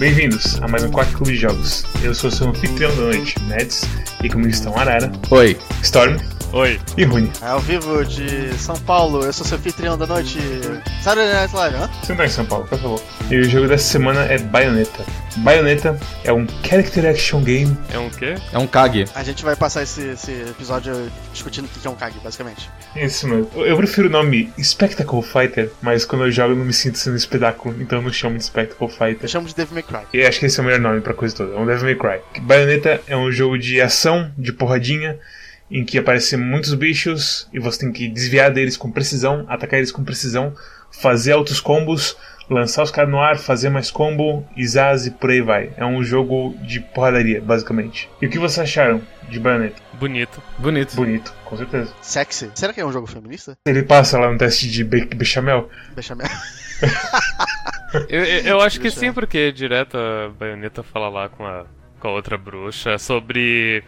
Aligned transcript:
Bem-vindos 0.00 0.58
a 0.62 0.66
mais 0.66 0.82
um 0.82 0.90
Quack 0.90 1.12
Clube 1.12 1.32
de 1.32 1.36
Jogos. 1.36 1.84
Eu 2.02 2.14
sou 2.14 2.30
seu 2.30 2.48
anfitrião 2.48 2.90
da 2.96 3.02
noite, 3.02 3.34
Mads, 3.42 3.82
e 4.24 4.30
comigo 4.30 4.48
estão 4.48 4.74
Arara, 4.74 5.12
Oi. 5.30 5.58
Storm 5.82 6.16
Oi. 6.54 6.80
e 6.96 7.04
Rune. 7.04 7.30
Ao 7.42 7.60
vivo 7.60 8.02
de 8.06 8.50
São 8.54 8.76
Paulo, 8.80 9.22
eu 9.22 9.30
sou 9.30 9.44
seu 9.44 9.58
anfitrião 9.58 9.98
da 9.98 10.06
noite. 10.06 10.38
Saturday 11.02 11.30
Night 11.34 11.54
Live, 11.54 11.76
hã? 11.76 11.90
Você 12.02 12.12
não 12.12 12.16
tá 12.16 12.24
em 12.24 12.28
São 12.30 12.46
Paulo, 12.46 12.64
por 12.66 12.78
favor. 12.78 13.02
E 13.30 13.36
o 13.40 13.44
jogo 13.44 13.68
dessa 13.68 13.84
semana 13.84 14.20
é 14.24 14.38
Bayonetta. 14.38 15.04
Bayonetta 15.38 15.98
é 16.24 16.32
um 16.32 16.46
character 16.64 17.06
action 17.06 17.42
game. 17.42 17.76
É 17.92 17.98
um 17.98 18.10
quê? 18.10 18.34
É 18.52 18.58
um 18.58 18.66
Kag. 18.66 19.04
A 19.14 19.22
gente 19.22 19.44
vai 19.44 19.56
passar 19.56 19.82
esse, 19.82 20.00
esse 20.08 20.32
episódio 20.32 20.92
discutindo 21.32 21.64
o 21.64 21.68
que 21.68 21.86
é 21.86 21.90
um 21.90 21.94
KAG, 21.94 22.14
basicamente. 22.22 22.68
Isso 22.96 23.26
mesmo. 23.26 23.48
Eu 23.54 23.70
eu 23.70 23.76
prefiro 23.76 24.08
o 24.08 24.10
nome 24.10 24.52
Spectacle 24.62 25.22
Fighter, 25.22 25.70
mas 25.80 26.04
quando 26.04 26.24
eu 26.24 26.30
jogo 26.30 26.52
eu 26.52 26.56
não 26.56 26.64
me 26.64 26.72
sinto 26.72 26.98
sendo 26.98 27.16
espetáculo, 27.16 27.80
então 27.80 27.98
eu 27.98 28.02
não 28.02 28.12
chamo 28.12 28.36
de 28.36 28.44
Spectacle 28.44 28.86
Eu 28.86 28.92
Fighter. 28.92 29.28
chamo 29.28 29.46
de 29.48 29.54
Devil 29.54 29.74
May 29.74 29.82
Cry. 29.82 30.00
E 30.12 30.22
acho 30.26 30.40
que 30.40 30.46
esse 30.46 30.58
é 30.58 30.62
o 30.62 30.66
melhor 30.66 30.80
nome 30.80 31.00
pra 31.00 31.14
coisa 31.14 31.34
toda. 31.34 31.54
É 31.54 31.58
um 31.58 31.64
Devil 31.66 31.84
May 31.84 31.94
Cry. 31.94 32.40
Bayonetta 32.42 33.00
é 33.06 33.16
um 33.16 33.30
jogo 33.30 33.58
de 33.58 33.80
ação, 33.80 34.30
de 34.36 34.52
porradinha, 34.52 35.18
em 35.70 35.84
que 35.84 35.96
aparecem 35.96 36.38
muitos 36.38 36.74
bichos 36.74 37.48
e 37.52 37.60
você 37.60 37.78
tem 37.80 37.92
que 37.92 38.08
desviar 38.08 38.50
deles 38.50 38.76
com 38.76 38.90
precisão, 38.90 39.46
atacar 39.48 39.78
eles 39.78 39.92
com 39.92 40.02
precisão, 40.02 40.52
fazer 40.90 41.32
altos 41.32 41.60
combos, 41.60 42.16
lançar 42.50 42.82
os 42.82 42.90
caras 42.90 43.10
no 43.10 43.18
ar, 43.18 43.38
fazer 43.38 43.70
mais 43.70 43.90
combo, 43.90 44.46
Izaz 44.56 45.06
e 45.06 45.10
por 45.10 45.30
aí 45.30 45.40
vai. 45.40 45.72
É 45.76 45.86
um 45.86 46.02
jogo 46.02 46.54
de 46.62 46.80
porradaria, 46.80 47.40
basicamente. 47.40 48.10
E 48.20 48.26
o 48.26 48.30
que 48.30 48.38
vocês 48.38 48.68
acharam 48.68 49.00
de 49.28 49.38
Bayonetta? 49.38 49.80
Bonito. 49.94 50.42
Bonito. 50.58 50.96
Bonito, 50.96 51.32
com 51.44 51.56
certeza. 51.56 51.92
Sexy. 52.02 52.50
Será 52.54 52.72
que 52.72 52.80
é 52.80 52.84
um 52.84 52.92
jogo 52.92 53.06
feminista? 53.06 53.56
Ele 53.64 53.82
passa 53.82 54.18
lá 54.18 54.30
no 54.30 54.36
teste 54.36 54.68
de 54.68 54.82
be 54.82 55.04
bechamel. 55.04 55.70
Bechamel. 55.94 56.28
Eu, 58.08 58.24
eu, 58.24 58.40
eu 58.44 58.60
acho 58.60 58.80
que 58.80 58.88
sim, 58.88 59.12
porque 59.12 59.50
direto 59.50 59.96
a 59.98 60.28
Bayonetta 60.28 60.80
fala 60.80 61.08
lá 61.08 61.28
com 61.28 61.44
a, 61.44 61.64
com 61.98 62.06
a 62.06 62.12
outra 62.12 62.38
bruxa 62.38 62.96
sobre. 62.98 63.82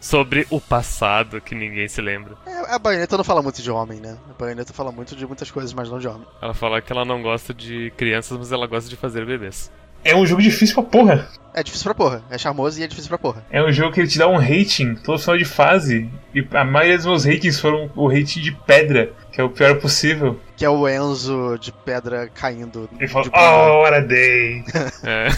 Sobre 0.00 0.46
o 0.50 0.60
passado 0.60 1.40
que 1.40 1.54
ninguém 1.54 1.88
se 1.88 2.00
lembra. 2.00 2.36
É, 2.46 2.74
a 2.74 2.78
baioneta 2.78 3.16
não 3.16 3.24
fala 3.24 3.42
muito 3.42 3.60
de 3.60 3.70
homem, 3.70 4.00
né? 4.00 4.16
A 4.30 4.32
baioneta 4.32 4.72
fala 4.72 4.92
muito 4.92 5.16
de 5.16 5.26
muitas 5.26 5.50
coisas, 5.50 5.72
mas 5.72 5.90
não 5.90 5.98
de 5.98 6.06
homem. 6.06 6.26
Ela 6.40 6.54
fala 6.54 6.80
que 6.80 6.92
ela 6.92 7.04
não 7.04 7.22
gosta 7.22 7.52
de 7.52 7.92
crianças, 7.96 8.38
mas 8.38 8.52
ela 8.52 8.66
gosta 8.66 8.88
de 8.88 8.96
fazer 8.96 9.26
bebês. 9.26 9.70
É 10.04 10.16
um 10.16 10.24
jogo 10.26 10.40
difícil 10.42 10.74
pra 10.74 10.84
porra. 10.84 11.28
É 11.54 11.62
difícil 11.62 11.84
pra 11.84 11.94
porra. 11.94 12.22
É 12.30 12.38
charmoso 12.38 12.78
e 12.78 12.84
é 12.84 12.86
difícil 12.86 13.08
pra 13.08 13.18
porra. 13.18 13.44
É 13.50 13.62
um 13.62 13.72
jogo 13.72 13.92
que 13.92 14.00
ele 14.00 14.06
te 14.08 14.18
dá 14.18 14.28
um 14.28 14.36
rating 14.38 14.94
todo 14.94 15.18
final 15.18 15.36
de 15.36 15.44
fase. 15.44 16.08
E 16.34 16.46
a 16.52 16.64
maioria 16.64 16.96
dos 16.96 17.06
meus 17.06 17.24
ratings 17.24 17.58
foram 17.58 17.90
o 17.96 18.06
rating 18.06 18.40
de 18.40 18.52
pedra, 18.52 19.10
que 19.32 19.40
é 19.40 19.44
o 19.44 19.50
pior 19.50 19.74
possível. 19.80 20.38
Que 20.56 20.64
é 20.64 20.70
o 20.70 20.88
Enzo 20.88 21.56
de 21.60 21.72
pedra 21.72 22.28
caindo. 22.32 22.88
Ele 22.96 23.08
fala, 23.08 23.26
oh, 23.34 23.82
what 23.82 23.94
a 23.96 24.00
day. 24.00 24.62
É. 25.02 25.28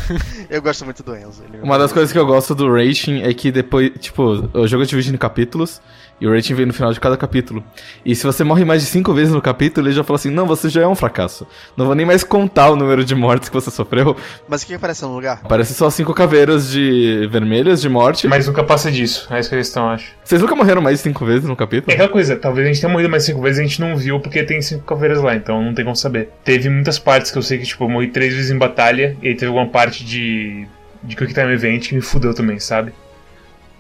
Eu 0.51 0.61
gosto 0.61 0.85
muito 0.85 1.03
do 1.03 1.17
Enzo. 1.17 1.43
Ele- 1.49 1.63
Uma 1.63 1.79
das 1.79 1.93
coisas 1.93 2.13
que 2.13 2.19
eu 2.19 2.27
gosto 2.27 2.55
do 2.55 2.71
rating 2.73 3.23
é 3.23 3.33
que 3.33 3.51
depois, 3.53 3.91
tipo, 3.99 4.23
o 4.53 4.67
jogo 4.67 4.83
é 4.83 4.87
dividido 4.87 5.15
em 5.15 5.19
capítulos 5.19 5.81
e 6.21 6.27
o 6.27 6.35
rating 6.35 6.55
vem 6.55 6.67
no 6.67 6.73
final 6.73 6.93
de 6.93 7.01
cada 7.01 7.17
capítulo. 7.17 7.63
E 8.05 8.15
se 8.15 8.25
você 8.27 8.45
morre 8.45 8.65
mais 8.65 8.83
de 8.83 8.89
cinco 8.89 9.13
vezes 9.15 9.33
no 9.33 9.41
capítulo, 9.41 9.87
ele 9.89 9.95
já 9.95 10.05
fala 10.05 10.17
assim: 10.19 10.31
não, 10.31 10.47
você 10.47 10.69
já 10.69 10.83
é 10.83 10.87
um 10.87 10.95
fracasso. 10.95 11.47
Não 11.77 11.87
vou 11.87 11.95
nem 11.95 12.05
mais 12.05 12.23
contar 12.23 12.71
o 12.71 12.77
número 12.77 13.05
de 13.05 13.15
mortes 13.15 13.49
que 13.49 13.55
você 13.55 13.71
sofreu. 13.71 14.17
Mas 14.49 14.63
o 14.63 14.67
que 14.67 14.75
aparece 14.75 15.03
no 15.03 15.15
lugar? 15.15 15.43
Parece 15.49 15.75
só 15.75 15.89
cinco 15.91 16.13
caveiras 16.15 16.71
de 16.71 17.27
vermelhas 17.31 17.81
de 17.81 17.89
morte. 17.89 18.29
Mas 18.29 18.47
nunca 18.47 18.63
passa 18.65 18.91
disso, 18.91 19.27
é 19.31 19.41
isso 19.41 19.49
que 19.49 19.55
a 19.55 19.59
questão, 19.59 19.89
acho. 19.89 20.13
Vocês 20.25 20.41
nunca 20.41 20.55
morreram 20.55 20.83
mais 20.83 20.99
de 20.99 21.03
cinco 21.03 21.25
vezes 21.25 21.45
no 21.45 21.53
É 21.53 21.57
capítulo? 21.57 21.93
aquela 21.93 22.09
coisa, 22.09 22.37
talvez 22.37 22.67
a 22.67 22.71
gente 22.73 22.81
tenha 22.81 22.93
morrido 22.93 23.11
mais 23.11 23.25
cinco 23.25 23.41
vezes 23.41 23.59
e 23.59 23.63
a 23.63 23.67
gente 23.67 23.81
não 23.81 23.97
viu 23.97 24.21
porque 24.21 24.43
tem 24.43 24.61
cinco 24.63 24.85
caveiras 24.85 25.21
lá, 25.23 25.35
então 25.35 25.63
não 25.63 25.75
tem 25.75 25.85
como 25.85 25.97
saber. 25.97 26.31
Teve 26.45 26.69
muitas 26.69 26.99
partes 26.99 27.31
que 27.31 27.39
eu 27.39 27.43
sei 27.43 27.59
que, 27.59 27.65
tipo, 27.67 27.85
eu 27.85 27.89
morri 27.89 28.09
três 28.09 28.35
vezes 28.35 28.51
em 28.51 28.59
batalha 28.59 29.17
e 29.23 29.29
aí 29.29 29.35
teve 29.35 29.47
alguma 29.47 29.67
parte 29.69 30.05
de. 30.05 30.67
de 31.03 31.17
Quick 31.17 31.33
Time 31.35 31.53
Event 31.53 31.89
que 31.89 31.95
me 31.95 32.01
fudeu 32.01 32.33
também, 32.35 32.59
sabe? 32.61 32.93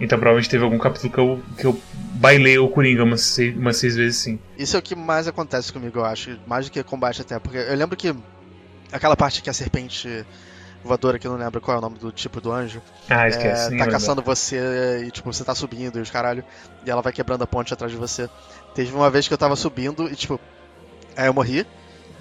Então 0.01 0.19
provavelmente 0.19 0.49
teve 0.49 0.65
algum 0.65 0.79
capítulo 0.79 1.13
que 1.13 1.19
eu, 1.21 1.43
que 1.59 1.65
eu 1.67 1.81
bailei 2.15 2.59
o 2.59 2.69
Coringa 2.69 3.05
umas 3.05 3.21
seis, 3.21 3.57
umas 3.57 3.77
seis 3.77 3.97
vezes 3.97 4.17
sim. 4.19 4.39
Isso 4.57 4.75
é 4.77 4.79
o 4.79 4.83
que 4.83 4.95
mais 4.97 5.29
acontece 5.29 5.73
comigo, 5.73 5.99
eu 5.99 6.05
acho. 6.05 6.39
Mais 6.47 6.67
do 6.67 6.73
que 6.73 6.83
combate 6.83 7.21
até. 7.21 7.39
Porque 7.39 7.59
eu 7.59 7.75
lembro 7.77 7.97
que 7.97 8.15
aquela 8.91 9.15
parte 9.17 9.43
que 9.43 9.51
a 9.51 9.53
serpente 9.53 10.25
voadora, 10.83 11.19
que 11.19 11.27
eu 11.27 11.33
não 11.33 11.39
lembro 11.39 11.61
qual 11.61 11.77
é 11.77 11.79
o 11.79 11.83
nome 11.83 11.99
do 11.99 12.11
tipo 12.11 12.41
do 12.41 12.51
anjo, 12.51 12.81
Ah, 13.09 13.27
é, 13.27 13.29
esquece. 13.29 13.65
tá 13.65 13.71
ninguém 13.71 13.79
vai 13.79 13.91
caçando 13.91 14.23
você 14.23 15.05
e 15.07 15.11
tipo, 15.11 15.31
você 15.31 15.45
tá 15.45 15.55
subindo 15.55 15.99
e 15.99 16.01
os 16.03 16.11
caralho, 16.11 16.43
e 16.87 16.91
ela 16.91 17.03
vai 17.03 17.13
quebrando 17.13 17.43
a 17.43 17.47
ponte 17.47 17.73
atrás 17.75 17.93
de 17.93 17.99
você. 17.99 18.29
Teve 18.75 18.95
uma 18.95 19.11
vez 19.11 19.29
que 19.29 19.35
eu 19.35 19.39
tava 19.39 19.55
subindo 19.57 20.11
e 20.11 20.17
tipo, 20.17 20.41
aí 21.15 21.27
eu 21.27 21.35
morri, 21.35 21.67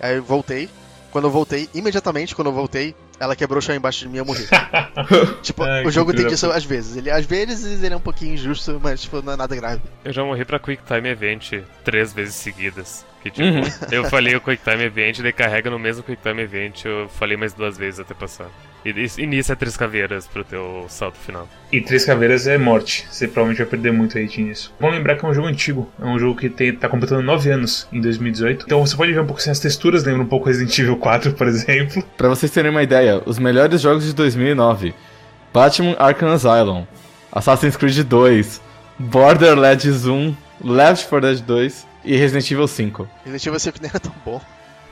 aí 0.01 0.17
eu 0.17 0.23
voltei. 0.23 0.69
Quando 1.11 1.25
eu 1.25 1.31
voltei, 1.31 1.69
imediatamente 1.73 2.35
quando 2.35 2.47
eu 2.49 2.53
voltei, 2.53 2.93
ela 3.19 3.35
quebrou 3.35 3.59
o 3.59 3.61
chão 3.61 3.75
embaixo 3.75 3.99
de 3.99 4.07
mim 4.07 4.15
e 4.15 4.17
eu 4.19 4.25
morri. 4.25 4.45
tipo, 5.43 5.63
Ai, 5.63 5.85
o 5.85 5.91
jogo 5.91 6.13
tem 6.13 6.25
disso 6.27 6.49
às 6.51 6.63
vezes. 6.63 6.95
Ele, 6.95 7.11
às 7.11 7.25
vezes 7.25 7.83
ele 7.83 7.93
é 7.93 7.97
um 7.97 8.01
pouquinho 8.01 8.33
injusto, 8.33 8.79
mas 8.81 9.01
tipo, 9.01 9.21
não 9.21 9.33
é 9.33 9.35
nada 9.35 9.55
grave. 9.55 9.81
Eu 10.03 10.13
já 10.13 10.23
morri 10.23 10.45
pra 10.45 10.59
Quick 10.59 10.83
Time 10.83 11.09
Event 11.09 11.61
três 11.83 12.13
vezes 12.13 12.35
seguidas. 12.35 13.05
Que 13.21 13.29
tipo, 13.29 13.47
Uhum. 13.47 13.61
eu 13.91 14.03
falei 14.05 14.35
o 14.35 14.41
Quick 14.41 14.63
Time 14.63 14.83
Event, 14.83 15.19
daí 15.19 15.33
carrega 15.33 15.69
no 15.69 15.77
mesmo 15.77 16.03
Quick 16.03 16.21
Time 16.21 16.41
Event, 16.41 16.85
eu 16.85 17.09
falei 17.09 17.35
mais 17.35 17.53
duas 17.53 17.77
vezes 17.77 17.99
até 17.99 18.13
passar. 18.13 18.47
E, 18.85 18.89
e 19.17 19.25
nisso 19.27 19.51
é 19.51 19.55
três 19.55 19.75
caveiras 19.75 20.25
pro 20.25 20.43
teu 20.43 20.85
salto 20.87 21.17
final. 21.17 21.49
E 21.69 21.81
Três 21.81 22.05
Caveiras 22.05 22.47
é 22.47 22.57
morte. 22.57 23.05
Você 23.11 23.27
provavelmente 23.27 23.57
vai 23.57 23.67
perder 23.67 23.91
muito 23.91 24.17
rating 24.17 24.43
nisso. 24.45 24.73
Vamos 24.79 24.95
lembrar 24.95 25.17
que 25.17 25.25
é 25.25 25.27
um 25.27 25.33
jogo 25.33 25.47
antigo. 25.49 25.91
É 26.01 26.05
um 26.05 26.17
jogo 26.17 26.39
que 26.39 26.49
tem, 26.49 26.73
tá 26.73 26.87
completando 26.87 27.21
9 27.21 27.51
anos 27.51 27.87
em 27.91 27.99
2018. 27.99 28.65
Então 28.65 28.79
você 28.85 28.95
pode 28.95 29.11
ver 29.11 29.19
um 29.19 29.25
pouco 29.25 29.41
assim 29.41 29.51
as 29.51 29.59
texturas, 29.59 30.05
lembra 30.05 30.23
um 30.23 30.25
pouco 30.27 30.47
Resident 30.47 30.79
Evil 30.79 30.95
4, 30.95 31.33
por 31.33 31.45
exemplo. 31.47 32.01
Pra 32.17 32.29
vocês 32.29 32.49
terem 32.51 32.71
uma 32.71 32.81
ideia, 32.81 33.21
os 33.25 33.37
melhores 33.37 33.81
jogos 33.81 34.05
de 34.05 34.13
2009: 34.13 34.93
Batman 35.53 35.95
Arkham 35.99 36.29
Asylum, 36.31 36.85
Assassin's 37.31 37.75
Creed 37.75 37.99
2, 37.99 38.61
Borderlands 38.97 40.05
1, 40.05 40.35
Left 40.63 41.07
4 41.09 41.21
Dead 41.35 41.41
2 41.45 41.88
e 42.09 42.17
Resident 42.17 42.49
Evil 42.49 42.67
5. 42.67 43.07
Resident 43.23 43.45
Evil 43.45 43.59
5 43.59 43.77
nem 43.81 43.89
era 43.91 43.99
tão 43.99 44.15
bom. 44.25 44.41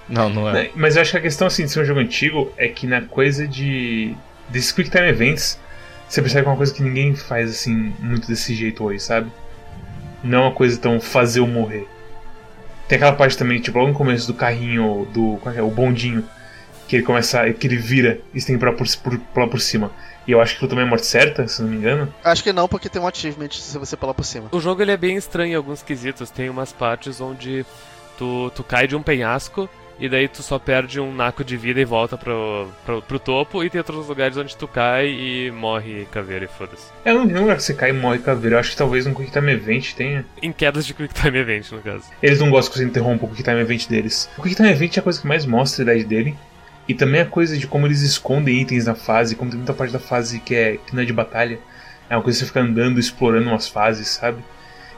Não, 0.07 0.29
não 0.29 0.47
é. 0.47 0.69
Mas 0.75 0.95
eu 0.95 1.01
acho 1.01 1.11
que 1.11 1.17
a 1.17 1.21
questão 1.21 1.47
assim, 1.47 1.65
de 1.65 1.71
ser 1.71 1.81
um 1.81 1.85
jogo 1.85 1.99
antigo 1.99 2.53
é 2.55 2.67
que 2.67 2.85
na 2.85 3.01
coisa 3.01 3.47
de. 3.47 4.15
desses 4.49 4.71
Quick 4.71 4.91
Time 4.91 5.07
Events, 5.07 5.59
você 6.07 6.21
percebe 6.21 6.43
que 6.43 6.47
é 6.47 6.51
uma 6.51 6.57
coisa 6.57 6.71
que 6.71 6.83
ninguém 6.83 7.15
faz 7.15 7.49
assim, 7.49 7.91
muito 7.99 8.27
desse 8.27 8.53
jeito 8.53 8.83
hoje, 8.83 8.99
sabe? 8.99 9.31
Não 10.23 10.37
é 10.37 10.41
uma 10.41 10.51
coisa 10.51 10.77
tão 10.77 11.01
fazer 11.01 11.39
ou 11.39 11.47
morrer. 11.47 11.87
Tem 12.87 12.97
aquela 12.97 13.13
parte 13.13 13.35
também, 13.35 13.59
tipo, 13.59 13.79
logo 13.79 13.89
no 13.89 13.97
começo 13.97 14.27
do 14.27 14.35
carrinho, 14.35 15.07
do. 15.11 15.39
Qual 15.41 15.55
é? 15.55 15.61
O 15.63 15.71
bondinho, 15.71 16.23
que 16.87 16.95
ele 16.95 17.03
começa. 17.03 17.51
que 17.53 17.67
ele 17.67 17.77
vira 17.77 18.19
e 18.33 18.39
você 18.39 18.47
tem 18.47 18.55
que 18.55 18.59
pular 18.59 18.75
por, 18.75 18.87
por, 18.97 19.19
pular 19.19 19.47
por 19.47 19.59
cima. 19.59 19.91
E 20.27 20.31
eu 20.31 20.41
acho 20.41 20.53
que 20.53 20.57
aquilo 20.57 20.69
também 20.69 20.85
é 20.85 20.89
morte 20.89 21.05
certa, 21.05 21.47
se 21.47 21.61
não 21.61 21.69
me 21.69 21.77
engano. 21.77 22.13
Acho 22.23 22.43
que 22.43 22.51
não, 22.51 22.67
porque 22.67 22.89
tem 22.89 23.01
um 23.01 23.07
achievement 23.07 23.49
se 23.51 23.77
você 23.77 23.95
pular 23.95 24.13
por 24.13 24.25
cima. 24.25 24.49
O 24.51 24.59
jogo 24.59 24.81
ele 24.81 24.91
é 24.91 24.97
bem 24.97 25.15
estranho 25.15 25.53
em 25.53 25.55
alguns 25.55 25.81
quesitos. 25.81 26.29
Tem 26.29 26.49
umas 26.49 26.73
partes 26.73 27.21
onde 27.21 27.65
tu, 28.17 28.51
tu 28.53 28.63
cai 28.63 28.87
de 28.87 28.95
um 28.95 29.01
penhasco 29.01 29.69
e 29.99 30.07
daí 30.07 30.27
tu 30.27 30.43
só 30.43 30.59
perde 30.59 30.99
um 30.99 31.13
naco 31.13 31.43
de 31.43 31.57
vida 31.57 31.79
e 31.79 31.85
volta 31.85 32.17
pro, 32.17 32.67
pro, 32.85 33.01
pro 33.01 33.19
topo. 33.19 33.63
E 33.63 33.69
tem 33.69 33.79
outros 33.79 34.07
lugares 34.07 34.37
onde 34.37 34.55
tu 34.55 34.67
cai 34.67 35.07
e 35.07 35.51
morre 35.51 36.05
caveira 36.11 36.45
e 36.45 36.47
foda-se. 36.47 36.91
Eu 37.03 37.15
não 37.15 37.21
vi 37.25 37.33
nenhum 37.33 37.43
lugar 37.43 37.57
que 37.57 37.63
você 37.63 37.73
cai 37.73 37.89
e 37.89 37.93
morre 37.93 38.19
caveira. 38.19 38.57
Eu 38.57 38.59
acho 38.59 38.71
que 38.71 38.77
talvez 38.77 39.07
um 39.07 39.13
Quick 39.13 39.31
Time 39.31 39.51
Event 39.51 39.93
tenha. 39.93 40.25
Em 40.41 40.51
quedas 40.51 40.85
de 40.85 40.93
Quick 40.93 41.13
Time 41.13 41.37
Event, 41.37 41.71
no 41.71 41.79
caso. 41.79 42.03
Eles 42.21 42.39
não 42.39 42.49
gostam 42.49 42.73
que 42.73 42.79
você 42.79 42.85
interrompa 42.85 43.25
o 43.25 43.29
Quick 43.29 43.43
Time 43.43 43.61
Event 43.61 43.87
deles. 43.87 44.29
O 44.37 44.41
Quick 44.41 44.55
Time 44.55 44.69
Event 44.69 44.97
é 44.97 44.99
a 44.99 45.03
coisa 45.03 45.21
que 45.21 45.27
mais 45.27 45.45
mostra 45.45 45.83
a 45.83 45.83
idade 45.83 46.03
dele. 46.03 46.35
E 46.87 46.93
também 46.93 47.21
a 47.21 47.25
coisa 47.25 47.57
de 47.57 47.67
como 47.67 47.85
eles 47.85 48.01
escondem 48.01 48.61
itens 48.61 48.85
na 48.85 48.95
fase, 48.95 49.35
como 49.35 49.51
tem 49.51 49.57
muita 49.57 49.73
parte 49.73 49.91
da 49.91 49.99
fase 49.99 50.39
que, 50.39 50.55
é, 50.55 50.77
que 50.77 50.95
não 50.95 51.03
é 51.03 51.05
de 51.05 51.13
batalha. 51.13 51.59
É 52.09 52.15
uma 52.15 52.23
coisa 52.23 52.37
que 52.37 52.45
você 52.45 52.47
fica 52.47 52.61
andando, 52.61 52.99
explorando 52.99 53.49
umas 53.49 53.67
fases, 53.67 54.07
sabe? 54.07 54.41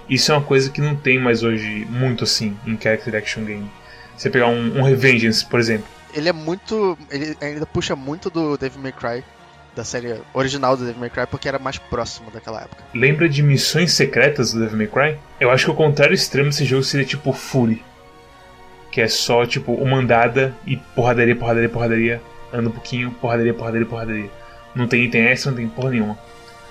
Isso 0.08 0.32
é 0.32 0.36
uma 0.36 0.44
coisa 0.44 0.70
que 0.70 0.82
não 0.82 0.96
tem 0.96 1.20
mais 1.20 1.44
hoje 1.44 1.88
muito 1.90 2.24
assim 2.24 2.58
em 2.66 2.80
Character 2.80 3.16
Action 3.16 3.44
Game. 3.44 3.70
Você 4.16 4.30
pegar 4.30 4.48
um, 4.48 4.80
um 4.80 4.84
Revengeance, 4.84 5.46
por 5.46 5.60
exemplo. 5.60 5.88
Ele 6.14 6.28
é 6.28 6.34
muito. 6.34 6.98
Ele 7.10 7.38
ainda 7.40 7.66
puxa 7.66 7.96
muito 7.96 8.30
do 8.30 8.58
Devil 8.58 8.82
May 8.82 8.92
Cry, 8.92 9.24
da 9.76 9.84
série 9.84 10.20
original 10.34 10.76
do 10.76 10.84
Devil 10.84 11.00
May 11.00 11.10
Cry, 11.10 11.28
porque 11.28 11.48
era 11.48 11.60
mais 11.60 11.78
próximo 11.78 12.32
daquela 12.32 12.62
época. 12.62 12.84
Lembra 12.94 13.30
de 13.30 13.44
missões 13.44 13.94
secretas 13.94 14.52
do 14.52 14.60
Devil 14.60 14.78
May 14.78 14.88
Cry? 14.88 15.20
Eu 15.40 15.52
acho 15.52 15.66
que 15.66 15.72
o 15.72 15.76
contrário 15.76 16.14
extremo 16.14 16.50
desse 16.50 16.66
jogo 16.66 16.84
seria 16.84 17.06
tipo 17.06 17.32
Fury. 17.32 17.84
Que 19.00 19.04
é 19.04 19.07
só 19.07 19.46
tipo 19.46 19.72
uma 19.72 19.96
andada 19.96 20.54
e 20.68 20.75
porradaria, 20.75 21.34
porradaria, 21.34 21.69
porradaria. 21.69 22.22
Anda 22.51 22.68
um 22.68 22.72
pouquinho, 22.74 23.12
porradaria, 23.12 23.54
porradaria, 23.54 23.86
porradaria. 23.86 24.30
Não 24.75 24.90
tem 24.90 25.06
item 25.06 25.22
extra, 25.22 25.51
não 25.51 25.57
tem 25.57 25.69
porra 25.69 25.92
nenhuma. 25.92 26.19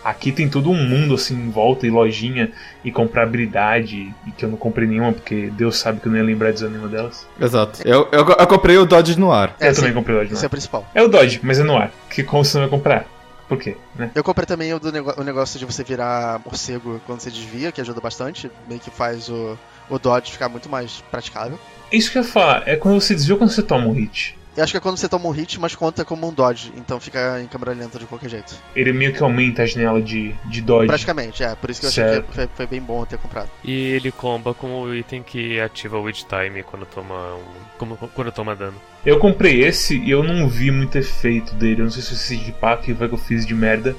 Aqui 0.05 0.31
tem 0.31 0.47
todo 0.47 0.71
um 0.71 0.75
mundo 0.75 1.15
assim 1.15 1.35
em 1.35 1.49
volta 1.51 1.87
e 1.87 1.91
lojinha 1.91 2.53
e 2.85 2.93
comprar 2.93 3.23
habilidade. 3.23 4.15
E 4.27 4.31
que 4.37 4.45
eu 4.45 4.51
não 4.51 4.59
comprei 4.59 4.87
nenhuma 4.87 5.15
porque 5.15 5.51
Deus 5.55 5.79
sabe 5.79 6.01
que 6.01 6.07
eu 6.07 6.13
não 6.13 6.19
ia 6.19 6.25
lembrar 6.25 6.51
de 6.51 6.57
usar 6.57 6.69
nenhuma 6.69 6.89
delas. 6.89 7.27
Exato. 7.41 7.81
Eu, 7.89 8.07
eu, 8.13 8.29
eu 8.29 8.47
comprei 8.47 8.77
o 8.77 8.85
Dodge 8.85 9.19
no 9.19 9.33
ar. 9.33 9.57
eu 9.59 9.75
sim, 9.75 9.81
também 9.81 9.95
comprei 9.95 10.15
Dodge. 10.15 10.35
Esse 10.35 10.43
No 10.43 10.45
é 10.45 10.45
o 10.45 10.49
ar. 10.49 10.51
principal. 10.51 10.87
É 10.95 11.03
o 11.03 11.09
Dodge, 11.09 11.41
mas 11.43 11.59
é 11.59 11.63
no 11.63 11.79
ar. 11.79 11.91
Que 12.11 12.23
como 12.23 12.45
você 12.45 12.59
não 12.59 12.69
vai 12.69 12.79
comprar? 12.79 13.07
Por 13.49 13.57
quê? 13.59 13.75
Né? 13.97 14.11
Eu 14.15 14.23
comprei 14.23 14.45
também 14.45 14.75
o, 14.75 14.79
do 14.79 14.91
o 15.19 15.25
negócio 15.25 15.59
de 15.59 15.65
você 15.65 15.83
virar 15.83 16.43
morcego 16.45 17.01
quando 17.07 17.21
você 17.21 17.31
desvia, 17.31 17.73
que 17.73 17.81
ajuda 17.81 18.03
bastante. 18.03 18.51
Meio 18.69 18.83
que 18.83 18.91
faz 18.91 19.31
o, 19.31 19.59
o 19.89 19.99
dodge 19.99 20.31
ficar 20.31 20.51
muito 20.51 20.69
mais 20.69 21.03
praticável. 21.11 21.59
Isso 21.93 22.11
que 22.11 22.19
eu 22.19 22.23
ia 22.23 22.29
falar, 22.29 22.63
é 22.67 22.77
quando 22.77 23.01
você 23.01 23.15
desvia 23.15 23.35
ou 23.35 23.39
quando 23.39 23.51
você 23.51 23.63
toma 23.63 23.87
um 23.87 23.93
hit. 23.93 24.37
Eu 24.57 24.65
acho 24.65 24.73
que 24.73 24.77
é 24.77 24.81
quando 24.81 24.97
você 24.97 25.09
toma 25.09 25.29
um 25.29 25.31
hit, 25.31 25.61
mas 25.61 25.77
conta 25.77 26.05
como 26.05 26.27
um 26.29 26.33
dodge, 26.33 26.73
então 26.77 26.99
fica 26.99 27.41
em 27.41 27.47
câmera 27.47 27.73
lenta 27.73 27.97
de 27.97 28.07
qualquer 28.07 28.29
jeito. 28.29 28.57
Ele 28.75 28.93
meio 28.93 29.13
que 29.15 29.23
aumenta 29.23 29.63
a 29.63 29.67
janela 29.67 30.03
de, 30.03 30.35
de 30.47 30.61
dodge. 30.61 30.89
Praticamente, 30.89 31.45
é. 31.45 31.55
Por 31.55 31.71
isso 31.71 31.79
que 31.79 31.87
eu 31.87 31.91
achei 31.91 32.05
Certo. 32.05 32.27
que 32.27 32.35
foi, 32.35 32.49
foi 32.57 32.67
bem 32.67 32.81
bom 32.83 33.03
eu 33.03 33.07
ter 33.07 33.19
comprado. 33.19 33.49
E 33.63 33.73
ele 33.73 34.11
comba 34.11 34.53
com 34.55 34.83
o 34.83 34.93
item 34.93 35.23
que 35.23 35.61
ativa 35.61 35.97
o 35.97 36.03
Witch 36.03 36.25
Time 36.25 36.65
quando 36.65 36.85
toma 36.87 37.15
um, 37.37 37.43
como- 37.79 37.97
quando 37.97 38.33
toma 38.33 38.57
dano. 38.57 38.75
Eu 39.07 39.21
comprei 39.21 39.63
esse 39.65 39.97
e 39.97 40.11
eu 40.11 40.25
não 40.25 40.49
vi 40.49 40.73
muito 40.73 40.99
efeito 40.99 41.55
dele. 41.55 41.83
Eu 41.83 41.85
não 41.85 41.93
sei 41.93 42.03
se 42.03 42.15
esse 42.15 42.37
de 42.37 42.51
pack 42.51 42.93
vai 42.93 43.07
que 43.07 43.15
eu 43.15 43.19
fiz 43.19 43.47
de 43.47 43.55
merda. 43.55 43.95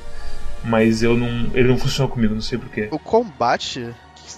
Mas 0.62 1.01
eu 1.01 1.15
não. 1.15 1.50
Ele 1.53 1.69
não 1.69 1.77
funcionou 1.77 2.12
comigo, 2.12 2.33
não 2.33 2.42
sei 2.42 2.57
porquê. 2.57 2.89
O 2.92 3.00
combate. 3.00 3.80
O 3.81 3.95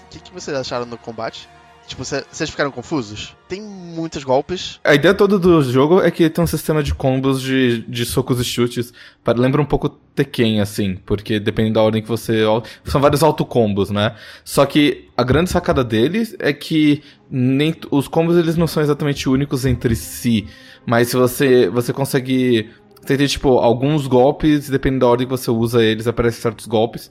que, 0.08 0.20
que 0.20 0.32
vocês 0.32 0.56
acharam 0.56 0.86
do 0.86 0.96
combate? 0.96 1.48
Tipo, 1.86 2.04
cê- 2.04 2.24
vocês 2.30 2.48
ficaram 2.48 2.70
confusos? 2.70 3.36
Tem 3.48 3.60
muitos 3.60 4.24
golpes. 4.24 4.80
A 4.84 4.94
ideia 4.94 5.12
toda 5.12 5.38
do 5.38 5.62
jogo 5.62 6.00
é 6.00 6.10
que 6.10 6.30
tem 6.30 6.42
um 6.42 6.46
sistema 6.46 6.82
de 6.82 6.94
combos 6.94 7.42
de, 7.42 7.82
de 7.82 8.06
socos 8.06 8.40
e 8.40 8.44
chutes. 8.44 8.92
Lembra 9.36 9.60
um 9.60 9.64
pouco 9.66 9.88
Tekken, 10.14 10.60
assim, 10.60 10.96
porque 11.04 11.38
dependendo 11.38 11.74
da 11.74 11.82
ordem 11.82 12.00
que 12.00 12.08
você. 12.08 12.44
São 12.84 13.00
vários 13.00 13.22
autocombos, 13.22 13.90
né? 13.90 14.14
Só 14.44 14.64
que 14.64 15.08
a 15.16 15.22
grande 15.22 15.50
sacada 15.50 15.84
deles 15.84 16.34
é 16.38 16.52
que 16.52 17.02
nem 17.30 17.74
os 17.90 18.08
combos 18.08 18.36
eles 18.36 18.56
não 18.56 18.66
são 18.66 18.82
exatamente 18.82 19.28
únicos 19.28 19.66
entre 19.66 19.94
si. 19.96 20.46
Mas 20.86 21.08
se 21.08 21.16
você, 21.16 21.68
você 21.68 21.92
consegue. 21.92 22.70
Você 23.04 23.16
tem, 23.16 23.26
tipo, 23.26 23.58
alguns 23.58 24.06
golpes, 24.06 24.68
dependendo 24.70 25.00
da 25.00 25.08
ordem 25.10 25.26
que 25.26 25.30
você 25.30 25.50
usa 25.50 25.82
eles, 25.82 26.06
aparecem 26.06 26.40
certos 26.40 26.66
golpes. 26.66 27.10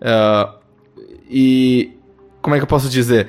Ah, 0.00 0.54
e. 1.28 1.92
Como 2.42 2.54
é 2.54 2.58
que 2.58 2.62
eu 2.62 2.68
posso 2.68 2.88
dizer? 2.88 3.28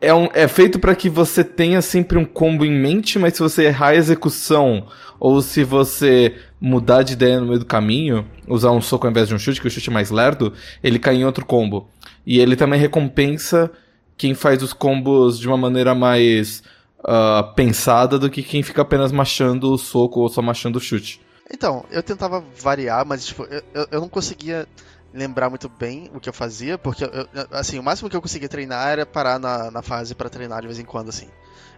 É, 0.00 0.12
um, 0.12 0.28
é 0.34 0.48
feito 0.48 0.78
para 0.78 0.94
que 0.94 1.08
você 1.08 1.44
tenha 1.44 1.80
sempre 1.80 2.18
um 2.18 2.24
combo 2.24 2.64
em 2.64 2.72
mente, 2.72 3.18
mas 3.18 3.34
se 3.34 3.40
você 3.40 3.66
errar 3.66 3.88
a 3.88 3.94
execução, 3.94 4.88
ou 5.18 5.40
se 5.40 5.62
você 5.62 6.36
mudar 6.60 7.04
de 7.04 7.12
ideia 7.12 7.38
no 7.38 7.46
meio 7.46 7.60
do 7.60 7.64
caminho, 7.64 8.26
usar 8.48 8.72
um 8.72 8.80
soco 8.80 9.06
ao 9.06 9.10
invés 9.10 9.28
de 9.28 9.34
um 9.34 9.38
chute, 9.38 9.60
que 9.60 9.68
o 9.68 9.70
chute 9.70 9.88
é 9.88 9.92
mais 9.92 10.10
lerdo, 10.10 10.52
ele 10.82 10.98
cai 10.98 11.14
em 11.14 11.24
outro 11.24 11.46
combo. 11.46 11.88
E 12.26 12.40
ele 12.40 12.56
também 12.56 12.80
recompensa 12.80 13.70
quem 14.16 14.34
faz 14.34 14.62
os 14.62 14.72
combos 14.72 15.38
de 15.38 15.46
uma 15.46 15.56
maneira 15.56 15.94
mais 15.94 16.62
ah, 17.04 17.52
pensada 17.56 18.18
do 18.18 18.30
que 18.30 18.42
quem 18.42 18.62
fica 18.62 18.82
apenas 18.82 19.10
machando 19.12 19.72
o 19.72 19.78
soco 19.78 20.20
ou 20.20 20.28
só 20.28 20.40
machando 20.40 20.78
o 20.78 20.80
chute. 20.80 21.20
Então, 21.52 21.84
eu 21.90 22.02
tentava 22.02 22.44
variar, 22.60 23.04
mas 23.04 23.26
tipo, 23.26 23.44
eu, 23.44 23.86
eu 23.90 24.00
não 24.00 24.08
conseguia 24.08 24.66
lembrar 25.12 25.50
muito 25.50 25.68
bem 25.68 26.10
o 26.14 26.20
que 26.20 26.28
eu 26.28 26.32
fazia, 26.32 26.78
porque 26.78 27.04
eu- 27.04 27.28
assim, 27.50 27.78
o 27.78 27.82
máximo 27.82 28.08
que 28.08 28.16
eu 28.16 28.22
conseguia 28.22 28.48
treinar 28.48 28.88
era 28.88 29.06
parar 29.06 29.38
na, 29.38 29.70
na 29.70 29.82
fase 29.82 30.14
pra 30.14 30.28
treinar 30.30 30.60
de 30.60 30.66
vez 30.66 30.78
em 30.78 30.84
quando, 30.84 31.08
assim. 31.08 31.28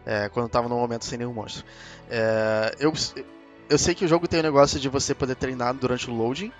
É, 0.06 0.28
quando 0.28 0.46
eu 0.46 0.50
tava 0.50 0.68
num 0.68 0.78
momento 0.78 1.04
sem 1.04 1.18
nenhum 1.18 1.32
monstro. 1.32 1.64
É, 2.10 2.74
eu, 2.78 2.92
eu 3.68 3.78
sei 3.78 3.94
que 3.94 4.04
o 4.04 4.08
jogo 4.08 4.28
tem 4.28 4.40
o 4.40 4.42
negócio 4.42 4.78
de 4.78 4.88
você 4.88 5.14
poder 5.14 5.34
treinar 5.36 5.74
durante 5.74 6.10
o 6.10 6.14
loading. 6.14 6.52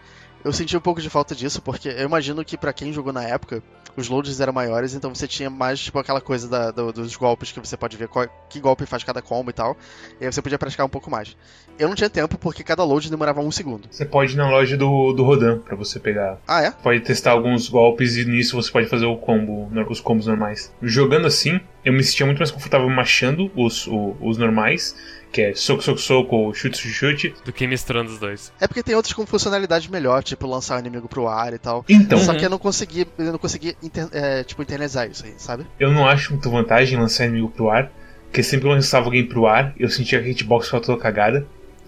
Eu 0.45 0.53
senti 0.53 0.77
um 0.77 0.81
pouco 0.81 1.01
de 1.01 1.09
falta 1.09 1.35
disso, 1.35 1.63
porque 1.63 1.89
eu 1.89 2.05
imagino 2.05 2.45
que 2.45 2.59
pra 2.59 2.73
quem 2.73 2.93
jogou 2.93 3.13
na 3.13 3.23
época, 3.25 3.63
os 3.97 4.09
loads 4.09 4.41
eram 4.41 4.53
maiores, 4.53 4.93
então 4.95 5.15
você 5.15 5.27
tinha 5.27 5.49
mais, 5.49 5.81
tipo, 5.81 5.99
aquela 5.99 6.21
coisa 6.21 6.47
da- 6.49 6.71
do- 6.71 6.93
dos 6.93 7.17
golpes 7.17 7.51
que 7.51 7.59
você 7.61 7.77
pode 7.77 7.97
ver 7.97 8.09
qual, 8.09 8.27
que 8.51 8.61
golpe 8.61 8.85
faz 8.85 9.03
cada 9.03 9.23
combo 9.23 9.49
e 9.51 9.53
tal. 9.55 9.77
E 10.21 10.25
aí 10.27 10.31
você 10.33 10.43
podia 10.43 10.59
praticar 10.59 10.85
um 10.85 10.89
pouco 10.89 11.11
mais. 11.11 11.35
Eu 11.79 11.89
não 11.89 11.95
tinha 11.95 12.11
tempo 12.11 12.37
porque 12.37 12.63
cada 12.63 12.85
load 12.85 13.09
demorava 13.09 13.41
um 13.41 13.51
segundo. 13.51 13.89
Você 13.91 14.05
pode 14.05 14.35
ir 14.35 14.37
na 14.37 14.51
loja 14.51 14.77
do, 14.77 15.13
do 15.13 15.25
Rodan 15.25 15.61
pra 15.61 15.75
você 15.77 15.99
pegar. 15.99 16.39
Ah, 16.47 16.63
é? 16.63 16.71
Pode 16.71 17.01
testar 17.01 17.31
alguns 17.31 17.69
golpes 17.69 18.17
e 18.17 18.25
nisso 18.25 18.55
você 18.55 18.71
pode 18.71 18.87
fazer 18.89 19.07
o 19.07 19.17
combo, 19.17 19.71
os 19.89 20.01
combos 20.01 20.27
normais. 20.27 20.73
Jogando 20.83 21.27
assim, 21.27 21.59
eu 21.85 21.93
me 21.93 22.03
sentia 22.05 22.27
muito 22.27 22.39
mais 22.39 22.51
confortável 22.51 22.89
machando 22.91 23.51
os, 23.57 23.87
o- 23.87 24.15
os 24.21 24.37
normais, 24.37 24.95
que 25.35 25.43
é 25.43 25.55
soco, 25.55 25.83
soco, 25.83 25.99
soco, 26.01 26.55
chute, 26.55 26.79
chute, 26.79 26.95
chute. 26.95 27.35
Do 27.45 27.53
que 27.53 27.67
misturando 27.67 28.11
os 28.13 28.19
dois. 28.21 28.53
É 28.61 28.69
porque 28.69 28.83
tem 28.85 28.95
outros 28.95 29.13
com 29.13 29.27
funcionalidade 29.27 29.91
melhor, 29.91 30.23
tipo 30.23 30.47
lançar 30.47 30.77
o 30.77 30.79
inimigo 30.79 31.09
pro 31.09 31.27
ar 31.27 31.53
e 31.53 31.59
tal. 31.59 31.85
Então, 31.89 32.19
Só 32.19 32.33
que 32.35 32.45
eu 32.45 32.51
não 32.51 32.59
consegui, 32.59 33.07
eu 33.19 33.33
não 33.33 33.39
consegui 33.39 33.77
inter- 33.83 34.09
é, 34.13 34.45
tipo, 34.45 34.63
internalizar 34.63 35.11
isso 35.11 35.25
aí, 35.27 35.35
sabe? 35.37 35.67
eu 35.81 35.91
não 35.91 36.07
acho 36.07 36.33
muito 36.33 36.49
vantagem 36.49 36.99
lançar 36.99 37.25
inimigo 37.27 37.49
pro 37.51 37.69
ar, 37.69 37.91
porque 38.27 38.43
sempre 38.45 38.61
que 38.63 38.67
eu 38.69 38.73
lançava 38.75 39.07
alguém 39.07 39.27
pro 39.27 39.47
ar, 39.47 39.75
eu 39.79 39.91
sentia 39.91 40.21
que 40.23 40.27
a 40.29 40.31
hitbox 40.31 40.67
ficava 40.67 40.83
toda 40.85 41.03
cagada. 41.03 41.45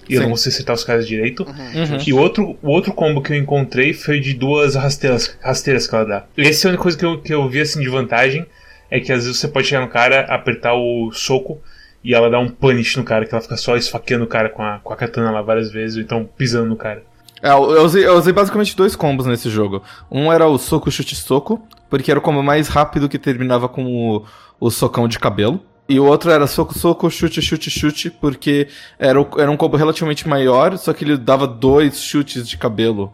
E 0.09 0.15
eu 0.15 0.19
Sim. 0.19 0.25
não 0.27 0.31
conseguia 0.33 0.55
acertar 0.55 0.75
os 0.77 0.85
caras 0.85 1.07
direito. 1.07 1.43
Uhum. 1.45 1.99
E 2.07 2.13
o 2.13 2.17
outro, 2.19 2.57
o 2.63 2.69
outro 2.69 2.93
combo 2.93 3.21
que 3.21 3.33
eu 3.33 3.37
encontrei 3.37 3.93
foi 3.93 4.21
de 4.21 4.35
duas 4.35 4.77
rasteiras, 4.77 5.37
rasteiras 5.41 5.87
que 5.89 5.95
ela 5.97 6.05
dá. 6.05 6.25
Essa 6.37 6.67
é 6.67 6.69
a 6.69 6.71
única 6.71 6.83
coisa 6.83 6.97
que 6.99 7.05
eu, 7.05 7.21
que 7.21 7.35
eu 7.35 7.49
vi 7.49 7.61
assim 7.61 7.81
de 7.81 7.89
vantagem. 7.89 8.47
É 8.89 9.01
que 9.01 9.11
às 9.13 9.25
vezes 9.25 9.41
você 9.41 9.49
pode 9.49 9.67
chegar 9.67 9.81
no 9.81 9.89
cara, 9.89 10.21
apertar 10.33 10.75
o 10.75 11.11
soco 11.13 11.61
e 12.09 12.15
ela 12.15 12.31
dá 12.31 12.39
um 12.39 12.49
punish 12.49 12.97
no 12.97 13.05
cara, 13.05 13.25
que 13.27 13.35
ela 13.35 13.43
fica 13.43 13.57
só 13.57 13.77
esfaqueando 13.77 14.25
o 14.25 14.29
cara 14.29 14.49
com 14.49 14.63
a, 14.63 14.79
com 14.79 14.93
a 14.93 14.97
katana 14.97 15.31
lá 15.31 15.43
várias 15.43 15.71
vezes, 15.73 15.97
ou 15.97 16.03
então 16.03 16.29
pisando 16.37 16.69
no 16.69 16.77
cara. 16.77 17.03
É, 17.43 17.51
eu 17.51 17.83
usei, 17.85 18.07
eu 18.07 18.15
usei 18.17 18.33
basicamente 18.33 18.77
dois 18.77 18.97
combos 18.97 19.27
nesse 19.27 19.51
jogo. 19.51 19.83
Um 20.11 20.33
era 20.33 20.47
o 20.47 20.57
soco, 20.59 20.91
chute, 20.91 21.15
soco, 21.15 21.67
porque 21.91 22.11
era 22.11 22.19
o 22.19 22.23
combo 22.23 22.43
mais 22.43 22.69
rápido 22.69 23.09
que 23.09 23.19
terminava 23.19 23.69
com 23.69 23.85
o, 23.85 24.25
o 24.59 24.71
socão 24.71 25.07
de 25.07 25.19
cabelo. 25.19 25.61
E 25.89 26.01
o 26.01 26.05
outro 26.05 26.31
era 26.31 26.47
soco, 26.47 26.77
soco, 26.77 27.09
chute, 27.11 27.41
chute, 27.43 27.71
chute, 27.71 28.11
porque 28.11 28.69
era, 28.99 29.21
o- 29.21 29.29
era 29.41 29.51
um 29.51 29.57
combo 29.57 29.77
relativamente 29.77 30.27
maior, 30.29 30.77
só 30.79 30.93
que 30.93 31.05
ele 31.05 31.17
dava 31.17 31.47
dois 31.47 32.01
chutes 32.01 32.49
de 32.49 32.57
cabelo. 32.57 33.13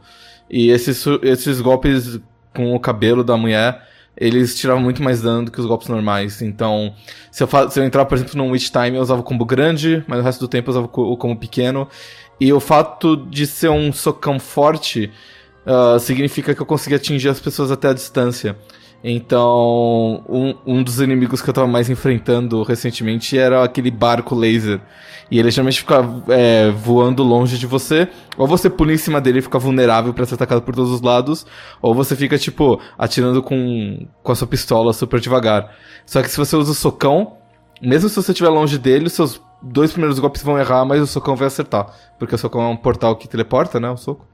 E 0.48 0.70
esses, 0.70 1.04
esses 1.22 1.60
golpes 1.60 2.20
com 2.54 2.74
o 2.74 2.80
cabelo 2.80 3.24
da 3.24 3.36
mulher, 3.36 3.82
eles 4.16 4.54
tiravam 4.56 4.82
muito 4.82 5.02
mais 5.02 5.22
dano 5.22 5.46
do 5.46 5.50
que 5.50 5.60
os 5.60 5.66
golpes 5.66 5.88
normais. 5.88 6.42
Então, 6.42 6.94
se 7.30 7.42
eu, 7.42 7.48
se 7.70 7.80
eu 7.80 7.84
entrar, 7.84 8.04
por 8.04 8.16
exemplo, 8.16 8.36
num 8.36 8.50
Witch 8.50 8.70
Time, 8.70 8.96
eu 8.96 9.02
usava 9.02 9.20
o 9.20 9.24
combo 9.24 9.44
grande, 9.44 10.04
mas 10.06 10.20
o 10.20 10.22
resto 10.22 10.40
do 10.40 10.48
tempo 10.48 10.68
eu 10.68 10.72
usava 10.72 10.86
o 10.86 10.88
co- 10.88 11.10
o 11.10 11.16
combo 11.16 11.38
pequeno. 11.40 11.88
E 12.40 12.52
o 12.52 12.60
fato 12.60 13.16
de 13.16 13.46
ser 13.46 13.70
um 13.70 13.92
socão 13.92 14.38
forte 14.38 15.10
ah, 15.64 15.98
significa 15.98 16.54
que 16.54 16.60
eu 16.60 16.66
conseguia 16.66 16.96
atingir 16.96 17.28
as 17.28 17.40
pessoas 17.40 17.70
até 17.70 17.88
a 17.88 17.92
distância. 17.92 18.56
Então, 19.04 20.22
um, 20.28 20.54
um 20.64 20.82
dos 20.82 21.00
inimigos 21.00 21.42
que 21.42 21.50
eu 21.50 21.54
tava 21.54 21.66
mais 21.66 21.90
enfrentando 21.90 22.62
recentemente 22.62 23.36
era 23.36 23.64
aquele 23.64 23.90
barco 23.90 24.34
laser. 24.34 24.80
E 25.28 25.38
ele 25.38 25.50
geralmente 25.50 25.80
fica 25.80 26.04
é, 26.28 26.70
voando 26.70 27.22
longe 27.22 27.58
de 27.58 27.66
você. 27.66 28.08
Ou 28.36 28.46
você 28.46 28.70
pula 28.70 28.92
em 28.92 28.96
cima 28.96 29.20
dele 29.20 29.40
e 29.40 29.42
fica 29.42 29.58
vulnerável 29.58 30.12
pra 30.14 30.24
ser 30.24 30.34
atacado 30.34 30.62
por 30.62 30.74
todos 30.74 30.92
os 30.92 31.00
lados. 31.00 31.44
Ou 31.80 31.94
você 31.94 32.14
fica, 32.14 32.38
tipo, 32.38 32.80
atirando 32.96 33.42
com, 33.42 34.06
com 34.22 34.32
a 34.32 34.34
sua 34.34 34.46
pistola 34.46 34.92
super 34.92 35.18
devagar. 35.18 35.74
Só 36.06 36.22
que 36.22 36.28
se 36.28 36.36
você 36.36 36.54
usa 36.54 36.70
o 36.70 36.74
socão, 36.74 37.38
mesmo 37.80 38.08
se 38.08 38.16
você 38.16 38.30
estiver 38.30 38.50
longe 38.50 38.78
dele, 38.78 39.06
os 39.06 39.14
seus 39.14 39.40
dois 39.62 39.90
primeiros 39.90 40.18
golpes 40.18 40.42
vão 40.42 40.58
errar, 40.58 40.84
mas 40.84 41.00
o 41.00 41.06
socão 41.06 41.34
vai 41.34 41.48
acertar. 41.48 41.86
Porque 42.18 42.34
o 42.34 42.38
socão 42.38 42.60
é 42.62 42.68
um 42.68 42.76
portal 42.76 43.16
que 43.16 43.26
teleporta, 43.26 43.80
né? 43.80 43.90
O 43.90 43.96
soco. 43.96 44.26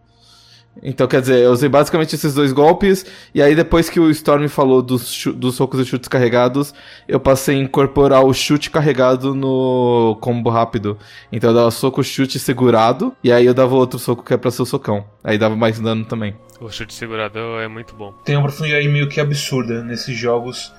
Então, 0.82 1.06
quer 1.08 1.20
dizer, 1.20 1.38
eu 1.40 1.50
usei 1.50 1.68
basicamente 1.68 2.14
esses 2.14 2.34
dois 2.34 2.52
golpes, 2.52 3.04
e 3.34 3.42
aí 3.42 3.54
depois 3.54 3.90
que 3.90 3.98
o 3.98 4.10
Storm 4.10 4.46
falou 4.48 4.80
dos, 4.80 5.24
dos 5.34 5.56
socos 5.56 5.80
e 5.80 5.84
chutes 5.84 6.08
carregados, 6.08 6.72
eu 7.06 7.18
passei 7.18 7.56
a 7.56 7.58
incorporar 7.58 8.24
o 8.24 8.32
chute 8.32 8.70
carregado 8.70 9.34
no 9.34 10.16
combo 10.20 10.50
rápido. 10.50 10.96
Então 11.32 11.50
eu 11.50 11.54
dava 11.54 11.70
soco, 11.70 12.02
chute 12.02 12.38
segurado, 12.38 13.14
e 13.22 13.32
aí 13.32 13.46
eu 13.46 13.54
dava 13.54 13.74
outro 13.74 13.98
soco 13.98 14.22
que 14.22 14.34
é 14.34 14.36
pra 14.36 14.50
ser 14.50 14.62
o 14.62 14.66
socão. 14.66 15.04
Aí 15.22 15.36
dava 15.36 15.56
mais 15.56 15.80
dano 15.80 16.04
também. 16.04 16.36
O 16.60 16.70
chute 16.70 16.94
segurado 16.94 17.38
é 17.60 17.68
muito 17.68 17.94
bom. 17.94 18.12
Tem 18.24 18.36
uma 18.36 18.44
profundidade 18.44 18.88
meio 18.88 19.08
que 19.08 19.20
absurda 19.20 19.82
nesses 19.82 20.16
jogos. 20.16 20.72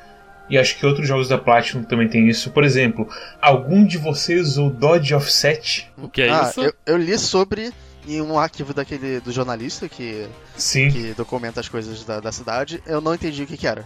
E 0.50 0.58
acho 0.58 0.77
que 0.79 0.86
outros 0.86 1.08
jogos 1.08 1.27
da 1.27 1.38
Platinum 1.38 1.84
também 1.84 2.08
tem 2.08 2.27
isso. 2.27 2.50
Por 2.50 2.63
exemplo, 2.63 3.08
algum 3.39 3.86
de 3.86 3.98
vocês 3.98 4.41
usou 4.50 4.69
Dodge 4.69 5.13
Offset? 5.13 5.88
O 5.96 6.10
que 6.10 6.24
é 6.24 6.29
ah, 6.29 6.48
isso? 6.50 6.62
Eu, 6.62 6.74
eu 6.88 6.98
li 6.98 7.17
sobre 7.19 7.72
em 8.16 8.22
um 8.22 8.38
arquivo 8.39 8.74
daquele 8.74 9.20
do 9.20 9.32
jornalista 9.32 9.88
que, 9.88 10.28
Sim. 10.56 10.89
que 10.89 11.13
documenta 11.13 11.60
as 11.60 11.70
coisas 11.70 12.04
da, 12.04 12.20
da 12.20 12.32
cidade. 12.32 12.82
Eu 12.86 13.00
não 13.01 13.13
entendi 13.13 13.44
o 13.44 13.48
que, 13.48 13.58
que 13.58 13.68
era. 13.68 13.86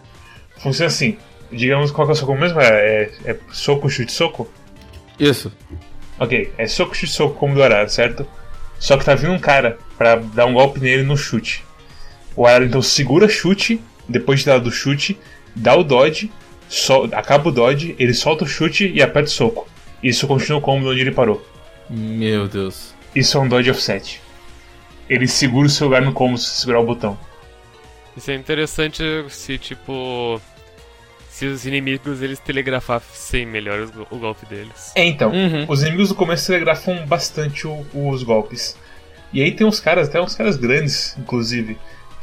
Funciona 0.58 0.88
assim. 0.88 1.18
Digamos 1.52 1.92
qual 1.92 2.08
que 2.08 2.12
é 2.12 2.16
o 2.16 2.18
soco 2.18 2.36
mesmo? 2.36 2.60
É, 2.60 2.66
é, 3.26 3.32
é 3.32 3.38
soco, 3.52 3.90
chute, 3.90 4.12
soco? 4.12 4.50
Isso. 5.20 5.52
Ok, 6.20 6.52
é 6.58 6.68
soco, 6.68 6.96
chute, 6.96 7.12
soco 7.12 7.36
como 7.36 7.54
do 7.54 7.62
arara, 7.64 7.88
certo? 7.90 8.26
Só 8.80 8.98
que 8.98 9.06
tá 9.06 9.14
vindo 9.16 9.32
um 9.34 9.40
cara 9.40 9.78
pra 9.98 10.16
dar 10.16 10.46
um 10.46 10.54
golpe 10.54 10.80
nele 10.80 11.04
no 11.04 11.16
chute. 11.18 11.64
O 12.36 12.48
arara 12.48 12.66
então 12.66 12.82
segura 12.82 13.28
chute, 13.30 13.80
depois 14.08 14.40
de 14.40 14.48
dar 14.48 14.60
do 14.60 14.72
chute, 14.72 15.18
dá 15.56 15.76
o 15.76 15.84
dodge, 15.84 16.32
sol- 16.68 17.08
acaba 17.14 17.50
o 17.50 17.52
dodge, 17.52 17.96
ele 18.00 18.14
solta 18.14 18.44
o 18.44 18.48
chute 18.48 18.92
e 18.92 19.02
aperta 19.02 19.30
o 19.30 19.34
soco. 19.34 19.68
Isso 20.02 20.28
continua 20.28 20.58
o 20.60 20.62
combo 20.62 20.90
onde 20.90 21.02
ele 21.02 21.12
parou. 21.12 21.46
Meu 21.90 22.48
Deus. 22.48 22.93
Isso 23.16 23.38
é 23.38 23.42
um 23.42 23.48
dodge 23.48 23.70
offset. 23.72 24.22
Ele 25.10 25.28
segura 25.28 25.68
o 25.68 25.70
seu 25.70 25.88
lugar 25.88 26.02
no 26.02 26.14
combo 26.14 26.38
se 26.38 26.46
você 26.50 26.62
segurar 26.62 26.80
o 26.80 26.86
botão. 26.86 27.18
Isso 28.16 28.32
é 28.32 28.36
interessante 28.36 29.04
se, 29.30 29.58
tipo. 29.58 30.40
Se 31.30 31.48
os 31.48 31.66
inimigos 31.66 32.22
eles 32.22 32.38
telegrafassem 32.40 33.46
melhor 33.46 33.88
o 34.12 34.18
golpe 34.18 34.46
deles. 34.46 34.92
É, 34.96 35.04
então. 35.04 35.32
Uhum. 35.32 35.66
Os 35.68 35.82
inimigos 35.82 36.10
do 36.10 36.16
começo 36.16 36.46
telegrafam 36.48 37.06
bastante 37.08 37.66
o- 37.68 37.86
os 37.94 38.22
golpes. 38.24 38.78
E 39.34 39.42
aí 39.42 39.52
tem 39.52 39.66
uns 39.66 39.80
caras, 39.80 40.08
até 40.10 40.22
uns 40.22 40.36
caras 40.36 40.56
grandes, 40.58 41.16
inclusive. 41.18 41.76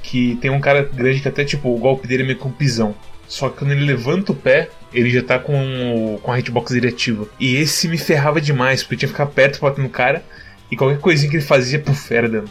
Que 0.02 0.36
tem 0.40 0.50
um 0.50 0.60
cara 0.60 0.82
grande 0.82 1.20
que 1.20 1.28
até, 1.28 1.44
tipo, 1.44 1.74
o 1.74 1.78
golpe 1.78 2.06
dele 2.06 2.22
é 2.22 2.26
meio 2.26 2.38
com 2.38 2.50
pisão. 2.52 2.94
Só 3.26 3.48
que 3.48 3.58
quando 3.58 3.72
ele 3.72 3.84
levanta 3.84 4.30
o 4.32 4.34
pé, 4.34 4.70
ele 4.92 5.10
já 5.10 5.22
tá 5.22 5.38
com, 5.40 6.14
o, 6.14 6.18
com 6.20 6.32
a 6.32 6.38
hitbox 6.38 6.72
dele 6.72 6.88
ativa. 6.88 7.26
E 7.38 7.56
esse 7.56 7.88
me 7.88 7.98
ferrava 7.98 8.40
demais, 8.40 8.82
porque 8.82 8.94
eu 8.94 8.98
tinha 9.00 9.08
que 9.08 9.12
ficar 9.14 9.26
perto 9.26 9.60
batendo 9.60 9.82
no 9.84 9.90
cara, 9.90 10.24
e 10.70 10.76
qualquer 10.76 10.98
coisinha 10.98 11.30
que 11.30 11.36
ele 11.36 11.44
fazia, 11.44 11.78
puf, 11.78 12.14
era 12.14 12.28
dano. 12.28 12.48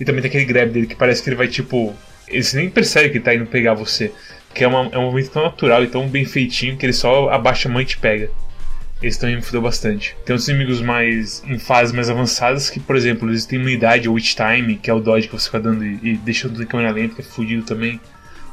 E 0.00 0.04
também 0.04 0.22
tem 0.22 0.28
aquele 0.28 0.46
grab 0.46 0.70
dele 0.70 0.86
que 0.86 0.96
parece 0.96 1.22
que 1.22 1.28
ele 1.28 1.36
vai 1.36 1.48
tipo. 1.48 1.94
Ele 2.26 2.44
nem 2.54 2.70
percebe 2.70 3.10
que 3.10 3.18
ele 3.18 3.24
tá 3.24 3.34
indo 3.34 3.46
pegar 3.46 3.74
você. 3.74 4.12
Que 4.54 4.64
é, 4.64 4.68
uma, 4.68 4.88
é 4.90 4.98
um 4.98 5.02
movimento 5.02 5.30
tão 5.30 5.42
natural 5.42 5.84
e 5.84 5.86
tão 5.86 6.08
bem 6.08 6.24
feitinho 6.24 6.76
que 6.76 6.86
ele 6.86 6.92
só 6.92 7.28
abaixa 7.28 7.68
a 7.68 7.72
mão 7.72 7.80
e 7.82 7.84
te 7.84 7.98
pega. 7.98 8.30
Esse 9.02 9.18
também 9.18 9.36
me 9.36 9.42
fudeu 9.42 9.62
bastante. 9.62 10.16
Tem 10.24 10.34
outros 10.34 10.48
inimigos 10.48 10.80
mais 10.80 11.42
em 11.46 11.58
fases 11.58 11.92
mais 11.92 12.10
avançadas 12.10 12.68
que, 12.68 12.78
por 12.78 12.96
exemplo, 12.96 13.28
eles 13.28 13.46
têm 13.46 13.58
unidade, 13.58 14.08
o 14.08 14.12
Witch 14.12 14.34
Time, 14.34 14.76
que 14.76 14.90
é 14.90 14.94
o 14.94 15.00
dodge 15.00 15.26
que 15.26 15.32
você 15.32 15.46
fica 15.46 15.60
dando 15.60 15.84
e, 15.84 15.98
e 16.02 16.16
deixando 16.16 16.62
em 16.62 16.66
câmera 16.66 16.92
lenta, 16.92 17.14
que 17.14 17.20
é 17.20 17.24
fudido 17.24 17.62
também. 17.62 18.00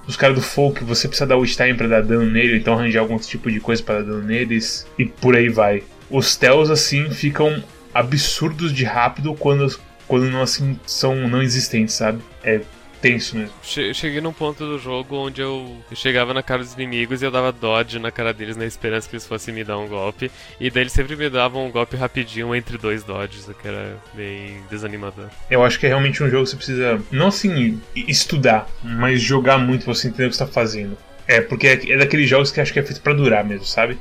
Os 0.07 0.15
caras 0.15 0.35
do 0.35 0.41
Folk, 0.41 0.83
você 0.85 1.07
precisa 1.07 1.27
dar 1.27 1.35
Witch 1.35 1.57
Time 1.57 1.73
pra 1.73 1.87
dar 1.87 2.01
dano 2.01 2.25
nele, 2.25 2.57
então 2.57 2.75
arranjar 2.75 3.01
algum 3.01 3.17
tipo 3.17 3.51
de 3.51 3.59
coisa 3.59 3.83
para 3.83 3.95
dar 3.95 4.11
dano 4.11 4.23
neles, 4.23 4.87
e 4.97 5.05
por 5.05 5.35
aí 5.35 5.49
vai. 5.49 5.83
Os 6.09 6.37
Tells, 6.37 6.71
assim, 6.71 7.09
ficam 7.09 7.61
absurdos 7.93 8.73
de 8.73 8.83
rápido 8.83 9.33
quando, 9.35 9.79
quando 10.07 10.29
não, 10.29 10.41
assim, 10.41 10.79
são 10.85 11.27
não 11.27 11.41
existentes, 11.41 11.95
sabe? 11.95 12.21
É 12.43 12.61
tenso 13.01 13.37
mesmo. 13.37 13.53
Cheguei 13.63 14.21
num 14.21 14.33
ponto 14.33 14.65
do 14.65 14.79
jogo 14.79 15.15
onde 15.15 15.41
eu 15.41 15.77
chegava 15.93 16.33
na 16.33 16.43
cara 16.43 16.63
dos 16.63 16.73
inimigos 16.73 17.21
e 17.21 17.25
eu 17.25 17.31
dava 17.31 17.51
dodge 17.51 17.99
na 17.99 18.11
cara 18.11 18.33
deles 18.33 18.57
na 18.57 18.65
esperança 18.65 19.07
que 19.07 19.15
eles 19.15 19.25
fossem 19.25 19.53
me 19.53 19.63
dar 19.63 19.77
um 19.77 19.87
golpe. 19.87 20.31
E 20.59 20.69
daí 20.69 20.83
eles 20.83 20.93
sempre 20.93 21.15
me 21.15 21.29
davam 21.29 21.65
um 21.65 21.71
golpe 21.71 21.95
rapidinho 21.95 22.55
entre 22.55 22.77
dois 22.77 23.03
dodges, 23.03 23.47
o 23.47 23.53
que 23.53 23.67
era 23.67 23.97
bem 24.13 24.61
desanimador. 24.69 25.29
Eu 25.49 25.63
acho 25.63 25.79
que 25.79 25.85
é 25.85 25.89
realmente 25.89 26.23
um 26.23 26.29
jogo 26.29 26.43
que 26.43 26.49
você 26.49 26.55
precisa, 26.55 27.01
não 27.11 27.27
assim, 27.27 27.81
estudar, 27.95 28.67
mas 28.83 29.21
jogar 29.21 29.57
muito 29.57 29.85
pra 29.85 29.93
você 29.93 30.07
entender 30.07 30.27
o 30.27 30.29
que 30.29 30.35
você 30.35 30.45
tá 30.45 30.51
fazendo. 30.51 30.97
É, 31.27 31.41
porque 31.41 31.67
é, 31.67 31.91
é 31.91 31.97
daqueles 31.97 32.27
jogos 32.27 32.51
que 32.51 32.61
acho 32.61 32.71
que 32.71 32.79
é 32.79 32.83
feito 32.83 33.01
para 33.01 33.13
durar 33.13 33.43
mesmo, 33.43 33.65
sabe? 33.65 33.97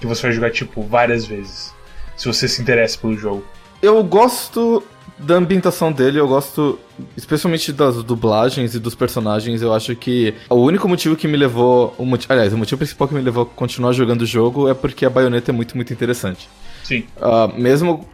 Que 0.00 0.06
você 0.06 0.22
vai 0.22 0.32
jogar, 0.32 0.50
tipo, 0.50 0.82
várias 0.82 1.26
vezes. 1.26 1.74
Se 2.20 2.26
você 2.28 2.46
se 2.46 2.60
interessa 2.60 2.98
pelo 2.98 3.16
jogo. 3.16 3.42
Eu 3.80 4.04
gosto 4.04 4.84
da 5.18 5.36
ambientação 5.36 5.90
dele, 5.90 6.20
eu 6.20 6.28
gosto 6.28 6.78
especialmente 7.16 7.72
das 7.72 8.02
dublagens 8.02 8.74
e 8.74 8.78
dos 8.78 8.94
personagens. 8.94 9.62
Eu 9.62 9.72
acho 9.72 9.96
que 9.96 10.34
o 10.50 10.56
único 10.56 10.86
motivo 10.86 11.16
que 11.16 11.26
me 11.26 11.38
levou. 11.38 11.94
O 11.96 12.04
motivo, 12.04 12.30
aliás, 12.30 12.52
o 12.52 12.58
motivo 12.58 12.76
principal 12.76 13.08
que 13.08 13.14
me 13.14 13.22
levou 13.22 13.44
a 13.44 13.46
continuar 13.46 13.94
jogando 13.94 14.20
o 14.20 14.26
jogo 14.26 14.68
é 14.68 14.74
porque 14.74 15.06
a 15.06 15.08
baioneta 15.08 15.50
é 15.50 15.54
muito, 15.54 15.74
muito 15.74 15.94
interessante. 15.94 16.46
Sim. 16.84 17.06
Uh, 17.16 17.58
mesmo, 17.58 18.06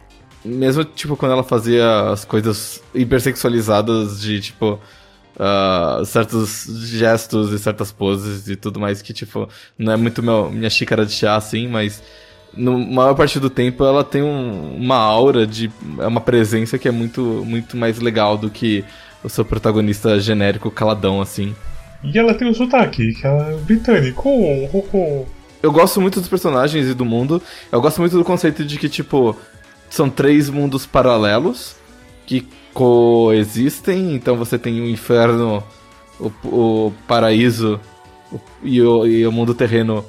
mesmo, 0.43 0.85
tipo, 0.85 1.17
quando 1.17 1.33
ela 1.33 1.43
fazia 1.43 2.09
as 2.09 2.23
coisas 2.23 2.81
hipersexualizadas 2.95 4.21
de, 4.21 4.39
tipo. 4.39 4.79
Uh, 5.35 6.03
certos 6.03 6.65
gestos 6.87 7.51
e 7.51 7.59
certas 7.59 7.91
poses 7.91 8.47
e 8.47 8.55
tudo 8.55 8.79
mais 8.79 9.03
que, 9.03 9.13
tipo, 9.13 9.47
não 9.77 9.93
é 9.93 9.95
muito 9.95 10.23
meu, 10.23 10.49
minha 10.49 10.67
xícara 10.67 11.05
de 11.05 11.11
chá, 11.11 11.35
assim, 11.35 11.67
mas 11.67 12.01
no 12.57 12.79
maior 12.79 13.13
parte 13.13 13.39
do 13.39 13.49
tempo 13.49 13.83
ela 13.83 14.03
tem 14.03 14.23
um, 14.23 14.75
uma 14.75 14.97
aura 14.97 15.45
de 15.45 15.71
é 15.99 16.07
uma 16.07 16.21
presença 16.21 16.77
que 16.77 16.87
é 16.87 16.91
muito 16.91 17.21
muito 17.45 17.77
mais 17.77 17.99
legal 17.99 18.37
do 18.37 18.49
que 18.49 18.83
o 19.23 19.29
seu 19.29 19.45
protagonista 19.45 20.19
genérico 20.19 20.71
caladão 20.71 21.21
assim. 21.21 21.55
E 22.03 22.17
ela 22.17 22.33
tem 22.33 22.47
um 22.47 22.53
sotaque, 22.53 23.13
que 23.13 23.25
ela 23.25 23.51
é 23.51 23.57
britânico. 23.57 24.29
Eu 25.61 25.71
gosto 25.71 25.99
muito 25.99 26.19
dos 26.19 26.29
personagens 26.29 26.87
e 26.87 26.93
do 26.93 27.03
mundo. 27.03 27.41
Eu 27.71 27.81
gosto 27.81 27.99
muito 27.99 28.15
do 28.15 28.23
conceito 28.23 28.63
de 28.63 28.77
que 28.77 28.87
tipo 28.87 29.35
são 29.89 30.09
três 30.09 30.49
mundos 30.49 30.85
paralelos 30.85 31.75
que 32.25 32.47
coexistem. 32.73 34.13
Então 34.13 34.35
você 34.35 34.57
tem 34.59 34.79
o 34.79 34.87
inferno, 34.87 35.63
o, 36.19 36.31
o 36.45 36.93
paraíso 37.07 37.79
o, 38.31 38.39
e, 38.63 38.81
o, 38.81 39.07
e 39.07 39.25
o 39.25 39.31
mundo 39.31 39.53
terreno 39.53 40.05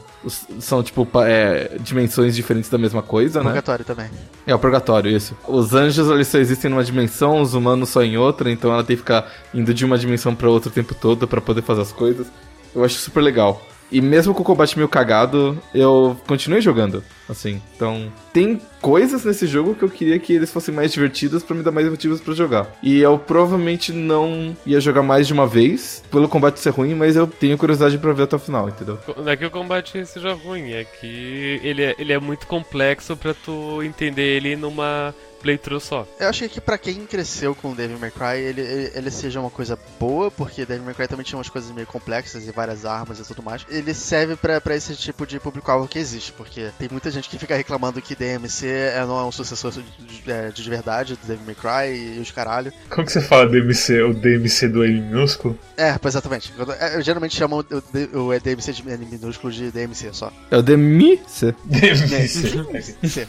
são, 0.60 0.82
tipo, 0.82 1.06
é, 1.22 1.76
dimensões 1.80 2.34
diferentes 2.34 2.68
da 2.68 2.78
mesma 2.78 3.02
coisa, 3.02 3.40
né? 3.40 3.46
Purgatório 3.46 3.84
também. 3.84 4.10
É, 4.46 4.54
o 4.54 4.58
purgatório, 4.58 5.10
isso. 5.10 5.36
Os 5.46 5.74
anjos, 5.74 6.08
eles 6.10 6.28
só 6.28 6.38
existem 6.38 6.70
numa 6.70 6.84
dimensão, 6.84 7.40
os 7.40 7.54
humanos 7.54 7.88
só 7.90 8.02
em 8.02 8.16
outra, 8.16 8.50
então 8.50 8.72
ela 8.72 8.82
tem 8.82 8.96
que 8.96 9.02
ficar 9.02 9.30
indo 9.54 9.72
de 9.72 9.84
uma 9.84 9.96
dimensão 9.96 10.34
para 10.34 10.48
outra 10.48 10.70
o 10.70 10.72
tempo 10.72 10.94
todo 10.94 11.28
para 11.28 11.40
poder 11.40 11.62
fazer 11.62 11.82
as 11.82 11.92
coisas. 11.92 12.26
Eu 12.74 12.84
acho 12.84 12.96
super 12.96 13.20
legal. 13.20 13.62
E 13.90 14.00
mesmo 14.00 14.34
com 14.34 14.42
o 14.42 14.44
combate 14.44 14.76
meio 14.76 14.88
cagado, 14.88 15.58
eu 15.74 16.16
continuei 16.26 16.60
jogando, 16.60 17.02
assim. 17.28 17.60
Então, 17.74 18.12
tem 18.32 18.60
coisas 18.80 19.24
nesse 19.24 19.46
jogo 19.46 19.74
que 19.74 19.82
eu 19.82 19.88
queria 19.88 20.18
que 20.18 20.32
eles 20.32 20.52
fossem 20.52 20.74
mais 20.74 20.92
divertidos 20.92 21.42
para 21.42 21.56
me 21.56 21.62
dar 21.62 21.72
mais 21.72 21.88
motivos 21.88 22.20
para 22.20 22.34
jogar. 22.34 22.66
E 22.82 23.00
eu 23.00 23.18
provavelmente 23.18 23.92
não 23.92 24.56
ia 24.66 24.80
jogar 24.80 25.02
mais 25.02 25.26
de 25.26 25.32
uma 25.32 25.46
vez, 25.46 26.02
pelo 26.10 26.28
combate 26.28 26.60
ser 26.60 26.70
ruim, 26.70 26.94
mas 26.94 27.16
eu 27.16 27.26
tenho 27.26 27.56
curiosidade 27.56 27.96
para 27.98 28.12
ver 28.12 28.24
até 28.24 28.36
o 28.36 28.38
final, 28.38 28.68
entendeu? 28.68 28.98
Não 29.16 29.28
é 29.28 29.36
que 29.36 29.46
o 29.46 29.50
combate 29.50 30.04
seja 30.06 30.34
ruim, 30.34 30.72
é 30.72 30.84
que 30.84 31.60
ele 31.62 31.82
é, 31.82 31.94
ele 31.98 32.12
é 32.12 32.18
muito 32.18 32.46
complexo 32.46 33.16
para 33.16 33.32
tu 33.32 33.82
entender 33.82 34.36
ele 34.36 34.54
numa 34.54 35.14
playthrough 35.40 35.80
só. 35.80 36.06
Eu 36.18 36.28
acho 36.28 36.48
que 36.48 36.60
para 36.60 36.78
quem 36.78 37.06
cresceu 37.06 37.54
com 37.54 37.74
Devil 37.74 37.98
May 37.98 38.10
Cry, 38.10 38.38
ele, 38.38 38.60
ele, 38.60 38.92
ele, 38.94 39.10
seja 39.10 39.40
uma 39.40 39.50
coisa 39.50 39.78
boa, 39.98 40.30
porque 40.30 40.64
Devil 40.64 40.84
May 40.84 40.94
Cry 40.94 41.08
também 41.08 41.24
tinha 41.24 41.38
umas 41.38 41.48
coisas 41.48 41.70
meio 41.70 41.86
complexas 41.86 42.46
e 42.46 42.52
várias 42.52 42.84
armas 42.84 43.18
e 43.18 43.24
tudo 43.24 43.42
mais. 43.42 43.64
Ele 43.68 43.94
serve 43.94 44.36
para 44.36 44.74
esse 44.74 44.94
tipo 44.94 45.26
de 45.26 45.40
público-alvo 45.40 45.88
que 45.88 45.98
existe, 45.98 46.32
porque 46.32 46.70
tem 46.78 46.88
muita 46.90 47.10
gente 47.10 47.28
que 47.28 47.38
fica 47.38 47.56
reclamando 47.56 48.00
que 48.02 48.14
DMC 48.14 48.66
é, 48.66 49.04
não 49.06 49.18
é 49.18 49.24
um 49.24 49.32
sucessor 49.32 49.72
de, 49.72 49.82
é, 50.30 50.50
de 50.50 50.68
verdade 50.68 51.16
do 51.16 51.26
Devil 51.26 51.46
May 51.46 51.54
Cry 51.54 51.96
e, 51.96 52.20
os 52.20 52.30
caralho. 52.30 52.72
Como 52.90 53.06
que 53.06 53.12
você 53.12 53.20
fala 53.20 53.46
DMC? 53.48 54.02
O 54.02 54.14
DMC 54.14 54.68
do 54.68 54.84
M 54.84 55.00
minúsculo? 55.00 55.58
É, 55.76 55.94
exatamente. 56.04 56.52
Eu, 56.58 56.66
eu 56.66 57.02
geralmente 57.02 57.36
chamo 57.36 57.60
o, 57.60 58.18
o 58.18 58.40
DMC 58.40 58.72
de 58.72 58.88
M 58.88 59.06
minúsculo 59.06 59.52
de 59.52 59.70
DMC 59.70 60.10
só. 60.12 60.32
É 60.50 60.56
o 60.56 60.62
DMC? 60.62 61.54
DMC. 61.64 63.28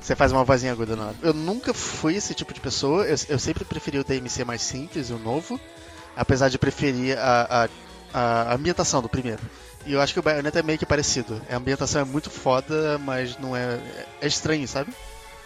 Você 0.00 0.14
faz 0.14 0.32
uma 0.32 0.44
vozinha 0.44 0.72
aguda 0.72 0.96
na 0.96 1.06
hora. 1.06 1.16
Eu 1.22 1.34
nunca 1.38 1.72
fui 1.72 2.16
esse 2.16 2.34
tipo 2.34 2.52
de 2.52 2.60
pessoa. 2.60 3.04
Eu, 3.04 3.16
eu 3.28 3.38
sempre 3.38 3.64
preferi 3.64 3.98
o 3.98 4.04
DMC 4.04 4.44
mais 4.44 4.62
simples, 4.62 5.10
o 5.10 5.18
novo. 5.18 5.58
Apesar 6.16 6.48
de 6.48 6.58
preferir 6.58 7.16
a, 7.18 7.68
a, 8.12 8.48
a 8.50 8.54
ambientação 8.54 9.00
do 9.00 9.08
primeiro. 9.08 9.40
E 9.86 9.92
eu 9.92 10.00
acho 10.00 10.12
que 10.12 10.18
o 10.18 10.22
Bayonetta 10.22 10.58
é 10.58 10.62
meio 10.62 10.78
que 10.78 10.84
parecido. 10.84 11.40
A 11.48 11.56
ambientação 11.56 12.02
é 12.02 12.04
muito 12.04 12.28
foda, 12.28 12.98
mas 12.98 13.38
não 13.38 13.56
é. 13.56 13.78
É 14.20 14.26
estranho, 14.26 14.66
sabe? 14.66 14.92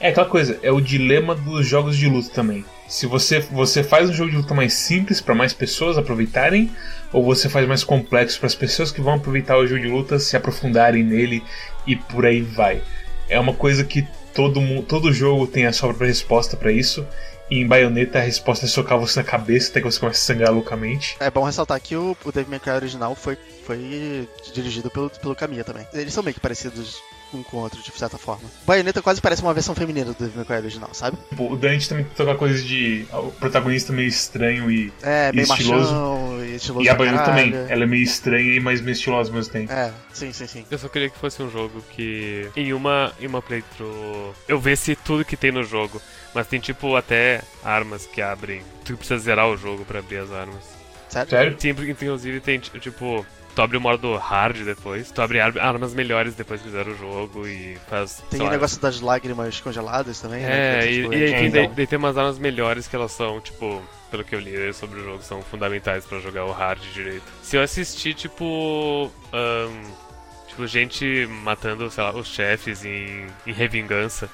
É 0.01 0.09
aquela 0.09 0.27
coisa, 0.27 0.59
é 0.65 0.73
o 0.73 0.81
dilema 0.81 1.33
dos 1.33 1.65
jogos 1.65 1.97
de 1.97 2.09
luta 2.09 2.29
também. 2.31 2.65
Se 2.89 3.07
você, 3.07 3.39
você 3.39 3.85
faz 3.85 4.11
um 4.11 4.13
jogo 4.13 4.31
de 4.33 4.37
luta 4.37 4.53
mais 4.53 4.75
simples 4.75 5.21
para 5.21 5.33
mais 5.33 5.53
pessoas 5.53 5.97
aproveitarem, 5.97 6.73
ou 7.13 7.23
você 7.23 7.49
faz 7.49 7.69
mais 7.69 7.85
complexo 7.85 8.39
para 8.41 8.49
as 8.49 8.55
pessoas 8.57 8.91
que 8.91 9.01
vão 9.01 9.15
aproveitar 9.15 9.57
o 9.59 9.67
jogo 9.67 9.81
de 9.81 9.87
luta 9.87 10.19
se 10.19 10.37
aprofundarem 10.37 11.05
nele 11.05 11.41
e 11.87 11.95
por 11.95 12.27
aí 12.27 12.43
vai. 12.43 12.83
É 13.29 13.39
uma 13.39 13.55
coisa 13.55 13.85
que 13.85 14.05
todo, 14.35 14.61
todo 14.83 15.13
jogo 15.13 15.47
tem 15.47 15.67
a 15.67 15.73
sua 15.73 15.89
própria 15.89 16.09
resposta 16.09 16.57
para 16.57 16.73
isso. 16.73 17.07
E 17.51 17.59
em 17.59 17.67
Bayonetta 17.67 18.19
a 18.19 18.23
resposta 18.23 18.65
é 18.65 18.69
socar 18.69 18.99
você 18.99 19.21
na 19.21 19.25
cabeça 19.25 19.71
até 19.71 19.81
que 19.81 19.91
você 19.91 20.01
comece 20.01 20.21
a 20.21 20.35
sangrar 20.35 20.53
loucamente. 20.53 21.17
É 21.21 21.31
bom 21.31 21.45
ressaltar 21.45 21.81
que 21.81 21.95
o, 21.95 22.17
o 22.25 22.33
Devil 22.33 22.51
May 22.51 22.61
Cry 22.61 22.73
original 22.73 23.15
foi, 23.15 23.37
foi 23.67 24.27
dirigido 24.55 24.91
pelo, 24.91 25.11
pelo 25.11 25.37
Kamiya 25.37 25.65
também. 25.65 25.87
Eles 25.93 26.15
são 26.15 26.23
meio 26.23 26.35
que 26.35 26.41
parecidos 26.41 27.03
um 27.37 27.43
com 27.43 27.59
o 27.59 27.61
outro, 27.61 27.81
de 27.83 27.91
certa 27.93 28.19
forma. 28.19 28.49
Bayonetta 28.67 29.03
quase 29.03 29.21
parece 29.21 29.43
uma 29.43 29.55
versão 29.55 29.75
feminina 29.75 30.07
do 30.07 30.15
Devil 30.15 30.37
May 30.37 30.45
Cry 30.45 30.57
original, 30.57 30.91
sabe? 30.93 31.17
Tipo, 31.31 31.53
o 31.53 31.57
Dante 31.57 31.89
também 31.89 32.05
tem 32.05 32.13
aquela 32.13 32.37
coisa 32.37 32.63
de 32.63 33.07
o 33.13 33.31
protagonista 33.33 33.93
meio 33.93 34.09
estranho 34.09 34.71
e, 34.71 34.93
é, 35.03 35.31
e 35.31 35.37
meio 35.37 35.47
estiloso. 35.47 35.93
Machão, 35.93 36.45
e 36.45 36.55
estiloso. 36.57 36.85
E 36.85 36.89
a 36.89 36.95
Bayonetta 36.95 37.25
também, 37.25 37.55
ela 37.69 37.83
é 37.83 37.87
meio 37.87 38.03
estranha 38.03 38.55
e 38.55 38.61
mais 38.61 38.81
meio 38.81 38.93
estilosa 38.93 39.31
ao 39.31 39.37
mesmo 39.37 39.53
tempo. 39.53 39.73
É, 39.73 39.93
sim, 40.13 40.33
sim, 40.33 40.47
sim. 40.47 40.65
Eu 40.71 40.79
só 40.79 40.89
queria 40.89 41.11
que 41.11 41.19
fosse 41.19 41.43
um 41.43 41.51
jogo 41.51 41.83
que 41.91 42.49
em 42.57 42.73
uma, 42.73 43.13
em 43.21 43.27
uma 43.27 43.43
playthrough 43.43 44.35
eu 44.49 44.59
visse 44.59 44.97
tudo 44.97 45.25
que 45.25 45.37
tem 45.37 45.53
no 45.53 45.65
jogo. 45.65 46.01
Mas 46.35 46.47
tem 46.47 46.59
tipo 46.59 46.97
até 46.97 47.43
armas 47.63 48.07
que 48.07 48.23
abrem. 48.23 48.63
Tu 48.85 48.97
precisa 48.97 49.19
zerar 49.19 49.49
o 49.49 49.57
jogo 49.57 49.85
para 49.85 49.99
abrir 49.99 50.19
as 50.19 50.33
armas. 50.33 50.65
Sério? 51.09 51.31
Sério? 51.31 51.57
Sim, 51.59 51.69
inclusive 51.71 52.41
tem 52.41 52.59
tipo 52.59 53.27
tu 53.55 53.63
abre 53.63 53.77
o 53.77 53.81
modo 53.81 54.17
hard 54.17 54.65
depois, 54.65 55.11
tu 55.11 55.21
abre 55.21 55.41
armas 55.41 55.95
melhores 55.95 56.35
depois 56.35 56.61
que 56.61 56.69
fizer 56.69 56.87
o 56.87 56.97
jogo 56.97 57.47
e 57.47 57.77
faz. 57.89 58.23
Tem 58.31 58.41
o 58.41 58.51
negócio 58.51 58.81
das 58.81 59.01
lágrimas 59.01 59.61
congeladas 59.61 60.21
também, 60.21 60.43
né? 60.43 60.85
É, 60.85 60.91
e, 60.91 61.07
e 61.07 61.25
aí 61.35 61.51
tem, 61.51 61.71
daí 61.71 61.87
tem 61.87 61.99
umas 61.99 62.17
armas 62.17 62.39
melhores 62.39 62.89
que 62.89 62.97
elas 62.97 63.13
são, 63.13 63.41
tipo, 63.41 63.83
pelo 64.11 64.25
que 64.25 64.35
eu 64.35 64.41
li 64.41 64.73
sobre 64.73 65.01
o 65.01 65.05
jogo, 65.05 65.23
são 65.23 65.43
fundamentais 65.43 66.05
para 66.05 66.19
jogar 66.19 66.45
o 66.45 66.53
hard 66.53 66.81
direito. 66.93 67.25
Se 67.43 67.57
eu 67.57 67.63
assistir, 67.63 68.15
tipo. 68.15 69.11
Um, 69.33 70.13
tipo, 70.49 70.67
gente 70.67 71.27
matando, 71.43 71.91
sei 71.91 72.05
lá, 72.05 72.15
os 72.15 72.29
chefes 72.29 72.85
em, 72.85 73.27
em 73.47 73.53
revingança 73.53 74.29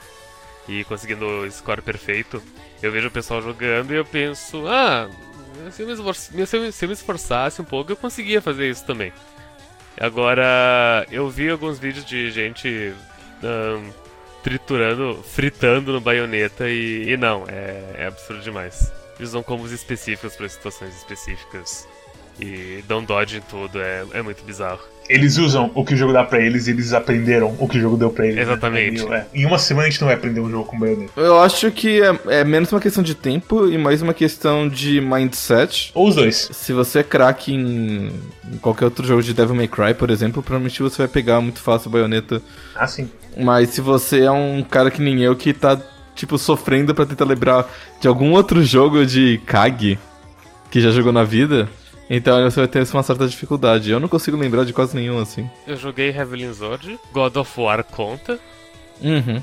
e 0.68 0.84
conseguindo 0.84 1.24
o 1.24 1.50
score 1.50 1.80
perfeito, 1.80 2.42
eu 2.82 2.92
vejo 2.92 3.08
o 3.08 3.10
pessoal 3.10 3.40
jogando 3.40 3.92
e 3.92 3.96
eu 3.96 4.04
penso, 4.04 4.66
ah, 4.66 5.08
se 5.70 5.82
eu, 6.84 6.88
me 6.88 6.94
esforçasse, 6.94 7.60
um 7.60 7.64
pouco, 7.64 7.92
eu 7.92 7.96
conseguia 7.96 8.40
fazer 8.40 8.70
isso 8.70 8.84
também. 8.84 9.12
Agora, 10.00 11.06
eu 11.10 11.28
vi 11.28 11.48
alguns 11.50 11.78
vídeos 11.78 12.04
de 12.04 12.30
gente 12.30 12.94
um, 13.42 13.90
triturando, 14.42 15.22
fritando 15.24 15.92
no 15.92 16.00
baioneta 16.00 16.68
e, 16.68 17.10
e 17.10 17.16
não, 17.16 17.44
é, 17.48 18.02
é 18.02 18.06
absurdo 18.06 18.42
demais. 18.42 18.92
Eles 19.18 19.30
usam 19.30 19.42
combos 19.42 19.72
específicos 19.72 20.36
para 20.36 20.48
situações 20.48 20.96
específicas. 20.96 21.88
E 22.40 22.82
dão 22.86 23.02
dodge 23.02 23.38
em 23.38 23.40
tudo, 23.40 23.80
é, 23.80 24.04
é 24.12 24.22
muito 24.22 24.44
bizarro. 24.44 24.80
Eles 25.08 25.38
usam 25.38 25.70
o 25.74 25.84
que 25.86 25.94
o 25.94 25.96
jogo 25.96 26.12
dá 26.12 26.22
pra 26.22 26.38
eles 26.38 26.66
e 26.66 26.70
eles 26.70 26.92
aprenderam 26.92 27.56
o 27.58 27.66
que 27.66 27.78
o 27.78 27.80
jogo 27.80 27.96
deu 27.96 28.10
pra 28.10 28.26
eles. 28.26 28.36
né? 28.36 28.42
Exatamente. 28.42 29.06
É, 29.10 29.24
Em 29.34 29.46
uma 29.46 29.58
semana 29.58 29.86
a 29.86 29.90
gente 29.90 30.00
não 30.02 30.08
vai 30.08 30.16
aprender 30.16 30.38
um 30.40 30.50
jogo 30.50 30.66
com 30.66 30.78
baioneta. 30.78 31.10
Eu 31.16 31.40
acho 31.40 31.70
que 31.70 32.02
é, 32.02 32.14
é 32.26 32.44
menos 32.44 32.70
uma 32.70 32.80
questão 32.80 33.02
de 33.02 33.14
tempo 33.14 33.66
e 33.66 33.78
mais 33.78 34.02
uma 34.02 34.12
questão 34.12 34.68
de 34.68 35.00
mindset. 35.00 35.90
Ou 35.94 36.08
os 36.08 36.14
dois. 36.14 36.50
Se 36.52 36.74
você 36.74 36.98
é 36.98 37.02
craque 37.02 37.54
em, 37.54 38.12
em 38.52 38.58
qualquer 38.60 38.84
outro 38.84 39.06
jogo 39.06 39.22
de 39.22 39.32
Devil 39.32 39.54
May 39.56 39.66
Cry, 39.68 39.94
por 39.94 40.10
exemplo, 40.10 40.42
provavelmente 40.42 40.82
você 40.82 40.98
vai 40.98 41.08
pegar 41.08 41.40
muito 41.40 41.60
fácil 41.60 41.88
a 41.88 41.92
baioneta. 41.92 42.42
Ah, 42.76 42.86
sim. 42.86 43.08
Mas 43.34 43.70
se 43.70 43.80
você 43.80 44.24
é 44.24 44.30
um 44.30 44.62
cara 44.62 44.90
que 44.90 45.00
nem 45.00 45.22
eu 45.22 45.34
que 45.34 45.54
tá, 45.54 45.80
tipo, 46.14 46.36
sofrendo 46.36 46.94
pra 46.94 47.06
tentar 47.06 47.24
lembrar 47.24 47.66
de 47.98 48.06
algum 48.06 48.32
outro 48.32 48.62
jogo 48.62 49.06
de 49.06 49.40
Kag 49.46 49.98
que 50.70 50.80
já 50.82 50.90
jogou 50.90 51.12
na 51.14 51.24
vida, 51.24 51.66
então 52.10 52.42
você 52.50 52.60
vai 52.60 52.68
ter 52.68 52.86
uma 52.92 53.02
certa 53.02 53.26
dificuldade. 53.26 53.90
Eu 53.90 54.00
não 54.00 54.08
consigo 54.08 54.36
lembrar 54.36 54.64
de 54.64 54.72
quase 54.72 54.94
nenhum 54.96 55.18
assim. 55.20 55.48
Eu 55.66 55.76
joguei 55.76 56.08
Heavenly 56.10 56.52
Sword, 56.54 56.98
God 57.12 57.36
of 57.36 57.60
War 57.60 57.82
conta, 57.84 58.38
Uhum. 59.00 59.40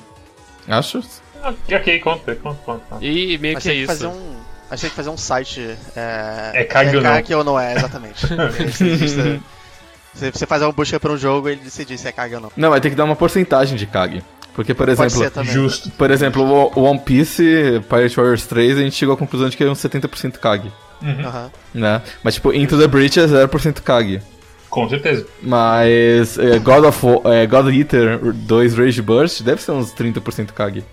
Acho. 0.68 1.02
Ah, 1.44 1.54
ok, 1.72 2.00
conta, 2.00 2.36
conta, 2.36 2.60
conta. 2.66 3.06
e 3.06 3.38
meio 3.38 3.54
Mas 3.54 3.64
que 3.64 3.70
é 3.70 3.74
isso. 3.74 3.88
fazer 3.88 4.08
um. 4.08 4.36
Tem 4.70 4.90
que 4.90 4.96
fazer 4.96 5.10
um 5.10 5.18
site. 5.18 5.62
É, 5.96 6.52
É 6.56 6.64
Kag 6.64 6.96
ou 6.98 7.02
não? 7.04 7.10
Kag 7.12 7.34
ou 7.36 7.44
não 7.44 7.60
é, 7.60 7.76
exatamente. 7.76 8.26
Você- 10.14 10.32
você- 10.32 10.46
faz 10.46 10.62
uma 10.62 10.72
busca 10.72 10.98
pra 11.00 11.12
um 11.12 11.18
jogo 11.18 11.50
e 11.50 11.54
ele 11.54 11.62
decide 11.62 11.98
se 11.98 12.08
é 12.08 12.12
Kag 12.12 12.34
ou 12.36 12.42
não. 12.42 12.52
Não, 12.56 12.70
vai 12.70 12.80
ter 12.80 12.90
que 12.90 12.96
dar 12.96 13.04
uma 13.04 13.16
porcentagem 13.18 13.76
de 13.78 13.86
Kag. 13.86 14.24
Porque, 14.54 14.74
por 14.74 14.88
exemplo. 14.88 15.44
Justo. 15.44 15.92
por 15.92 16.10
exemplo, 16.10 16.42
o 16.74 16.82
One 16.84 17.00
Piece, 17.00 17.82
Pirate 17.90 18.16
Warriors 18.16 18.46
3, 18.46 18.78
a 18.78 18.82
gente 18.82 18.96
chegou 18.96 19.14
à 19.14 19.18
conclusão 19.18 19.50
de 19.50 19.58
que 19.58 19.64
é 19.64 19.70
um 19.70 19.74
70% 19.76 20.38
Kag, 20.40 20.72
Aham. 21.06 21.52
né? 21.74 22.02
Mas 22.24 22.36
tipo, 22.36 22.54
Into 22.54 22.78
the 22.78 22.88
Breach 22.88 23.20
é 23.20 23.26
0% 23.28 23.82
Kag. 23.82 24.22
Com 24.70 24.90
certeza. 24.90 25.26
Mas 25.42 26.38
é, 26.38 26.60
God 26.60 26.86
of 26.86 27.06
War- 27.06 27.22
é, 27.34 27.46
God 27.48 27.74
Eater 27.74 28.20
2 28.34 28.76
Rage 28.78 29.02
Burst 29.02 29.42
deve 29.42 29.62
ser 29.62 29.72
uns 29.72 29.94
30% 29.94 30.52
Kag. 30.52 30.84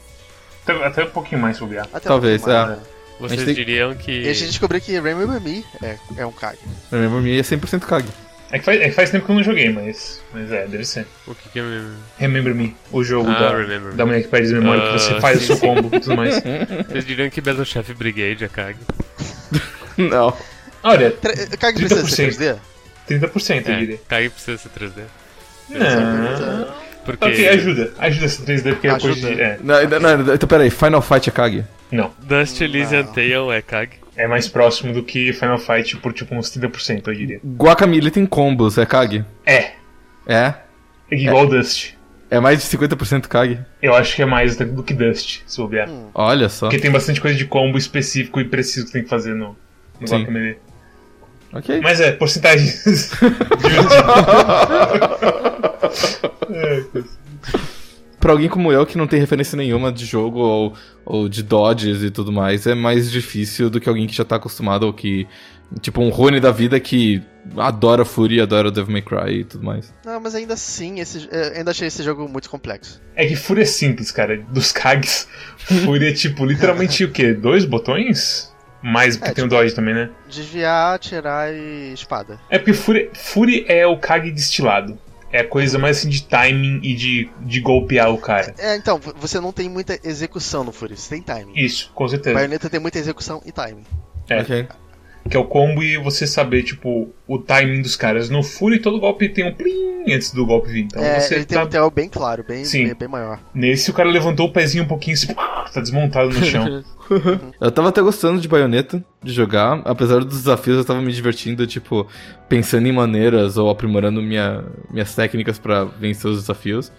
Até, 0.64 0.84
até 0.86 1.04
um 1.04 1.10
pouquinho 1.10 1.40
mais. 1.40 1.58
Até 1.92 2.08
Talvez, 2.08 2.42
um 2.44 2.46
mais, 2.46 2.68
é. 2.68 2.72
né? 2.72 2.78
Vocês 3.18 3.44
tem- 3.44 3.54
diriam 3.54 3.94
que. 3.94 4.10
E 4.22 4.28
a 4.28 4.32
gente 4.32 4.48
descobriu 4.48 4.80
que 4.80 4.92
Remember 4.92 5.40
Me 5.40 5.64
é, 5.82 5.96
é 6.16 6.26
um 6.26 6.32
Kag. 6.32 6.56
Remember 6.90 7.20
Me 7.20 7.38
é 7.38 7.42
100% 7.42 7.80
Kag. 7.80 8.06
É 8.50 8.58
que, 8.58 8.64
faz, 8.66 8.80
é 8.82 8.88
que 8.90 8.94
faz 8.94 9.10
tempo 9.10 9.24
que 9.24 9.32
eu 9.32 9.36
não 9.36 9.42
joguei, 9.42 9.70
mas, 9.72 10.20
mas 10.32 10.52
é, 10.52 10.66
deve 10.66 10.84
ser. 10.84 11.06
O 11.26 11.34
que, 11.34 11.48
que 11.48 11.58
é 11.58 11.62
mesmo? 11.62 11.94
Remember 12.18 12.54
Me, 12.54 12.76
o 12.92 13.02
jogo 13.02 13.30
Ah, 13.30 13.38
da, 13.38 13.56
Remember 13.56 13.92
da 13.94 14.04
mulher 14.04 14.22
que 14.22 14.28
perde 14.28 14.54
a 14.54 14.58
memória, 14.58 14.82
Ah, 14.84 14.92
que 14.92 14.98
você 15.00 15.20
faz 15.20 15.38
sim, 15.38 15.44
o 15.44 15.46
seu 15.46 15.58
combo 15.58 15.88
e 15.96 16.00
tudo 16.00 16.14
mais. 16.16 16.34
Vocês 16.86 17.06
diriam 17.06 17.30
que 17.30 17.40
Battle 17.40 17.64
Chef 17.64 17.94
Brigade 17.94 18.44
é 18.44 18.48
Kag? 18.48 18.76
Não. 19.96 20.36
Olha, 20.82 21.10
Tre- 21.10 21.46
Kag 21.58 21.78
precisa 21.78 22.08
ser 22.08 22.30
30%. 22.32 22.38
3D? 22.38 22.58
30% 23.08 23.68
eu 23.68 23.74
É, 23.74 23.78
diria. 23.78 23.98
Kag 24.08 24.28
precisa 24.30 24.58
ser 24.58 24.68
3D. 24.70 25.02
Não. 25.70 26.82
Porque 27.04 27.24
Ok, 27.24 27.48
ajuda. 27.48 27.92
Ajuda 27.98 28.26
essa 28.26 28.42
3D, 28.44 28.62
porque 28.74 28.88
depois 28.88 29.04
Ajuda. 29.16 29.34
de. 29.34 29.40
É, 29.40 29.58
Não, 29.62 29.88
não, 30.00 30.16
não, 30.24 30.34
então 30.34 30.48
peraí, 30.48 30.70
Final 30.70 31.02
Fight 31.02 31.28
é 31.28 31.32
Kag? 31.32 31.64
não. 31.90 32.12
Dust 32.22 32.60
Elysian. 32.60 33.04
Tale 33.04 33.50
é 33.56 33.62
Kag. 33.62 33.90
É 34.16 34.26
mais 34.28 34.46
próximo 34.46 34.92
do 34.92 35.02
que 35.02 35.32
Final 35.32 35.58
Fight 35.58 35.96
por 35.96 36.12
tipo 36.12 36.34
uns 36.34 36.50
30%, 36.50 37.08
eu 37.08 37.14
diria. 37.14 37.40
Guacamole 37.44 38.10
tem 38.10 38.24
combos, 38.26 38.76
é 38.78 38.86
Kag? 38.86 39.24
É. 39.46 39.72
É? 40.26 40.54
É 41.10 41.16
igual 41.16 41.46
Dust. 41.46 41.94
É 42.30 42.38
mais 42.40 42.60
de 42.60 42.66
50% 42.78 43.26
Kag? 43.26 43.58
Eu 43.82 43.94
acho 43.94 44.14
que 44.14 44.22
é 44.22 44.24
mais 44.26 44.54
do 44.56 44.82
que 44.82 44.94
Dust, 44.94 45.40
se 45.46 45.56
bobear. 45.58 45.88
Hum. 45.90 46.08
Olha 46.14 46.48
só. 46.48 46.66
Porque 46.66 46.80
tem 46.80 46.90
bastante 46.90 47.20
coisa 47.20 47.36
de 47.36 47.44
combo 47.46 47.76
específico 47.76 48.40
e 48.40 48.44
preciso 48.44 48.86
que 48.86 48.92
tem 48.92 49.02
que 49.02 49.08
fazer 49.08 49.34
no, 49.34 49.56
no 50.02 50.08
Sim. 50.08 50.18
Guacamelee. 50.18 50.56
Ok. 51.52 51.80
Mas 51.82 52.00
é, 52.00 52.12
porcentagens. 52.12 53.10
É, 56.54 56.84
Pra 58.22 58.30
alguém 58.30 58.48
como 58.48 58.70
eu 58.70 58.86
que 58.86 58.96
não 58.96 59.08
tem 59.08 59.18
referência 59.18 59.56
nenhuma 59.56 59.90
de 59.90 60.06
jogo 60.06 60.38
ou, 60.38 60.74
ou 61.04 61.28
de 61.28 61.42
dodges 61.42 62.04
e 62.04 62.10
tudo 62.10 62.30
mais, 62.30 62.68
é 62.68 62.74
mais 62.74 63.10
difícil 63.10 63.68
do 63.68 63.80
que 63.80 63.88
alguém 63.88 64.06
que 64.06 64.14
já 64.14 64.24
tá 64.24 64.36
acostumado 64.36 64.84
ou 64.84 64.92
que. 64.92 65.26
Tipo, 65.80 66.02
um 66.02 66.08
Rune 66.08 66.38
da 66.38 66.52
vida 66.52 66.78
que 66.78 67.20
adora 67.56 68.04
Fury, 68.04 68.40
adora 68.40 68.70
Devil 68.70 68.92
May 68.92 69.02
Cry 69.02 69.40
e 69.40 69.44
tudo 69.44 69.64
mais. 69.64 69.92
Não, 70.04 70.20
mas 70.20 70.36
ainda 70.36 70.54
assim, 70.54 71.00
esse, 71.00 71.28
eu 71.32 71.56
ainda 71.56 71.72
achei 71.72 71.88
esse 71.88 72.02
jogo 72.04 72.28
muito 72.28 72.48
complexo. 72.48 73.02
É 73.16 73.26
que 73.26 73.34
Fúria 73.34 73.62
é 73.62 73.64
simples, 73.64 74.12
cara. 74.12 74.36
Dos 74.52 74.70
Kags, 74.70 75.26
Fúria 75.84 76.10
é 76.10 76.12
tipo 76.12 76.44
literalmente 76.44 77.04
o 77.04 77.10
quê? 77.10 77.32
Dois 77.32 77.64
botões? 77.64 78.51
Mais 78.82 79.16
porque 79.16 79.30
É, 79.30 79.34
tem 79.34 79.44
o 79.44 79.48
tipo- 79.48 79.56
Dodge 79.60 79.74
também, 79.74 79.94
né? 79.94 80.10
Desviar, 80.28 80.94
atirar 80.94 81.52
e 81.52 81.92
espada. 81.92 82.40
É 82.50 82.58
porque 82.58 82.72
Fury, 82.72 83.10
Fury 83.14 83.64
é 83.68 83.86
o 83.86 83.96
Kag 83.98 84.30
destilado. 84.30 84.98
É 85.30 85.40
a 85.40 85.48
coisa 85.48 85.78
mais 85.78 85.98
assim 85.98 86.10
de 86.10 86.24
timing 86.24 86.80
e 86.82 86.94
de, 86.94 87.30
de 87.40 87.60
golpear 87.60 88.10
o 88.12 88.18
cara. 88.18 88.54
É, 88.58 88.76
então, 88.76 89.00
você 89.16 89.40
não 89.40 89.50
tem 89.50 89.66
muita 89.68 89.98
execução 90.04 90.62
no 90.62 90.72
Fury, 90.72 90.94
você 90.96 91.08
tem 91.14 91.22
timing. 91.22 91.54
Isso, 91.56 91.90
com 91.94 92.06
certeza. 92.06 92.34
Bayonetta 92.34 92.68
tem 92.68 92.78
muita 92.78 92.98
execução 92.98 93.40
e 93.46 93.50
timing. 93.50 93.84
É. 94.28 94.40
Ok. 94.42 94.68
Que 95.28 95.36
é 95.36 95.40
o 95.40 95.44
combo 95.44 95.82
e 95.82 95.96
você 95.98 96.26
saber, 96.26 96.62
tipo, 96.62 97.10
o 97.26 97.38
timing 97.38 97.82
dos 97.82 97.96
caras. 97.96 98.28
No 98.28 98.42
Fury, 98.42 98.80
todo 98.80 98.98
golpe 98.98 99.28
tem 99.28 99.46
um 99.46 99.54
plim 99.54 100.12
antes 100.12 100.32
do 100.32 100.44
golpe 100.44 100.70
vir. 100.70 100.84
Então 100.84 101.02
é, 101.02 101.20
você 101.20 101.36
ele 101.36 101.44
tem 101.44 101.58
tá. 101.58 101.64
um 101.64 101.68
TL 101.68 101.90
bem 101.94 102.08
claro, 102.08 102.44
bem, 102.46 102.64
Sim. 102.64 102.86
bem, 102.86 102.94
bem 102.94 103.08
maior. 103.08 103.40
Nesse, 103.54 103.90
o 103.90 103.94
cara 103.94 104.10
levantou 104.10 104.48
o 104.48 104.52
pezinho 104.52 104.84
um 104.84 104.88
pouquinho 104.88 105.14
assim, 105.14 105.28
tá 105.72 105.80
desmontado 105.80 106.30
no 106.30 106.44
chão. 106.44 106.84
Eu 107.60 107.70
tava 107.70 107.90
até 107.90 108.00
gostando 108.00 108.40
de 108.40 108.48
Bayonetta, 108.48 109.04
de 109.22 109.32
jogar. 109.32 109.82
Apesar 109.84 110.24
dos 110.24 110.38
desafios, 110.38 110.78
eu 110.78 110.84
tava 110.84 111.02
me 111.02 111.12
divertindo, 111.12 111.66
tipo, 111.66 112.06
pensando 112.48 112.86
em 112.86 112.92
maneiras 112.92 113.58
ou 113.58 113.68
aprimorando 113.68 114.22
minha, 114.22 114.64
minhas 114.90 115.14
técnicas 115.14 115.58
pra 115.58 115.84
vencer 115.84 116.30
os 116.30 116.40
desafios. 116.40 116.90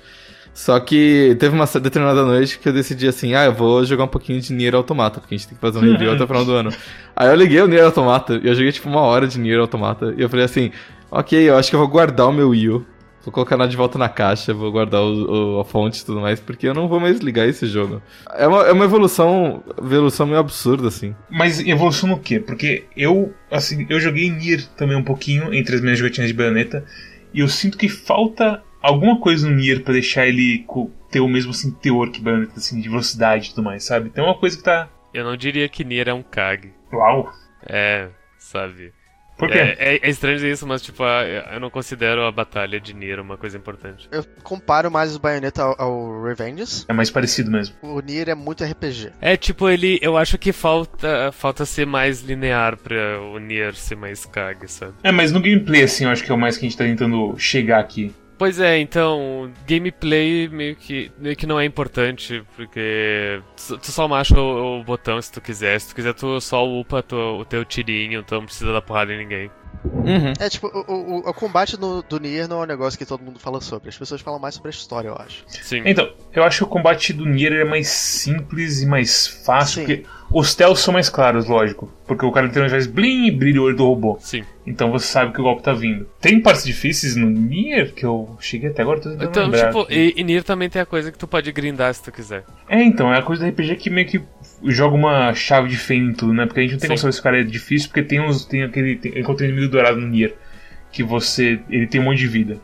Só 0.53 0.79
que 0.79 1.35
teve 1.39 1.55
uma 1.55 1.65
determinada 1.65 2.23
noite 2.23 2.59
que 2.59 2.69
eu 2.69 2.73
decidi 2.73 3.07
assim, 3.07 3.33
ah, 3.33 3.45
eu 3.45 3.53
vou 3.53 3.83
jogar 3.83 4.03
um 4.03 4.07
pouquinho 4.07 4.39
de 4.39 4.53
Nier 4.53 4.75
Automata, 4.75 5.19
porque 5.19 5.33
a 5.33 5.37
gente 5.37 5.47
tem 5.47 5.55
que 5.55 5.61
fazer 5.61 5.79
um 5.79 5.81
review 5.81 6.11
até 6.11 6.23
o 6.23 6.27
final 6.27 6.45
do 6.45 6.51
ano. 6.53 6.69
Aí 7.15 7.27
eu 7.27 7.35
liguei 7.35 7.59
o 7.61 7.67
Nier 7.67 7.83
Automata 7.85 8.39
e 8.41 8.47
eu 8.47 8.53
joguei 8.53 8.71
tipo 8.71 8.87
uma 8.87 9.01
hora 9.01 9.27
de 9.27 9.39
Nier 9.39 9.59
Automata. 9.59 10.13
E 10.15 10.21
eu 10.21 10.29
falei 10.29 10.45
assim, 10.45 10.71
ok, 11.09 11.49
eu 11.49 11.57
acho 11.57 11.69
que 11.69 11.75
eu 11.75 11.79
vou 11.79 11.87
guardar 11.87 12.27
o 12.27 12.31
meu 12.31 12.49
Wii 12.49 12.69
U. 12.69 12.85
Vou 13.25 13.31
colocar 13.31 13.55
nada 13.55 13.71
de 13.71 13.77
volta 13.77 13.97
na 13.97 14.09
caixa, 14.09 14.53
vou 14.53 14.69
guardar 14.69 15.01
o, 15.01 15.55
o- 15.55 15.59
a 15.61 15.63
fonte 15.65 16.01
e 16.01 16.05
tudo 16.05 16.19
mais, 16.19 16.41
porque 16.41 16.67
eu 16.67 16.73
não 16.73 16.89
vou 16.89 16.99
mais 16.99 17.19
ligar 17.19 17.47
esse 17.47 17.65
jogo. 17.67 18.01
É 18.35 18.45
uma, 18.45 18.63
é 18.63 18.71
uma 18.73 18.83
evolução, 18.83 19.63
evolução 19.79 20.25
meio 20.27 20.39
absurda, 20.39 20.89
assim. 20.89 21.15
Mas 21.31 21.57
evolução 21.61 22.09
no 22.09 22.19
quê? 22.19 22.39
Porque 22.41 22.83
eu, 22.97 23.33
assim, 23.49 23.85
eu 23.89 23.97
joguei 23.99 24.29
Nier 24.29 24.65
também 24.75 24.97
um 24.97 25.03
pouquinho 25.03 25.53
entre 25.53 25.73
as 25.73 25.81
minhas 25.81 25.97
jogatinhas 25.97 26.27
de 26.29 26.33
baioneta. 26.35 26.83
E 27.33 27.39
eu 27.39 27.47
sinto 27.47 27.77
que 27.77 27.87
falta 27.87 28.61
alguma 28.83 29.19
coisa 29.19 29.49
no 29.49 29.55
Nier 29.55 29.81
pra 29.81 29.93
deixar 29.93 30.27
ele 30.27 30.65
ter 31.09 31.19
o 31.21 31.27
mesmo 31.27 31.51
assim, 31.51 31.71
teor 31.71 32.11
que 32.11 32.21
baioneta, 32.21 32.53
assim, 32.57 32.79
de 32.81 32.89
velocidade 32.89 33.47
e 33.47 33.49
tudo 33.51 33.63
mais, 33.63 33.83
sabe? 33.85 34.09
Tem 34.09 34.23
uma 34.23 34.37
coisa 34.37 34.57
que 34.57 34.63
tá. 34.63 34.89
Eu 35.13 35.23
não 35.23 35.37
diria 35.37 35.69
que 35.69 35.83
Nier 35.83 36.09
é 36.09 36.13
um 36.13 36.23
Kag. 36.23 36.71
Uau! 36.91 37.31
É, 37.65 38.09
sabe? 38.37 38.91
Por 39.37 39.49
quê? 39.49 39.57
É, 39.57 39.95
é- 39.95 39.99
é 40.03 40.09
estranho 40.09 40.35
dizer 40.35 40.51
isso, 40.51 40.65
mas 40.67 40.81
tipo, 40.81 41.01
a- 41.03 41.23
eu 41.53 41.59
não 41.59 41.69
considero 41.69 42.21
a 42.23 42.31
batalha 42.31 42.79
de 42.79 42.93
Nier 42.93 43.19
uma 43.19 43.35
coisa 43.35 43.57
importante. 43.57 44.07
Eu 44.11 44.23
comparo 44.43 44.91
mais 44.91 45.15
o 45.15 45.19
Bayonetta 45.19 45.63
ao, 45.63 45.75
ao 45.81 46.23
Revenges. 46.23 46.85
É 46.87 46.93
mais 46.93 47.09
parecido 47.09 47.49
mesmo. 47.49 47.75
O 47.81 47.99
Nier 47.99 48.29
é 48.29 48.35
muito 48.35 48.63
RPG. 48.63 49.11
É 49.19 49.35
tipo, 49.35 49.67
ele. 49.67 49.97
Eu 50.03 50.17
acho 50.17 50.37
que 50.37 50.51
falta, 50.51 51.31
falta 51.31 51.65
ser 51.65 51.85
mais 51.87 52.21
linear 52.21 52.77
pra 52.77 53.19
o 53.21 53.39
Nier 53.39 53.73
ser 53.75 53.95
mais 53.95 54.23
Kag, 54.23 54.67
sabe? 54.71 54.93
É, 55.03 55.11
mas 55.11 55.31
no 55.31 55.41
gameplay, 55.41 55.81
assim, 55.83 56.05
eu 56.05 56.11
acho 56.11 56.23
que 56.23 56.31
é 56.31 56.35
o 56.35 56.37
mais 56.37 56.55
que 56.57 56.65
a 56.65 56.69
gente 56.69 56.77
tá 56.77 56.83
tentando 56.83 57.35
chegar 57.37 57.79
aqui. 57.79 58.13
Pois 58.37 58.59
é, 58.59 58.79
então, 58.79 59.51
gameplay 59.65 60.49
meio 60.49 60.75
que, 60.75 61.11
meio 61.17 61.35
que 61.35 61.45
não 61.45 61.59
é 61.59 61.65
importante, 61.65 62.43
porque 62.55 63.41
tu, 63.55 63.79
só 63.91 64.07
macha 64.07 64.39
o, 64.39 64.79
o 64.81 64.83
botão 64.83 65.21
se 65.21 65.31
tu 65.31 65.39
quiser. 65.39 65.79
Se 65.79 65.89
tu 65.89 65.95
quiser, 65.95 66.13
tu 66.13 66.41
só 66.41 66.67
upa 66.67 67.01
tu- 67.01 67.15
o 67.15 67.45
teu 67.45 67.63
tirinho, 67.63 68.19
então 68.21 68.39
não 68.39 68.45
precisa 68.45 68.73
dar 68.73 68.81
porrada 68.81 69.13
em 69.13 69.17
ninguém. 69.19 69.51
Uhum. 69.83 70.33
É 70.39 70.49
tipo, 70.49 70.67
o, 70.67 70.93
o, 70.93 71.29
o 71.29 71.33
combate 71.33 71.79
no- 71.79 72.01
do 72.03 72.19
Nier 72.19 72.47
não 72.47 72.59
é 72.61 72.63
um 72.63 72.67
negócio 72.67 72.97
que 72.97 73.05
todo 73.05 73.21
mundo 73.23 73.39
fala 73.39 73.59
sobre. 73.61 73.89
As 73.89 73.97
pessoas 73.97 74.21
falam 74.21 74.39
mais 74.39 74.55
sobre 74.55 74.69
a 74.69 74.71
história, 74.71 75.07
eu 75.09 75.15
acho. 75.15 75.43
Sim. 75.47 75.81
Então, 75.85 76.09
eu 76.33 76.43
acho 76.43 76.59
que 76.59 76.63
o 76.63 76.67
combate 76.67 77.13
do 77.13 77.25
Nier 77.25 77.53
é 77.53 77.63
mais 77.63 77.87
simples 77.87 78.81
e 78.81 78.85
mais 78.85 79.27
fácil, 79.27 79.81
Sim. 79.81 79.87
porque 79.87 80.05
os 80.31 80.55
tells 80.55 80.79
são 80.81 80.93
mais 80.93 81.09
claros, 81.09 81.47
lógico. 81.47 81.91
Porque 82.07 82.25
o 82.25 82.31
cara 82.31 82.45
literalmente 82.47 82.71
faz 82.73 82.87
blim 82.87 83.27
e 83.27 83.31
brilha 83.31 83.61
o 83.61 83.65
olho 83.65 83.75
do 83.77 83.85
robô. 83.85 84.17
Sim. 84.19 84.43
Então 84.65 84.91
você 84.91 85.05
sabe 85.07 85.33
que 85.33 85.39
o 85.41 85.43
golpe 85.43 85.61
tá 85.63 85.73
vindo. 85.73 86.07
Tem 86.21 86.39
partes 86.41 86.63
difíceis 86.63 87.15
no 87.15 87.29
Nier 87.29 87.93
que 87.93 88.05
eu 88.05 88.35
cheguei 88.39 88.69
até 88.69 88.81
agora, 88.81 88.99
tô 88.99 89.09
tentando 89.09 89.29
Então, 89.29 89.43
lembrar. 89.45 89.67
tipo, 89.73 89.87
e, 89.91 90.13
e 90.17 90.23
Nier 90.23 90.43
também 90.43 90.69
tem 90.69 90.81
a 90.81 90.85
coisa 90.85 91.11
que 91.11 91.17
tu 91.17 91.27
pode 91.27 91.51
grindar 91.51 91.93
se 91.93 92.03
tu 92.03 92.11
quiser. 92.11 92.43
É, 92.69 92.81
então, 92.81 93.13
é 93.13 93.19
a 93.19 93.21
coisa 93.21 93.43
do 93.45 93.49
RPG 93.49 93.75
que 93.77 93.89
meio 93.89 94.07
que 94.07 94.21
joga 94.65 94.95
uma 94.95 95.33
chave 95.33 95.67
de 95.69 95.77
fé 95.77 95.95
em 95.95 96.13
tudo, 96.13 96.33
né? 96.33 96.45
Porque 96.45 96.59
a 96.61 96.63
gente 96.63 96.73
não 96.73 96.79
tem 96.79 96.87
Sim. 96.87 96.93
como 96.95 96.97
saber 97.01 97.13
se 97.13 97.19
o 97.19 97.23
cara 97.23 97.39
é 97.41 97.43
difícil, 97.43 97.89
porque 97.89 98.03
tem 98.03 98.19
uns. 98.21 98.45
Tem 98.45 98.63
aquele. 98.63 98.95
Tem, 98.95 99.19
encontrei 99.19 99.49
inimigo 99.63 99.71
dourado 99.71 99.99
no 99.99 100.07
Nier. 100.07 100.35
Que 100.91 101.03
você. 101.03 101.59
Ele 101.69 101.87
tem 101.87 101.99
um 101.99 102.05
monte 102.05 102.19
de 102.19 102.27
vida. 102.27 102.57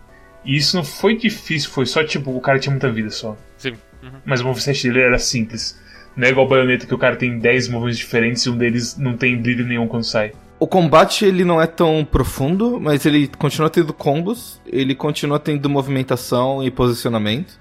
E 0.45 0.55
isso 0.55 0.75
não 0.75 0.83
foi 0.83 1.17
difícil, 1.17 1.69
foi 1.69 1.85
só 1.85 2.03
tipo, 2.03 2.31
o 2.31 2.41
cara 2.41 2.59
tinha 2.59 2.71
muita 2.71 2.91
vida 2.91 3.09
só. 3.09 3.35
Sim. 3.57 3.73
Uhum. 4.01 4.11
Mas 4.25 4.41
o 4.41 4.45
moveset 4.45 4.87
dele 4.87 5.01
era 5.01 5.19
simples. 5.19 5.79
Não 6.15 6.27
é 6.27 6.31
igual 6.31 6.45
o 6.45 6.49
baioneta 6.49 6.85
que 6.85 6.93
o 6.93 6.97
cara 6.97 7.15
tem 7.15 7.37
10 7.39 7.67
movimentos 7.69 7.97
diferentes 7.97 8.43
e 8.43 8.49
um 8.49 8.57
deles 8.57 8.97
não 8.97 9.17
tem 9.17 9.37
brilho 9.37 9.65
nenhum 9.65 9.87
quando 9.87 10.03
sai. 10.03 10.31
o 10.59 10.67
combate 10.67 11.23
ele 11.23 11.45
não 11.45 11.61
é 11.61 11.65
tão 11.67 12.05
profundo, 12.09 12.79
mas 12.79 13.05
ele 13.05 13.27
continua 13.27 13.69
tendo 13.69 13.93
combos, 13.93 14.61
ele 14.65 14.93
continua 14.93 15.39
tendo 15.39 15.69
movimentação 15.69 16.61
e 16.63 16.69
posicionamento. 16.69 17.57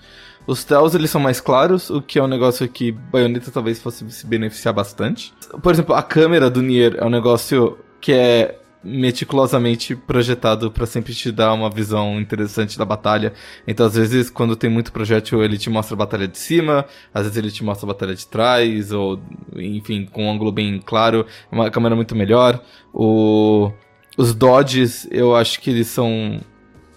Os 0.46 0.64
tells 0.64 0.96
eles 0.96 1.10
são 1.10 1.20
mais 1.20 1.40
claros, 1.40 1.90
o 1.90 2.02
que 2.02 2.18
é 2.18 2.22
um 2.22 2.26
negócio 2.26 2.66
que 2.68 2.90
Bayonetta 2.90 3.50
talvez 3.50 3.80
fosse 3.80 4.10
se 4.10 4.26
beneficiar 4.26 4.74
bastante. 4.74 5.32
Por 5.62 5.72
exemplo, 5.72 5.94
a 5.94 6.02
câmera 6.02 6.50
do 6.50 6.62
Nier 6.62 6.96
é 6.98 7.04
um 7.04 7.10
negócio 7.10 7.78
que 8.00 8.12
é 8.12 8.58
meticulosamente 8.82 9.96
projetado 9.96 10.70
para 10.70 10.86
sempre 10.86 11.12
te 11.14 11.32
dar 11.32 11.52
uma 11.52 11.68
visão 11.68 12.20
interessante 12.20 12.78
da 12.78 12.84
batalha. 12.84 13.32
Então, 13.66 13.86
às 13.86 13.94
vezes, 13.94 14.30
quando 14.30 14.56
tem 14.56 14.70
muito 14.70 14.92
projétil, 14.92 15.42
ele 15.42 15.58
te 15.58 15.68
mostra 15.68 15.94
a 15.94 15.98
batalha 15.98 16.28
de 16.28 16.38
cima, 16.38 16.84
às 17.12 17.22
vezes 17.22 17.36
ele 17.36 17.50
te 17.50 17.64
mostra 17.64 17.86
a 17.86 17.92
batalha 17.92 18.14
de 18.14 18.26
trás, 18.26 18.92
ou, 18.92 19.20
enfim, 19.56 20.06
com 20.06 20.26
um 20.26 20.32
ângulo 20.32 20.52
bem 20.52 20.80
claro, 20.84 21.26
uma 21.50 21.70
câmera 21.70 21.96
muito 21.96 22.14
melhor. 22.14 22.62
O... 22.92 23.72
Os 24.16 24.34
dodges, 24.34 25.06
eu 25.12 25.36
acho 25.36 25.60
que 25.60 25.70
eles 25.70 25.86
são. 25.86 26.40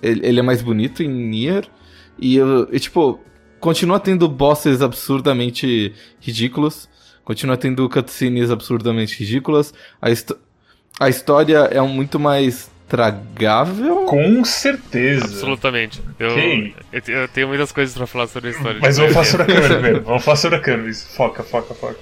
Ele, 0.02 0.40
é 0.40 0.42
mais 0.42 0.64
bonito 0.64 1.04
em 1.04 1.08
Nier. 1.08 1.68
E, 2.18 2.36
eu, 2.36 2.68
e, 2.72 2.80
tipo, 2.80 3.20
continua 3.60 4.00
tendo 4.00 4.28
bosses 4.28 4.82
absurdamente 4.82 5.94
ridículos. 6.20 6.90
Continua 7.24 7.56
tendo 7.58 7.88
cutscenes 7.88 8.50
absurdamente 8.50 9.20
ridículas. 9.20 9.72
A, 10.02 10.10
a 11.00 11.10
história 11.10 11.70
é 11.72 11.82
muito 11.82 12.20
mais 12.20 12.70
tragável. 12.92 14.06
Com 14.06 14.44
certeza. 14.44 15.24
Absolutamente. 15.24 16.02
Eu, 16.20 16.30
eu, 16.38 17.02
eu, 17.08 17.28
tenho 17.30 17.48
muitas 17.48 17.72
coisas 17.72 17.96
pra 17.96 18.06
falar 18.06 18.28
sobre 18.28 18.50
a 18.50 18.52
história. 18.52 18.80
Mas 18.82 18.98
vamos 19.00 19.14
falar 19.14 19.26
sobre 19.26 19.44
a 19.44 19.46
câmera 19.46 19.74
primeiro. 19.76 20.02
Vamos 20.04 20.24
falar 20.26 20.38
sobre 20.38 20.58
a 20.58 20.62
câmera. 20.62 20.94
Foca, 20.94 21.42
foca, 21.42 21.74
foca. 21.74 21.96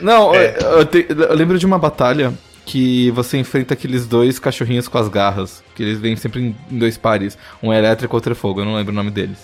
Não, 0.00 0.32
é. 0.32 0.56
eu, 0.60 0.84
te, 0.84 1.06
eu 1.08 1.34
lembro 1.34 1.58
de 1.58 1.66
uma 1.66 1.78
batalha 1.78 2.32
que 2.64 3.10
você 3.10 3.36
enfrenta 3.36 3.74
aqueles 3.74 4.06
dois 4.06 4.38
cachorrinhos 4.38 4.86
com 4.86 4.96
as 4.98 5.08
garras. 5.08 5.64
Que 5.74 5.82
eles 5.82 5.98
vêm 5.98 6.14
sempre 6.14 6.54
em 6.70 6.78
dois 6.78 6.96
pares. 6.96 7.36
Um 7.60 7.72
é 7.72 7.78
elétrico, 7.78 8.14
outro 8.14 8.30
é 8.30 8.36
fogo. 8.36 8.60
Eu 8.60 8.64
não 8.64 8.76
lembro 8.76 8.92
o 8.92 8.94
nome 8.94 9.10
deles. 9.10 9.38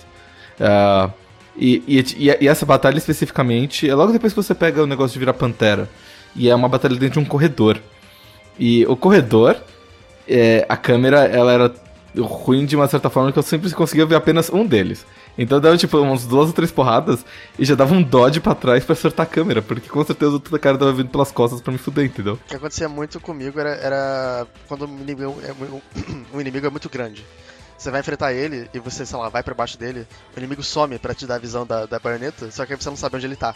Uh, 0.57 1.11
e, 1.57 1.83
e, 1.87 2.29
e, 2.39 2.47
essa 2.47 2.65
batalha 2.65 2.97
especificamente 2.97 3.89
é 3.89 3.93
logo 3.93 4.13
depois 4.13 4.31
que 4.31 4.41
você 4.41 4.55
pega 4.55 4.81
o 4.81 4.87
negócio 4.87 5.13
de 5.13 5.19
virar 5.19 5.33
pantera. 5.33 5.89
E 6.35 6.49
é 6.49 6.55
uma 6.55 6.69
batalha 6.69 6.95
dentro 6.95 7.19
de 7.19 7.25
um 7.25 7.29
corredor. 7.29 7.81
E 8.57 8.85
o 8.85 8.95
corredor, 8.95 9.57
é, 10.27 10.65
a 10.67 10.77
câmera, 10.77 11.25
ela 11.25 11.51
era 11.51 11.73
ruim 12.17 12.65
de 12.65 12.75
uma 12.75 12.87
certa 12.87 13.09
forma 13.09 13.31
que 13.31 13.39
eu 13.39 13.43
sempre 13.43 13.69
conseguia 13.71 14.05
ver 14.05 14.15
apenas 14.15 14.49
um 14.49 14.65
deles. 14.65 15.05
Então 15.37 15.59
dava 15.59 15.75
tipo 15.77 15.97
umas 15.97 16.25
duas 16.25 16.47
ou 16.47 16.53
três 16.53 16.71
porradas 16.71 17.25
e 17.59 17.65
já 17.65 17.75
dava 17.75 17.93
um 17.93 18.01
dodge 18.01 18.39
pra 18.39 18.55
trás 18.55 18.85
pra 18.85 18.93
acertar 18.93 19.25
a 19.25 19.29
câmera, 19.29 19.61
porque 19.61 19.89
com 19.89 20.03
certeza 20.05 20.31
o 20.31 20.35
outro 20.35 20.57
cara 20.59 20.77
tava 20.77 20.93
vindo 20.93 21.09
pelas 21.09 21.31
costas 21.31 21.59
pra 21.59 21.73
me 21.73 21.77
fuder, 21.77 22.05
entendeu? 22.05 22.35
O 22.35 22.37
que 22.37 22.55
acontecia 22.55 22.87
muito 22.87 23.19
comigo 23.19 23.59
era, 23.59 23.71
era 23.75 24.47
quando 24.67 24.85
o 24.85 24.89
inimigo, 24.89 25.35
é, 25.43 25.53
o 26.33 26.39
inimigo 26.39 26.65
é 26.65 26.69
muito 26.69 26.89
grande. 26.89 27.25
Você 27.77 27.91
vai 27.91 27.99
enfrentar 27.99 28.31
ele 28.31 28.69
e 28.73 28.79
você, 28.79 29.05
sei 29.05 29.19
lá, 29.19 29.27
vai 29.27 29.43
pra 29.43 29.53
baixo 29.53 29.77
dele, 29.77 30.07
o 30.33 30.39
inimigo 30.39 30.63
some 30.63 30.97
para 30.97 31.13
te 31.13 31.27
dar 31.27 31.35
a 31.35 31.39
visão 31.39 31.65
da, 31.65 31.85
da 31.85 31.99
baioneta, 31.99 32.49
só 32.49 32.65
que 32.65 32.71
aí 32.71 32.79
você 32.79 32.89
não 32.89 32.95
sabe 32.95 33.17
onde 33.17 33.25
ele 33.25 33.35
tá. 33.35 33.53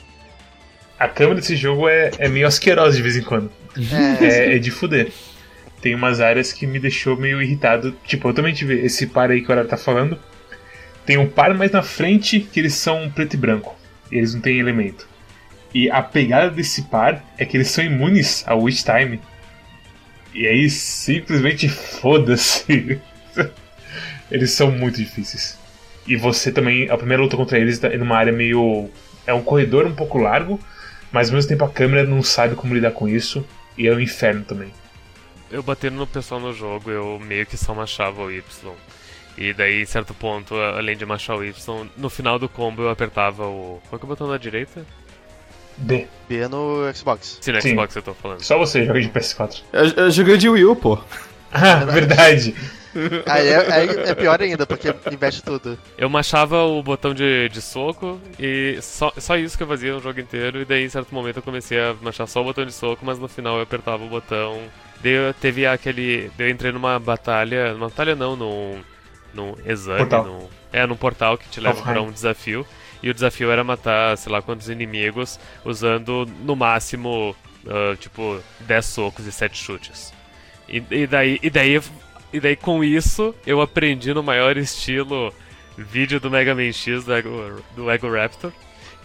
A 0.99 1.07
câmera 1.07 1.39
desse 1.39 1.55
jogo 1.55 1.87
é, 1.87 2.11
é 2.17 2.27
meio 2.27 2.45
asquerosa 2.45 2.97
de 2.97 3.01
vez 3.01 3.15
em 3.15 3.21
quando. 3.21 3.49
É. 4.21 4.25
é, 4.25 4.55
é 4.55 4.59
de 4.59 4.69
fuder. 4.69 5.11
Tem 5.81 5.95
umas 5.95 6.19
áreas 6.19 6.51
que 6.51 6.67
me 6.67 6.77
deixou 6.77 7.15
meio 7.15 7.41
irritado. 7.41 7.95
Tipo, 8.05 8.29
eu 8.29 8.33
também 8.33 8.53
tive 8.53 8.85
esse 8.85 9.07
par 9.07 9.31
aí 9.31 9.41
que 9.41 9.47
o 9.47 9.51
Horário 9.51 9.69
tá 9.69 9.77
falando. 9.77 10.19
Tem 11.05 11.17
um 11.17 11.27
par 11.27 11.53
mais 11.53 11.71
na 11.71 11.81
frente 11.81 12.41
que 12.41 12.59
eles 12.59 12.73
são 12.73 13.09
preto 13.09 13.35
e 13.35 13.37
branco. 13.37 13.75
E 14.11 14.17
eles 14.17 14.33
não 14.33 14.41
têm 14.41 14.59
elemento. 14.59 15.07
E 15.73 15.89
a 15.89 16.01
pegada 16.01 16.49
desse 16.49 16.81
par 16.83 17.23
é 17.37 17.45
que 17.45 17.55
eles 17.55 17.69
são 17.69 17.83
imunes 17.83 18.43
ao 18.45 18.63
Witch 18.63 18.83
Time. 18.83 19.21
E 20.33 20.45
aí 20.47 20.69
simplesmente 20.69 21.69
foda-se. 21.69 22.99
eles 24.29 24.51
são 24.51 24.69
muito 24.69 24.97
difíceis. 24.97 25.57
E 26.05 26.17
você 26.17 26.51
também, 26.51 26.89
a 26.89 26.97
primeira 26.97 27.23
luta 27.23 27.37
contra 27.37 27.57
eles 27.57 27.81
é 27.83 27.97
numa 27.97 28.17
área 28.17 28.33
meio. 28.33 28.89
É 29.25 29.33
um 29.33 29.43
corredor 29.43 29.85
um 29.85 29.93
pouco 29.93 30.17
largo, 30.17 30.59
mas 31.11 31.29
ao 31.29 31.35
mesmo 31.35 31.49
tempo 31.49 31.63
a 31.63 31.69
câmera 31.69 32.03
não 32.03 32.21
sabe 32.21 32.55
como 32.55 32.73
lidar 32.73 32.91
com 32.91 33.07
isso. 33.07 33.45
E 33.77 33.87
é 33.87 33.93
um 33.93 33.99
inferno 33.99 34.43
também. 34.43 34.71
Eu 35.49 35.63
batendo 35.63 35.95
no 35.95 36.05
pessoal 36.05 36.39
no 36.39 36.53
jogo, 36.53 36.91
eu 36.91 37.19
meio 37.19 37.45
que 37.45 37.57
só 37.57 37.73
machava 37.73 38.21
o 38.21 38.31
Y. 38.31 38.43
E 39.37 39.53
daí, 39.53 39.81
em 39.81 39.85
certo 39.85 40.13
ponto, 40.13 40.53
além 40.55 40.97
de 40.97 41.05
machar 41.05 41.37
o 41.37 41.43
Y, 41.43 41.87
no 41.95 42.09
final 42.09 42.37
do 42.37 42.49
combo 42.49 42.81
eu 42.81 42.89
apertava 42.89 43.45
o. 43.45 43.81
Qual 43.89 43.97
é, 43.99 44.01
é 44.01 44.05
o 44.05 44.07
botão 44.07 44.27
da 44.27 44.37
direita? 44.37 44.85
B. 45.77 46.07
B 46.27 46.47
no 46.49 46.93
Xbox. 46.93 47.37
Sim, 47.39 47.53
no 47.53 47.61
Sim. 47.61 47.69
Xbox 47.69 47.95
eu 47.95 48.01
tô 48.01 48.13
falando. 48.13 48.41
Só 48.41 48.57
você 48.57 48.85
joga 48.85 48.99
de 48.99 49.07
PS4. 49.09 49.61
Eu, 49.71 49.85
eu 50.05 50.11
joguei 50.11 50.37
de 50.37 50.49
Wii 50.49 50.65
U, 50.65 50.75
pô. 50.75 50.99
Ah, 51.51 51.83
verdade. 51.83 52.53
Aí 53.25 53.47
é, 53.47 54.09
é, 54.09 54.15
pior 54.15 54.41
ainda, 54.41 54.65
porque 54.65 54.93
investe 55.11 55.43
tudo. 55.43 55.77
Eu 55.97 56.09
machava 56.09 56.63
o 56.63 56.81
botão 56.81 57.13
de, 57.13 57.49
de 57.49 57.61
soco 57.61 58.19
e 58.39 58.79
só, 58.81 59.11
só 59.17 59.37
isso 59.37 59.57
que 59.57 59.63
eu 59.63 59.67
fazia 59.67 59.93
no 59.93 59.99
jogo 59.99 60.19
inteiro. 60.19 60.61
E 60.61 60.65
daí, 60.65 60.85
em 60.85 60.89
certo 60.89 61.13
momento, 61.13 61.37
eu 61.37 61.43
comecei 61.43 61.79
a 61.79 61.95
machar 62.01 62.27
só 62.27 62.41
o 62.41 62.43
botão 62.43 62.65
de 62.65 62.73
soco, 62.73 63.05
mas 63.05 63.19
no 63.19 63.27
final 63.27 63.57
eu 63.57 63.63
apertava 63.63 64.03
o 64.03 64.09
botão. 64.09 64.59
Daí 65.01 65.13
eu 65.13 65.33
teve 65.33 65.65
aquele. 65.65 66.31
Eu 66.37 66.49
entrei 66.49 66.71
numa 66.71 66.99
batalha. 66.99 67.73
Numa 67.73 67.89
batalha 67.89 68.15
não, 68.15 68.35
num, 68.35 68.81
num 69.33 69.55
exame. 69.65 70.09
Num, 70.09 70.47
é, 70.71 70.85
num 70.85 70.95
portal 70.95 71.37
que 71.37 71.47
te 71.49 71.59
leva 71.59 71.81
para 71.81 72.01
um 72.01 72.11
desafio. 72.11 72.65
E 73.01 73.09
o 73.09 73.13
desafio 73.13 73.49
era 73.49 73.63
matar, 73.63 74.17
sei 74.17 74.31
lá 74.31 74.41
quantos 74.41 74.67
inimigos, 74.67 75.39
usando 75.63 76.25
no 76.41 76.53
máximo, 76.53 77.33
uh, 77.63 77.95
tipo, 77.95 78.41
10 78.59 78.85
socos 78.85 79.25
e 79.25 79.31
7 79.31 79.57
chutes. 79.57 80.13
E, 80.67 80.83
e, 80.91 81.07
daí, 81.07 81.39
e 81.41 81.49
daí 81.49 81.81
e 82.31 82.39
daí 82.39 82.55
com 82.55 82.83
isso 82.83 83.33
eu 83.45 83.61
aprendi 83.61 84.13
no 84.13 84.23
maior 84.23 84.57
estilo 84.57 85.33
vídeo 85.77 86.19
do 86.19 86.29
Mega 86.29 86.53
Man 86.53 86.71
X 86.71 87.03
do 87.05 87.13
Ego, 87.13 87.61
do 87.75 87.89
Ego 87.89 88.13
Raptor 88.13 88.51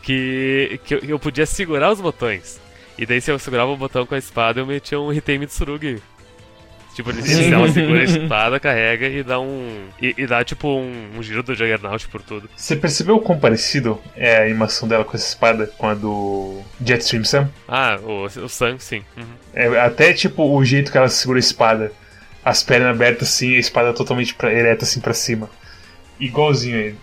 que, 0.03 0.81
que 0.85 1.01
eu 1.09 1.19
podia 1.19 1.47
segurar 1.47 1.91
os 1.91 2.01
botões. 2.01 2.61
E 2.99 3.07
daí 3.07 3.21
se 3.21 3.31
eu 3.31 3.39
segurava 3.39 3.71
o 3.71 3.77
botão 3.77 4.07
com 4.07 4.15
a 4.15 4.19
espada 4.19 4.61
eu 4.61 4.67
metia 4.67 5.01
um 5.01 5.13
Hitei 5.13 5.39
Mitsurugi. 5.39 6.01
Tipo, 6.95 7.11
ele 7.11 7.19
inicial 7.19 7.69
segura 7.69 8.01
a 8.01 8.05
espada, 8.05 8.61
carrega 8.61 9.09
e 9.09 9.25
dá 9.25 9.41
um. 9.41 9.89
E, 10.01 10.15
e 10.17 10.27
dá 10.29 10.45
tipo 10.45 10.69
um, 10.69 11.19
um, 11.19 11.23
giro 11.25 11.43
do 11.43 11.53
Juggernaut 11.53 12.07
por 12.07 12.23
tudo. 12.23 12.49
Você 12.57 12.77
percebeu 12.77 13.17
o 13.17 13.21
quão 13.21 13.37
parecido 13.37 14.01
é 14.15 14.37
a 14.37 14.43
animação 14.43 14.87
dela 14.87 15.05
com 15.05 15.17
essa 15.17 15.27
espada 15.27 15.67
com 15.67 15.89
a 15.89 15.95
do 15.95 16.63
Jetstream 16.85 17.25
Sam? 17.25 17.51
Ah, 17.67 17.99
o, 18.01 18.27
o 18.27 18.49
Sam, 18.49 18.79
sim. 18.79 19.03
Uhum. 19.17 19.25
É, 19.53 19.81
até 19.81 20.13
tipo 20.13 20.45
o 20.45 20.65
jeito 20.65 20.93
que 20.93 20.97
ela 20.97 21.09
segura 21.09 21.39
a 21.39 21.41
espada 21.41 21.91
as 22.45 22.63
pernas 22.63 22.95
abertas 22.95 23.29
assim, 23.29 23.57
a 23.57 23.59
espada 23.59 23.93
totalmente 23.93 24.35
pra, 24.35 24.53
ereta 24.53 24.85
assim 24.85 25.01
para 25.01 25.15
cima. 25.15 25.49
Igualzinho 26.21 26.77
a 26.77 26.81
ele. 26.81 26.99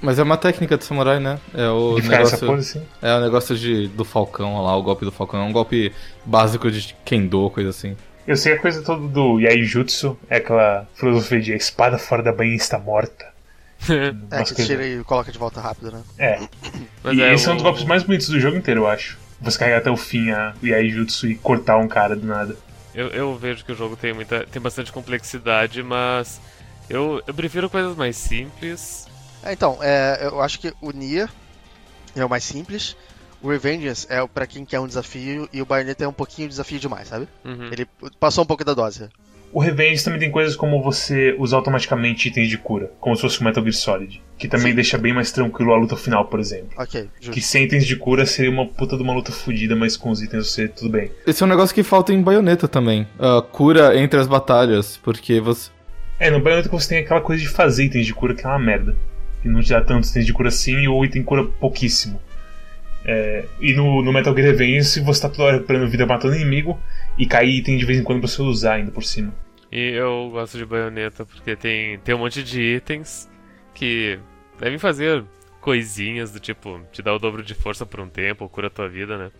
Mas 0.00 0.18
é 0.18 0.22
uma 0.22 0.36
técnica 0.36 0.76
de 0.76 0.84
samurai, 0.84 1.18
né? 1.18 1.38
É 1.54 1.68
o 1.68 1.98
de 2.00 2.08
negócio, 2.08 2.38
pose, 2.46 2.78
assim? 2.78 2.86
É 3.00 3.14
o 3.14 3.20
negócio 3.20 3.56
de, 3.56 3.88
do 3.88 4.04
falcão 4.04 4.62
lá, 4.62 4.76
o 4.76 4.82
golpe 4.82 5.04
do 5.04 5.12
falcão. 5.12 5.40
É 5.40 5.44
um 5.44 5.52
golpe 5.52 5.92
básico 6.24 6.70
de 6.70 6.94
kendo, 7.04 7.48
coisa 7.50 7.70
assim. 7.70 7.96
Eu 8.26 8.36
sei 8.36 8.54
a 8.54 8.60
coisa 8.60 8.82
toda 8.82 9.06
do 9.06 9.40
Yaijutsu, 9.40 10.18
é 10.28 10.36
aquela 10.36 10.86
filosofia 10.94 11.40
de 11.40 11.52
a 11.52 11.56
espada 11.56 11.96
fora 11.96 12.22
da 12.22 12.32
banha 12.32 12.54
está 12.54 12.78
morta. 12.78 13.24
é, 14.30 14.42
que 14.42 14.54
tira 14.64 14.86
e 14.86 15.02
coloca 15.04 15.30
de 15.30 15.38
volta 15.38 15.60
rápido, 15.60 15.92
né? 15.92 16.02
É. 16.18 16.40
Mas 17.02 17.16
e 17.16 17.22
é 17.22 17.34
esse 17.34 17.46
o... 17.46 17.50
é 17.50 17.52
um 17.52 17.56
dos 17.56 17.62
golpes 17.62 17.84
mais 17.84 18.02
bonitos 18.02 18.28
do 18.28 18.40
jogo 18.40 18.56
inteiro, 18.56 18.82
eu 18.82 18.88
acho. 18.88 19.18
Você 19.40 19.58
carregar 19.58 19.78
até 19.78 19.90
o 19.90 19.96
fim 19.96 20.30
a, 20.30 20.54
o 20.62 20.66
Yaijutsu 20.66 21.28
e 21.28 21.36
cortar 21.36 21.76
um 21.78 21.88
cara 21.88 22.16
do 22.16 22.26
nada. 22.26 22.56
Eu, 22.96 23.08
eu 23.08 23.36
vejo 23.36 23.62
que 23.62 23.72
o 23.72 23.74
jogo 23.74 23.94
tem, 23.94 24.14
muita, 24.14 24.46
tem 24.46 24.60
bastante 24.60 24.90
complexidade, 24.90 25.82
mas 25.82 26.40
eu, 26.88 27.22
eu 27.26 27.34
prefiro 27.34 27.68
coisas 27.68 27.94
mais 27.94 28.16
simples. 28.16 29.06
É, 29.42 29.52
então, 29.52 29.78
é, 29.82 30.20
eu 30.22 30.40
acho 30.40 30.58
que 30.58 30.72
o 30.80 30.90
Nier 30.92 31.28
é 32.16 32.24
o 32.24 32.28
mais 32.28 32.42
simples. 32.42 32.96
O 33.42 33.50
Revengeance 33.50 34.06
é 34.08 34.26
para 34.26 34.46
quem 34.46 34.64
quer 34.64 34.80
um 34.80 34.86
desafio 34.86 35.46
e 35.52 35.60
o 35.60 35.66
Bayonetta 35.66 36.04
é 36.04 36.08
um 36.08 36.12
pouquinho 36.12 36.48
desafio 36.48 36.80
demais, 36.80 37.08
sabe? 37.08 37.28
Uhum. 37.44 37.66
Ele 37.70 37.86
passou 38.18 38.42
um 38.42 38.46
pouco 38.46 38.64
da 38.64 38.72
dose. 38.72 39.10
O 39.56 39.60
Revenge 39.60 40.04
também 40.04 40.20
tem 40.20 40.30
coisas 40.30 40.54
como 40.54 40.82
você 40.82 41.34
usar 41.38 41.56
automaticamente 41.56 42.28
itens 42.28 42.50
de 42.50 42.58
cura, 42.58 42.92
como 43.00 43.16
se 43.16 43.22
fosse 43.22 43.40
o 43.40 43.44
Metal 43.44 43.62
Gear 43.62 43.72
Solid, 43.72 44.22
que 44.36 44.48
também 44.48 44.72
Sim. 44.72 44.74
deixa 44.74 44.98
bem 44.98 45.14
mais 45.14 45.32
tranquilo 45.32 45.72
a 45.72 45.78
luta 45.78 45.96
final, 45.96 46.26
por 46.26 46.38
exemplo. 46.38 46.72
Ok, 46.76 47.08
justo. 47.18 47.32
Que 47.32 47.40
sem 47.40 47.64
itens 47.64 47.86
de 47.86 47.96
cura 47.96 48.26
seria 48.26 48.50
uma 48.50 48.66
puta 48.66 48.98
de 48.98 49.02
uma 49.02 49.14
luta 49.14 49.32
fodida, 49.32 49.74
mas 49.74 49.96
com 49.96 50.10
os 50.10 50.20
itens 50.20 50.48
você 50.48 50.68
tudo 50.68 50.90
bem. 50.90 51.10
Esse 51.26 51.42
é 51.42 51.46
um 51.46 51.48
negócio 51.48 51.74
que 51.74 51.82
falta 51.82 52.12
em 52.12 52.20
Bayonetta 52.20 52.68
também. 52.68 53.08
A 53.18 53.40
cura 53.40 53.98
entre 53.98 54.20
as 54.20 54.26
batalhas, 54.26 54.98
porque 54.98 55.40
você. 55.40 55.70
É, 56.20 56.30
no 56.30 56.38
Bayonetta 56.38 56.68
você 56.68 56.90
tem 56.90 56.98
aquela 56.98 57.22
coisa 57.22 57.40
de 57.40 57.48
fazer 57.48 57.84
itens 57.84 58.04
de 58.04 58.12
cura 58.12 58.34
que 58.34 58.44
é 58.44 58.48
uma 58.50 58.58
merda. 58.58 58.94
E 59.42 59.48
não 59.48 59.62
te 59.62 59.70
dá 59.70 59.80
tantos 59.80 60.10
itens 60.10 60.26
de 60.26 60.34
cura 60.34 60.50
assim, 60.50 60.86
ou 60.86 61.02
item 61.02 61.22
cura 61.22 61.42
pouquíssimo. 61.42 62.20
É, 63.06 63.46
e 63.58 63.72
no, 63.72 64.02
no, 64.02 64.12
Metal 64.12 64.34
Gear 64.34 64.48
Revenge 64.48 65.00
você 65.00 65.22
tá 65.22 65.30
toda 65.30 65.44
hora 65.44 65.54
recuperando 65.54 65.88
vida 65.88 66.04
matando 66.04 66.34
inimigo 66.34 66.78
e 67.16 67.24
cair 67.24 67.56
item 67.56 67.78
de 67.78 67.86
vez 67.86 67.98
em 67.98 68.02
quando 68.02 68.18
pra 68.18 68.28
você 68.28 68.42
usar 68.42 68.74
ainda 68.74 68.90
por 68.90 69.02
cima. 69.02 69.32
E 69.70 69.90
eu 69.90 70.30
gosto 70.30 70.56
de 70.56 70.64
baioneta 70.64 71.24
porque 71.24 71.56
tem, 71.56 71.98
tem 71.98 72.14
um 72.14 72.18
monte 72.18 72.42
de 72.42 72.60
itens 72.60 73.28
que 73.74 74.18
devem 74.58 74.78
fazer 74.78 75.24
coisinhas 75.60 76.30
do 76.30 76.38
tipo, 76.38 76.80
te 76.92 77.02
dá 77.02 77.12
o 77.12 77.18
dobro 77.18 77.42
de 77.42 77.52
força 77.52 77.84
por 77.84 78.00
um 78.00 78.08
tempo, 78.08 78.48
cura 78.48 78.68
a 78.68 78.70
tua 78.70 78.88
vida, 78.88 79.18
né? 79.18 79.30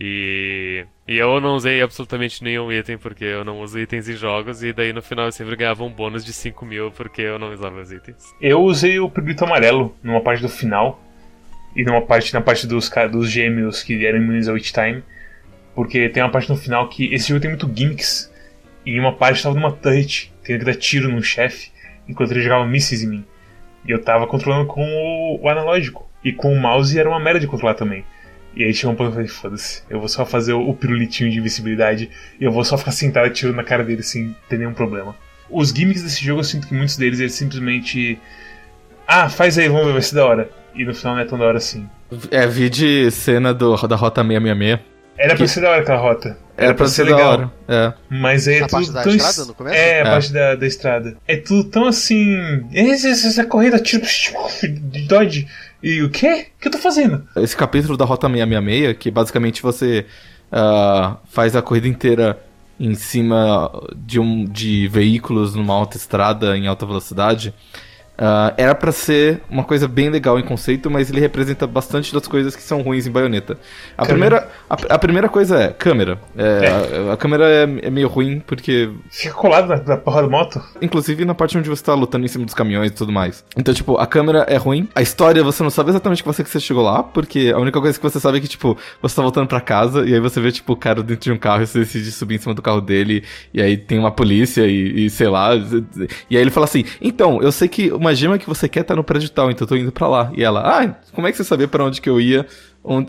E, 0.00 0.86
e 1.06 1.16
eu 1.16 1.40
não 1.40 1.54
usei 1.54 1.82
absolutamente 1.82 2.42
nenhum 2.42 2.72
item 2.72 2.96
porque 2.98 3.24
eu 3.24 3.44
não 3.44 3.60
uso 3.60 3.78
itens 3.78 4.08
em 4.08 4.14
jogos, 4.14 4.62
e 4.62 4.72
daí 4.72 4.92
no 4.92 5.02
final 5.02 5.26
eu 5.26 5.32
sempre 5.32 5.54
ganhava 5.54 5.84
um 5.84 5.90
bônus 5.90 6.24
de 6.24 6.32
5 6.32 6.64
mil 6.64 6.90
porque 6.90 7.22
eu 7.22 7.38
não 7.38 7.52
usava 7.52 7.80
os 7.80 7.92
itens. 7.92 8.34
Eu 8.40 8.62
usei 8.62 8.98
o 8.98 9.10
pirulito 9.10 9.44
amarelo 9.44 9.94
numa 10.02 10.20
parte 10.22 10.40
do 10.40 10.48
final 10.48 10.98
e 11.74 11.84
numa 11.84 12.00
parte 12.00 12.32
na 12.32 12.40
parte 12.40 12.66
dos, 12.66 12.90
dos 13.10 13.30
gêmeos 13.30 13.82
que 13.82 14.06
eram 14.06 14.18
imunes 14.18 14.48
ao 14.48 14.54
Witch 14.54 14.72
Time. 14.72 15.02
Porque 15.74 16.08
tem 16.08 16.22
uma 16.22 16.32
parte 16.32 16.48
no 16.48 16.56
final 16.56 16.88
que 16.88 17.12
esse 17.12 17.28
jogo 17.28 17.40
tem 17.40 17.50
muito 17.50 17.70
gimmicks. 17.74 18.32
E 18.86 18.92
em 18.92 19.00
uma 19.00 19.12
parte 19.12 19.42
tava 19.42 19.54
numa 19.56 19.72
turret, 19.72 20.32
tendo 20.44 20.60
que 20.60 20.64
dar 20.64 20.74
tiro 20.76 21.08
num 21.10 21.20
chefe, 21.20 21.70
enquanto 22.08 22.30
ele 22.30 22.40
jogava 22.42 22.64
mísseis 22.64 23.02
em 23.02 23.08
mim. 23.08 23.24
E 23.84 23.90
eu 23.90 24.00
tava 24.00 24.26
controlando 24.26 24.66
com 24.66 24.80
o, 24.82 25.40
o 25.42 25.48
analógico. 25.48 26.08
E 26.24 26.32
com 26.32 26.52
o 26.52 26.58
mouse 26.60 26.98
era 26.98 27.08
uma 27.08 27.20
merda 27.20 27.40
de 27.40 27.46
controlar 27.46 27.74
também. 27.74 28.04
E 28.54 28.64
aí 28.64 28.72
chegou 28.72 28.92
um 28.92 28.96
ponto 28.96 29.08
eu 29.08 29.12
falei, 29.12 29.28
foda-se, 29.28 29.82
eu 29.90 29.98
vou 29.98 30.08
só 30.08 30.24
fazer 30.24 30.52
o, 30.54 30.68
o 30.70 30.74
pirulitinho 30.74 31.30
de 31.30 31.38
invencibilidade 31.38 32.08
e 32.40 32.44
eu 32.44 32.50
vou 32.50 32.64
só 32.64 32.78
ficar 32.78 32.90
sentado 32.92 33.26
atirando 33.26 33.56
na 33.56 33.62
cara 33.64 33.84
dele 33.84 34.02
sem 34.02 34.34
ter 34.48 34.58
nenhum 34.58 34.72
problema. 34.72 35.14
Os 35.50 35.70
gimmicks 35.70 36.02
desse 36.02 36.24
jogo 36.24 36.40
eu 36.40 36.44
sinto 36.44 36.66
que 36.66 36.74
muitos 36.74 36.96
deles 36.96 37.20
eles 37.20 37.34
simplesmente. 37.34 38.18
Ah, 39.06 39.28
faz 39.28 39.58
aí, 39.58 39.68
vamos 39.68 39.86
ver, 39.86 39.92
vai 39.92 40.02
ser 40.02 40.14
da 40.16 40.26
hora. 40.26 40.50
E 40.74 40.84
no 40.84 40.94
final 40.94 41.14
não 41.14 41.22
é 41.22 41.24
tão 41.24 41.38
da 41.38 41.44
hora 41.44 41.58
assim. 41.58 41.88
É, 42.30 42.46
vi 42.46 42.68
de 42.70 43.10
cena 43.10 43.52
do, 43.54 43.76
da 43.86 43.94
Rota 43.96 44.22
666. 44.22 44.80
Era 45.18 45.28
pra 45.34 45.36
Que- 45.36 45.48
ser 45.48 45.60
da 45.60 45.70
hora 45.70 45.82
aquela 45.82 45.98
rota. 45.98 46.38
Era 46.56 46.74
pra 46.74 46.86
ser 46.88 47.06
da 47.06 47.16
hora. 47.18 47.52
É. 47.68 47.92
Mas 48.08 48.48
aí 48.48 48.56
é 48.56 48.60
Na 48.60 48.66
tudo 48.66 48.76
parte 48.78 48.92
da 48.92 49.02
tão. 49.02 49.12
estrada, 49.14 49.40
es- 49.42 49.46
no 49.48 49.54
começo? 49.54 49.76
É, 49.76 49.94
a 49.94 49.98
É. 49.98 50.04
parte 50.04 50.32
da, 50.32 50.54
da 50.54 50.66
estrada. 50.66 51.16
É 51.28 51.36
tudo 51.36 51.64
tão 51.64 51.86
assim. 51.86 52.36
Essa, 52.72 53.44
corrida, 53.44 53.78
tiro. 53.78 54.04
de 54.62 55.02
Dodge. 55.06 55.46
E 55.82 56.02
o 56.02 56.08
quê? 56.10 56.46
O 56.56 56.60
que 56.62 56.68
eu 56.68 56.72
tô 56.72 56.78
fazendo? 56.78 57.26
Esse 57.36 57.56
capítulo 57.56 57.96
da 57.96 58.04
Rota 58.04 58.26
666, 58.28 58.96
que 58.98 59.10
basicamente 59.10 59.62
você 59.62 60.06
ah, 60.50 61.16
faz 61.30 61.54
a 61.54 61.60
corrida 61.62 61.86
inteira 61.88 62.38
em 62.80 62.94
cima 62.94 63.70
de, 63.96 64.18
um, 64.20 64.44
de 64.44 64.88
veículos 64.88 65.54
numa 65.54 65.74
autoestrada 65.74 66.56
em 66.56 66.66
alta 66.66 66.84
velocidade, 66.86 67.54
ah, 68.18 68.54
era 68.56 68.74
pra 68.74 68.92
ser 68.92 69.42
uma 69.50 69.64
coisa 69.64 69.86
bem 69.86 70.08
legal 70.08 70.38
em 70.38 70.42
conceito, 70.42 70.90
mas 70.90 71.10
ele 71.10 71.20
representa 71.20 71.66
bastante 71.66 72.12
das 72.12 72.26
coisas 72.26 72.56
que 72.56 72.62
são 72.62 72.82
ruins 72.82 73.06
em 73.06 73.10
baioneta. 73.10 73.58
A, 73.96 74.06
Câmera. 74.06 74.06
primeira, 74.06 74.48
a, 74.70 74.94
a 74.94 74.98
primeira 74.98 75.28
coisa 75.28 75.58
é 75.60 75.68
câmera. 75.68 76.18
É, 76.36 77.08
A, 77.10 77.12
a 77.14 77.16
câmera 77.16 77.48
é, 77.48 77.62
é 77.86 77.90
meio 77.90 78.08
ruim 78.08 78.40
porque 78.46 78.90
Fica 79.10 79.34
colado 79.34 79.68
na, 79.68 79.76
na 79.82 79.96
porra 79.96 80.22
da 80.22 80.28
moto. 80.28 80.62
Inclusive 80.80 81.24
na 81.24 81.34
parte 81.34 81.58
onde 81.58 81.68
você 81.68 81.82
tá 81.82 81.94
lutando 81.94 82.24
em 82.24 82.28
cima 82.28 82.44
dos 82.44 82.54
caminhões 82.54 82.90
e 82.90 82.94
tudo 82.94 83.12
mais. 83.12 83.44
Então, 83.56 83.74
tipo, 83.74 83.96
a 83.96 84.06
câmera 84.06 84.46
é 84.48 84.56
ruim. 84.56 84.88
A 84.94 85.02
história, 85.02 85.42
você 85.42 85.62
não 85.62 85.70
sabe 85.70 85.90
exatamente 85.90 86.22
que 86.22 86.28
você 86.28 86.42
que 86.42 86.50
você 86.50 86.60
chegou 86.60 86.82
lá, 86.82 87.02
porque 87.02 87.52
a 87.54 87.58
única 87.58 87.80
coisa 87.80 87.98
que 87.98 88.02
você 88.02 88.18
sabe 88.20 88.38
é 88.38 88.40
que, 88.40 88.48
tipo, 88.48 88.76
você 89.00 89.16
tá 89.16 89.22
voltando 89.22 89.46
pra 89.48 89.60
casa 89.60 90.04
e 90.06 90.14
aí 90.14 90.20
você 90.20 90.40
vê, 90.40 90.50
tipo, 90.52 90.72
o 90.72 90.76
cara 90.76 91.02
dentro 91.02 91.24
de 91.24 91.32
um 91.32 91.38
carro 91.38 91.62
e 91.62 91.66
você 91.66 91.80
decide 91.80 92.10
subir 92.12 92.36
em 92.36 92.38
cima 92.38 92.54
do 92.54 92.62
carro 92.62 92.80
dele 92.80 93.24
e 93.52 93.60
aí 93.60 93.76
tem 93.76 93.98
uma 93.98 94.10
polícia 94.10 94.66
e, 94.66 95.06
e 95.06 95.10
sei 95.10 95.28
lá. 95.28 95.54
E 96.30 96.36
aí 96.36 96.42
ele 96.42 96.50
fala 96.50 96.64
assim: 96.64 96.84
Então, 97.00 97.40
eu 97.42 97.52
sei 97.52 97.68
que 97.68 97.90
uma 98.06 98.14
gema 98.14 98.38
que 98.38 98.46
você 98.46 98.68
quer 98.68 98.82
tá 98.84 98.94
no 98.96 99.04
prédio 99.04 99.28
tal, 99.30 99.50
então 99.50 99.64
eu 99.64 99.68
tô 99.68 99.76
indo 99.76 99.92
pra 99.92 100.08
lá. 100.08 100.30
E 100.34 100.42
ela, 100.42 100.60
ah, 100.60 100.94
como 101.12 101.26
é 101.26 101.30
que 101.30 101.36
você 101.36 101.44
sabia 101.44 101.68
pra 101.68 101.84
onde 101.84 102.00
que 102.00 102.08
eu 102.08 102.20
ia? 102.20 102.46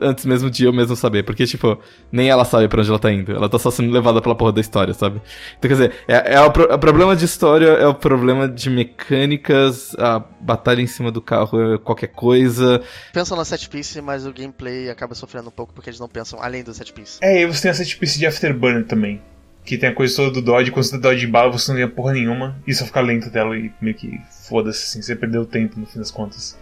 Antes 0.02 0.26
mesmo 0.26 0.50
de 0.50 0.66
eu 0.66 0.74
mesmo 0.74 0.96
saber, 0.96 1.22
porque, 1.22 1.46
tipo, 1.46 1.78
nem 2.12 2.32
ela 2.32 2.44
sabe 2.44 2.68
pra 2.68 2.80
onde 2.82 2.90
ela 2.90 2.98
tá 2.98 3.12
indo, 3.12 3.32
ela 3.32 3.48
tá 3.48 3.60
só 3.60 3.70
sendo 3.70 3.92
levada 3.94 4.20
pela 4.20 4.34
porra 4.34 4.52
da 4.52 4.60
história, 4.60 4.92
sabe? 4.92 5.22
Então, 5.60 5.70
quer 5.70 5.76
dizer, 5.76 5.94
é, 6.08 6.34
é 6.34 6.42
o, 6.42 6.50
pro- 6.50 6.74
o 6.74 6.80
problema 6.80 7.16
de 7.16 7.26
história, 7.26 7.68
é 7.68 7.86
o 7.86 7.94
problema 7.94 8.48
de 8.50 8.72
mecânicas, 8.72 9.96
a 10.00 10.18
batalha 10.42 10.82
em 10.82 10.88
cima 10.88 11.12
do 11.12 11.22
carro 11.22 11.76
é 11.76 11.78
qualquer 11.78 12.08
coisa. 12.08 12.82
Pensam 13.14 13.38
na 13.38 13.46
set 13.46 13.70
piece, 13.70 14.02
mas 14.02 14.26
o 14.26 14.34
gameplay 14.34 14.90
acaba 14.90 15.14
sofrendo 15.14 15.50
um 15.50 15.52
pouco 15.52 15.74
porque 15.74 15.92
eles 15.92 16.00
não 16.00 16.08
pensam 16.08 16.42
além 16.42 16.64
do 16.64 16.74
set 16.74 16.92
piece. 16.92 17.20
É, 17.22 17.42
e 17.42 17.46
você 17.46 17.62
tem 17.62 17.70
essa 17.72 17.86
tipo 17.86 18.04
de 18.04 18.26
Afterburner 18.26 18.84
também. 18.86 19.22
Que 19.68 19.78
tem 19.78 19.90
a 19.90 19.94
coisa 19.94 20.16
toda 20.16 20.32
do 20.32 20.42
Dodge, 20.42 20.72
quando 20.72 20.86
você 20.86 20.98
dá 20.98 21.10
Dodge 21.10 21.26
de 21.26 21.28
bala, 21.28 21.52
você 21.52 21.70
não 21.70 21.76
ganha 21.76 21.90
porra 21.90 22.14
nenhuma. 22.14 22.56
E 22.66 22.74
só 22.74 22.86
fica 22.86 23.02
lento 23.02 23.30
dela 23.30 23.58
e 23.58 23.70
meio 23.82 23.96
que 23.98 24.18
foda-se, 24.48 24.86
assim, 24.86 25.02
você 25.02 25.14
perdeu 25.14 25.46
tempo 25.46 25.78
no 25.78 25.86
fim 25.86 26.00
das 26.00 26.10
contas. 26.10 26.58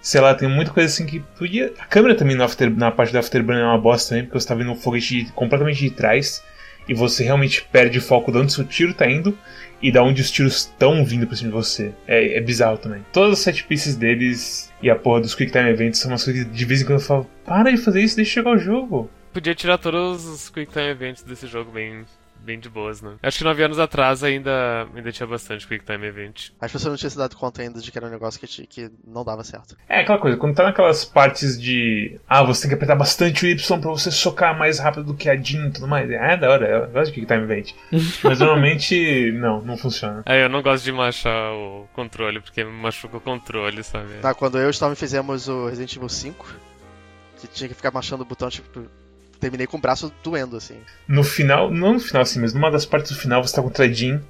Sei 0.00 0.18
lá, 0.18 0.34
tem 0.34 0.48
muita 0.48 0.70
coisa 0.70 0.86
assim 0.90 1.04
que 1.04 1.20
podia. 1.38 1.74
A 1.78 1.84
câmera 1.84 2.14
também 2.14 2.34
no 2.34 2.42
after... 2.42 2.70
na 2.74 2.90
parte 2.90 3.12
do 3.12 3.18
Afterburner 3.18 3.62
é 3.62 3.66
uma 3.66 3.76
bosta 3.76 4.08
também, 4.08 4.24
porque 4.24 4.40
você 4.40 4.48
tá 4.48 4.54
vendo 4.54 4.70
um 4.70 4.74
foguete 4.76 5.24
de- 5.24 5.32
completamente 5.32 5.78
de 5.78 5.90
trás. 5.90 6.42
E 6.88 6.94
você 6.94 7.22
realmente 7.22 7.62
perde 7.70 7.98
o 7.98 8.00
foco 8.00 8.32
de 8.32 8.38
onde 8.38 8.50
seu 8.50 8.64
tiro 8.64 8.94
tá 8.94 9.06
indo 9.06 9.36
e 9.82 9.92
da 9.92 10.02
onde 10.02 10.22
os 10.22 10.30
tiros 10.30 10.56
estão 10.56 11.04
vindo 11.04 11.26
pra 11.26 11.36
cima 11.36 11.50
de 11.50 11.54
você. 11.54 11.92
É, 12.06 12.38
é 12.38 12.40
bizarro 12.40 12.78
também. 12.78 13.04
Todas 13.12 13.34
as 13.34 13.38
set 13.40 13.62
pieces 13.64 13.94
deles 13.94 14.72
e 14.80 14.88
a 14.88 14.96
porra 14.96 15.20
dos 15.20 15.34
Quick 15.34 15.52
Time 15.52 15.68
Events 15.68 15.98
são 15.98 16.10
umas 16.10 16.24
coisas 16.24 16.44
que 16.44 16.50
de 16.50 16.64
vez 16.64 16.80
em 16.80 16.86
quando 16.86 17.00
eu 17.00 17.04
falo: 17.04 17.26
para 17.44 17.70
de 17.70 17.76
fazer 17.76 18.00
isso, 18.00 18.16
deixa 18.16 18.30
chegar 18.32 18.52
o 18.52 18.58
jogo. 18.58 19.10
Podia 19.34 19.54
tirar 19.54 19.76
todos 19.76 20.24
os 20.24 20.48
Quick 20.48 20.72
Time 20.72 20.86
Events 20.88 21.22
desse 21.22 21.46
jogo 21.46 21.70
bem, 21.70 22.06
bem 22.42 22.58
de 22.58 22.68
boas, 22.68 23.02
né? 23.02 23.16
Acho 23.22 23.38
que 23.38 23.44
nove 23.44 23.62
anos 23.62 23.78
atrás 23.78 24.22
ainda, 24.24 24.86
ainda 24.94 25.12
tinha 25.12 25.26
bastante 25.26 25.66
Quick 25.66 25.84
Time 25.84 26.06
Event. 26.06 26.50
As 26.60 26.72
pessoas 26.72 26.92
não 26.92 26.96
tinham 26.96 27.10
se 27.10 27.18
dado 27.18 27.36
conta 27.36 27.62
ainda 27.62 27.80
de 27.80 27.90
que 27.92 27.98
era 27.98 28.06
um 28.06 28.10
negócio 28.10 28.40
que, 28.40 28.46
te- 28.46 28.66
que 28.66 28.90
não 29.06 29.24
dava 29.24 29.44
certo. 29.44 29.76
É 29.88 30.00
aquela 30.00 30.18
coisa, 30.18 30.36
quando 30.36 30.54
tá 30.54 30.64
naquelas 30.64 31.04
partes 31.04 31.60
de. 31.60 32.18
Ah, 32.28 32.42
você 32.42 32.62
tem 32.62 32.68
que 32.70 32.74
apertar 32.74 32.96
bastante 32.96 33.44
o 33.44 33.48
Y 33.48 33.80
pra 33.80 33.90
você 33.90 34.10
socar 34.10 34.56
mais 34.58 34.78
rápido 34.78 35.04
do 35.04 35.14
que 35.14 35.28
a 35.28 35.36
Jean 35.36 35.68
e 35.68 35.72
tudo 35.72 35.86
mais. 35.88 36.10
É, 36.10 36.36
da 36.36 36.50
hora, 36.50 36.66
eu 36.68 36.90
gosto 36.90 37.12
de 37.14 37.26
Time 37.26 37.42
Event. 37.42 37.72
Mas 38.24 38.40
normalmente, 38.40 39.30
não, 39.32 39.60
não 39.62 39.76
funciona. 39.76 40.22
Aí 40.26 40.40
eu 40.42 40.48
não 40.48 40.62
gosto 40.62 40.84
de 40.84 40.92
machar 40.92 41.52
o 41.52 41.86
controle, 41.92 42.40
porque 42.40 42.64
machuca 42.64 43.16
o 43.16 43.20
controle, 43.20 43.82
sabe? 43.82 44.14
Tá, 44.22 44.32
quando 44.34 44.58
eu 44.58 44.64
e 44.64 44.66
o 44.68 44.70
Storm 44.70 44.94
fizemos 44.94 45.48
o 45.48 45.66
Resident 45.66 45.94
Evil 45.96 46.08
5, 46.08 46.54
que 47.40 47.46
tinha 47.46 47.68
que 47.68 47.74
ficar 47.74 47.90
machando 47.92 48.22
o 48.22 48.26
botão, 48.26 48.48
tipo, 48.48 48.86
terminei 49.40 49.66
com 49.66 49.76
o 49.76 49.80
braço 49.80 50.12
doendo, 50.22 50.56
assim. 50.56 50.76
No 51.06 51.22
final, 51.22 51.70
não 51.70 51.94
no 51.94 52.00
final 52.00 52.22
assim, 52.22 52.40
mas 52.40 52.52
numa 52.52 52.70
das 52.70 52.84
partes 52.84 53.12
do 53.12 53.18
final 53.18 53.42
você 53.42 53.54
tá 53.54 53.62
contra 53.62 53.84
a 53.84 53.88
Jean. 53.88 54.20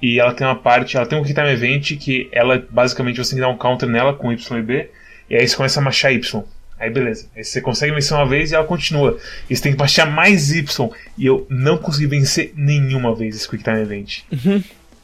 E 0.00 0.18
ela 0.18 0.34
tem 0.34 0.44
uma 0.44 0.56
parte, 0.56 0.96
ela 0.96 1.06
tem 1.06 1.18
um 1.18 1.22
Time 1.22 1.48
Event 1.48 1.96
que 1.96 2.28
ela 2.32 2.66
basicamente 2.70 3.18
você 3.18 3.30
tem 3.30 3.38
que 3.38 3.42
dar 3.42 3.48
um 3.48 3.56
counter 3.56 3.88
nela 3.88 4.12
com 4.12 4.32
Y 4.32 4.58
e 4.58 4.62
B. 4.62 4.90
E 5.30 5.36
aí 5.36 5.46
você 5.46 5.56
começa 5.56 5.78
a 5.78 5.82
machar 5.82 6.12
Y. 6.12 6.42
Aí 6.78 6.90
beleza. 6.90 7.28
Aí 7.36 7.44
você 7.44 7.60
consegue 7.60 7.94
vencer 7.94 8.16
uma 8.16 8.26
vez 8.26 8.50
e 8.50 8.56
ela 8.56 8.64
continua. 8.64 9.16
E 9.48 9.54
você 9.54 9.62
tem 9.62 9.72
que 9.72 9.78
baixar 9.78 10.04
mais 10.04 10.50
Y. 10.50 10.90
E 11.16 11.24
eu 11.24 11.46
não 11.48 11.78
consegui 11.78 12.08
vencer 12.08 12.52
nenhuma 12.56 13.14
vez 13.14 13.36
esse 13.36 13.48
Quick 13.48 13.62
Time 13.62 13.80
Event. 13.80 14.22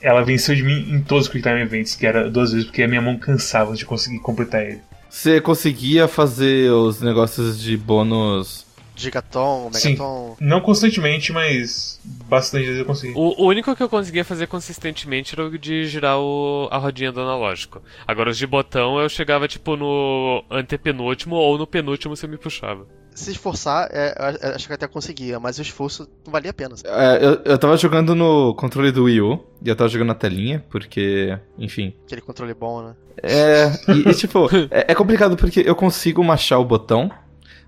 Ela 0.01 0.25
venceu 0.25 0.57
de 0.57 0.65
mim 0.65 0.93
em 0.93 1.01
todos 1.01 1.27
os 1.27 1.33
Quick 1.33 1.49
Time 1.49 1.61
Events, 1.61 1.95
que 1.95 2.05
era 2.05 2.29
duas 2.29 2.51
vezes, 2.51 2.67
porque 2.67 2.83
a 2.83 2.89
minha 2.89 3.01
mão 3.01 3.17
cansava 3.17 3.77
de 3.77 3.85
conseguir 3.85 4.19
completar 4.19 4.65
ele. 4.65 4.81
Você 5.09 5.41
conseguia 5.41 6.09
fazer 6.09 6.71
os 6.73 7.01
negócios 7.01 7.61
de 7.61 7.77
bônus. 7.77 8.68
Gigaton, 8.99 9.71
Sim. 9.73 9.91
Megaton. 9.91 10.37
Não 10.41 10.61
constantemente, 10.61 11.33
mas 11.33 12.01
bastante 12.05 12.65
vezes 12.65 12.81
eu 12.81 12.85
consegui. 12.85 13.13
O, 13.17 13.43
o 13.43 13.47
único 13.47 13.75
que 13.75 13.83
eu 13.83 13.89
conseguia 13.89 14.25
fazer 14.25 14.47
consistentemente 14.47 15.35
era 15.35 15.47
o 15.47 15.59
de 15.59 15.87
girar 15.87 16.19
o, 16.19 16.69
a 16.71 16.79
rodinha 16.79 17.13
do 17.13 17.21
analógico. 17.21 17.81
Agora 18.07 18.31
os 18.31 18.39
de 18.39 18.47
botão 18.47 18.99
eu 18.99 19.09
chegava 19.09 19.49
tipo 19.49 19.77
no 19.77 20.45
antepenúltimo 20.51 21.37
ou 21.37 21.57
no 21.57 21.67
penúltimo 21.67 22.17
se 22.17 22.27
eu 22.27 22.31
me 22.31 22.37
puxava. 22.37 22.87
Se 23.15 23.33
esforçar, 23.33 23.89
é, 23.91 24.15
eu 24.43 24.55
acho 24.55 24.69
que 24.69 24.73
até 24.73 24.87
conseguia, 24.87 25.41
mas 25.41 25.59
o 25.59 25.63
esforço 25.63 26.09
não 26.25 26.33
valia 26.33 26.53
a 26.53 26.55
pena. 26.55 26.77
É, 26.85 27.19
eu, 27.21 27.43
eu 27.45 27.59
tava 27.59 27.77
jogando 27.77 28.15
no 28.15 28.55
controle 28.55 28.93
do 28.93 29.05
Wii 29.05 29.21
U, 29.21 29.45
e 29.61 29.69
eu 29.69 29.75
tava 29.75 29.89
jogando 29.89 30.09
na 30.09 30.15
telinha, 30.15 30.65
porque, 30.71 31.37
enfim. 31.59 31.93
Aquele 32.07 32.21
controle 32.21 32.55
bom, 32.55 32.81
né? 32.81 32.95
É, 33.21 33.73
e, 33.93 34.09
e, 34.09 34.15
tipo, 34.15 34.49
é, 34.71 34.93
é 34.93 34.95
complicado 34.95 35.37
porque 35.37 35.65
eu 35.67 35.75
consigo 35.75 36.23
machar 36.23 36.61
o 36.61 36.65
botão, 36.65 37.11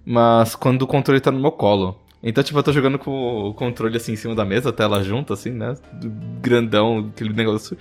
mas 0.05 0.55
quando 0.55 0.83
o 0.83 0.87
controle 0.87 1.21
tá 1.21 1.31
no 1.31 1.41
meu 1.41 1.53
colo. 1.53 1.99
Então, 2.23 2.45
tipo, 2.45 2.59
eu 2.59 2.63
tô 2.63 2.71
jogando 2.71 2.99
com 2.99 3.49
o 3.49 3.55
controle 3.55 3.97
assim 3.97 4.13
em 4.13 4.17
cima 4.17 4.35
da 4.35 4.45
mesa, 4.45 4.69
a 4.69 4.73
tela 4.73 5.03
junto, 5.03 5.33
assim, 5.33 5.51
né? 5.51 5.75
Grandão, 6.43 7.11
aquele 7.15 7.33
negócio. 7.33 7.79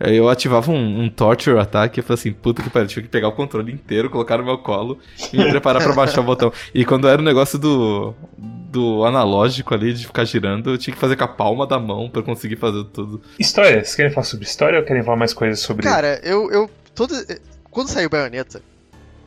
Aí 0.00 0.16
eu, 0.16 0.28
ativava 0.28 0.72
um, 0.72 1.02
um 1.02 1.08
torture 1.08 1.56
ataque 1.56 1.98
e 1.98 2.00
eu 2.00 2.04
falei 2.04 2.20
assim, 2.20 2.32
puta 2.32 2.62
que 2.62 2.70
pariu, 2.70 2.88
tive 2.88 3.02
que 3.02 3.08
pegar 3.08 3.28
o 3.28 3.32
controle 3.32 3.72
inteiro, 3.72 4.10
colocar 4.10 4.38
no 4.38 4.44
meu 4.44 4.58
colo 4.58 4.98
e 5.32 5.36
me 5.36 5.48
preparar 5.50 5.82
pra 5.82 5.92
baixar 5.92 6.20
o 6.20 6.24
botão. 6.24 6.52
E 6.74 6.84
quando 6.84 7.06
era 7.06 7.22
o 7.22 7.24
negócio 7.24 7.56
do, 7.56 8.12
do 8.36 9.04
analógico 9.04 9.72
ali, 9.72 9.92
de 9.92 10.04
ficar 10.04 10.24
girando, 10.24 10.70
eu 10.70 10.78
tinha 10.78 10.92
que 10.92 11.00
fazer 11.00 11.14
com 11.14 11.22
a 11.22 11.28
palma 11.28 11.64
da 11.64 11.78
mão 11.78 12.10
pra 12.10 12.22
conseguir 12.22 12.56
fazer 12.56 12.82
tudo. 12.86 13.22
História, 13.38 13.84
vocês 13.84 13.94
querem 13.94 14.10
falar 14.10 14.24
sobre 14.24 14.46
história 14.46 14.80
ou 14.80 14.84
querem 14.84 15.04
falar 15.04 15.16
mais 15.16 15.32
coisas 15.32 15.60
sobre. 15.60 15.84
Cara, 15.84 16.20
eu. 16.24 16.50
eu 16.50 16.68
todo, 16.92 17.14
quando 17.70 17.86
saiu 17.86 18.10
Bayonetta, 18.10 18.60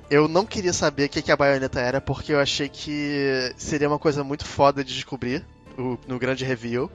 eu 0.10 0.28
não 0.28 0.46
queria 0.46 0.74
saber 0.74 1.06
o 1.06 1.10
que, 1.10 1.22
que 1.22 1.32
a 1.32 1.36
Bayonetta 1.38 1.80
era, 1.80 2.00
porque 2.02 2.34
eu 2.34 2.39
achei 2.39 2.70
que 2.70 3.54
seria 3.58 3.88
uma 3.88 4.00
coisa 4.00 4.24
muito 4.24 4.46
foda 4.46 4.84
de 4.84 4.93
descobrir 4.93 5.43
o- 5.78 5.98
no 6.08 6.17
grande 6.17 6.43
reveal. 6.46 6.89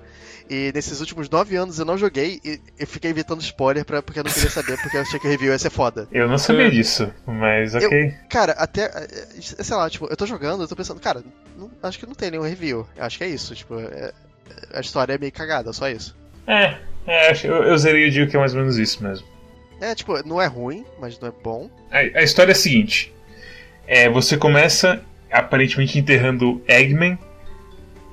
E 0.50 0.72
nesses 0.74 1.00
últimos 1.00 1.30
nove 1.30 1.54
anos 1.56 1.78
eu 1.78 1.84
não 1.84 1.96
joguei 1.96 2.40
e 2.44 2.60
eu 2.78 2.86
fiquei 2.86 3.10
evitando 3.10 3.40
spoiler 3.40 3.84
pra, 3.84 4.02
porque 4.02 4.18
eu 4.18 4.24
não 4.24 4.30
queria 4.32 4.50
saber, 4.50 4.76
porque 4.80 4.96
eu 4.96 5.00
achei 5.02 5.18
que 5.20 5.26
o 5.26 5.30
review 5.30 5.52
ia 5.52 5.58
ser 5.58 5.70
foda. 5.70 6.08
Eu 6.12 6.28
não 6.28 6.36
sabia 6.36 6.70
disso, 6.70 7.10
mas 7.26 7.74
ok. 7.74 8.14
Cara, 8.28 8.52
até. 8.52 8.82
eh, 8.86 9.28
Sei 9.40 9.76
lá, 9.76 9.88
tipo, 9.88 10.06
eu 10.10 10.16
tô 10.16 10.26
jogando, 10.26 10.62
eu 10.62 10.68
tô 10.68 10.74
pensando, 10.76 11.00
cara, 11.00 11.22
não- 11.56 11.70
acho 11.82 11.98
que 11.98 12.06
não 12.06 12.14
tem 12.14 12.30
nenhum 12.32 12.42
review. 12.42 12.86
Eu 12.96 13.04
acho 13.04 13.18
que 13.18 13.24
é 13.24 13.28
isso, 13.28 13.54
tipo, 13.54 13.78
é- 13.78 14.12
a 14.74 14.80
história 14.80 15.14
é 15.14 15.18
meio 15.18 15.32
cagada, 15.32 15.72
só 15.72 15.88
isso. 15.88 16.14
É, 16.46 16.76
é 17.06 17.30
acho- 17.30 17.46
eu, 17.46 17.62
eu 17.62 17.78
zerei 17.78 18.08
e 18.08 18.10
digo 18.10 18.28
que 18.30 18.36
é 18.36 18.40
mais 18.40 18.52
ou 18.52 18.60
menos 18.60 18.76
isso 18.78 19.02
mesmo. 19.02 19.26
É, 19.82 19.96
tipo, 19.96 20.16
não 20.24 20.40
é 20.40 20.46
ruim, 20.46 20.84
mas 21.00 21.18
não 21.18 21.28
é 21.28 21.32
bom. 21.42 21.68
A, 21.90 21.98
a 22.20 22.22
história 22.22 22.52
é 22.52 22.54
a 22.54 22.56
seguinte: 22.56 23.12
é, 23.84 24.08
você 24.08 24.36
começa 24.36 25.02
aparentemente 25.28 25.98
enterrando 25.98 26.62
Eggman 26.68 27.18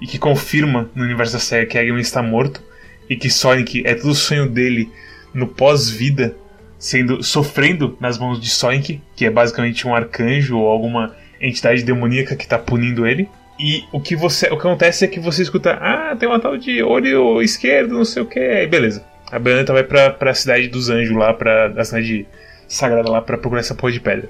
e 0.02 0.08
que 0.08 0.18
confirma 0.18 0.90
no 0.96 1.04
universo 1.04 1.34
da 1.34 1.40
série 1.40 1.68
que 1.68 1.78
Eggman 1.78 2.02
está 2.02 2.24
morto 2.24 2.64
e 3.08 3.16
que 3.16 3.30
Sonic 3.30 3.86
é 3.86 3.94
tudo 3.94 4.16
sonho 4.16 4.50
dele 4.50 4.92
no 5.32 5.46
pós-vida, 5.46 6.36
sendo 6.80 7.22
sofrendo 7.22 7.96
nas 8.00 8.18
mãos 8.18 8.42
de 8.42 8.50
Sonic, 8.50 9.00
que 9.16 9.26
é 9.26 9.30
basicamente 9.30 9.88
um 9.88 9.94
arcanjo 9.94 10.58
ou 10.58 10.68
alguma 10.68 11.16
entidade 11.40 11.84
demoníaca 11.84 12.36
que 12.36 12.46
está 12.46 12.58
punindo 12.58 13.06
ele. 13.06 13.30
E 13.60 13.84
o 13.92 14.00
que 14.00 14.16
você, 14.16 14.48
o 14.48 14.58
que 14.58 14.68
acontece 14.68 15.06
é 15.06 15.08
que 15.08 15.20
você 15.20 15.44
escuta, 15.44 15.74
ah, 15.74 16.16
tem 16.16 16.28
uma 16.28 16.40
tal 16.40 16.58
de 16.58 16.82
olho 16.82 17.44
esquerdo, 17.44 17.94
não 17.94 18.06
sei 18.06 18.24
o 18.24 18.26
que, 18.26 18.66
beleza. 18.66 19.06
A 19.32 19.40
Bayonetta 19.40 19.74
vai 19.74 19.84
pra, 19.84 20.10
pra 20.10 20.34
cidade 20.34 20.68
dos 20.68 20.90
anjos 20.90 21.16
lá, 21.16 21.34
pra 21.34 21.68
a 21.68 21.86
cidade 21.86 22.28
sagrada 22.68 23.10
lá 23.10 23.22
pra 23.22 23.38
procurar 23.38 23.62
essa 23.62 23.76
porra 23.76 23.94
de 23.94 24.00
pedra. 24.00 24.30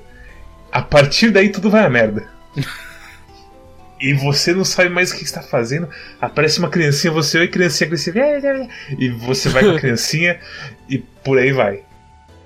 A 0.72 0.82
partir 0.82 1.32
daí 1.32 1.50
tudo 1.50 1.70
vai 1.70 1.86
a 1.86 1.90
merda. 1.90 2.28
e 4.00 4.14
você 4.14 4.54
não 4.54 4.64
sabe 4.64 4.90
mais 4.90 5.12
o 5.12 5.18
que 5.18 5.24
está 5.24 5.42
fazendo. 5.42 5.90
Aparece 6.20 6.60
uma 6.60 6.70
criancinha, 6.70 7.12
você 7.12 7.40
oi 7.40 7.48
criancinha 7.48 7.88
agressiva, 7.88 8.20
e 8.98 9.10
você 9.10 9.50
vai 9.50 9.64
com 9.64 9.72
a 9.72 9.80
criancinha 9.80 10.40
e 10.90 10.98
por 10.98 11.38
aí 11.38 11.52
vai. 11.52 11.84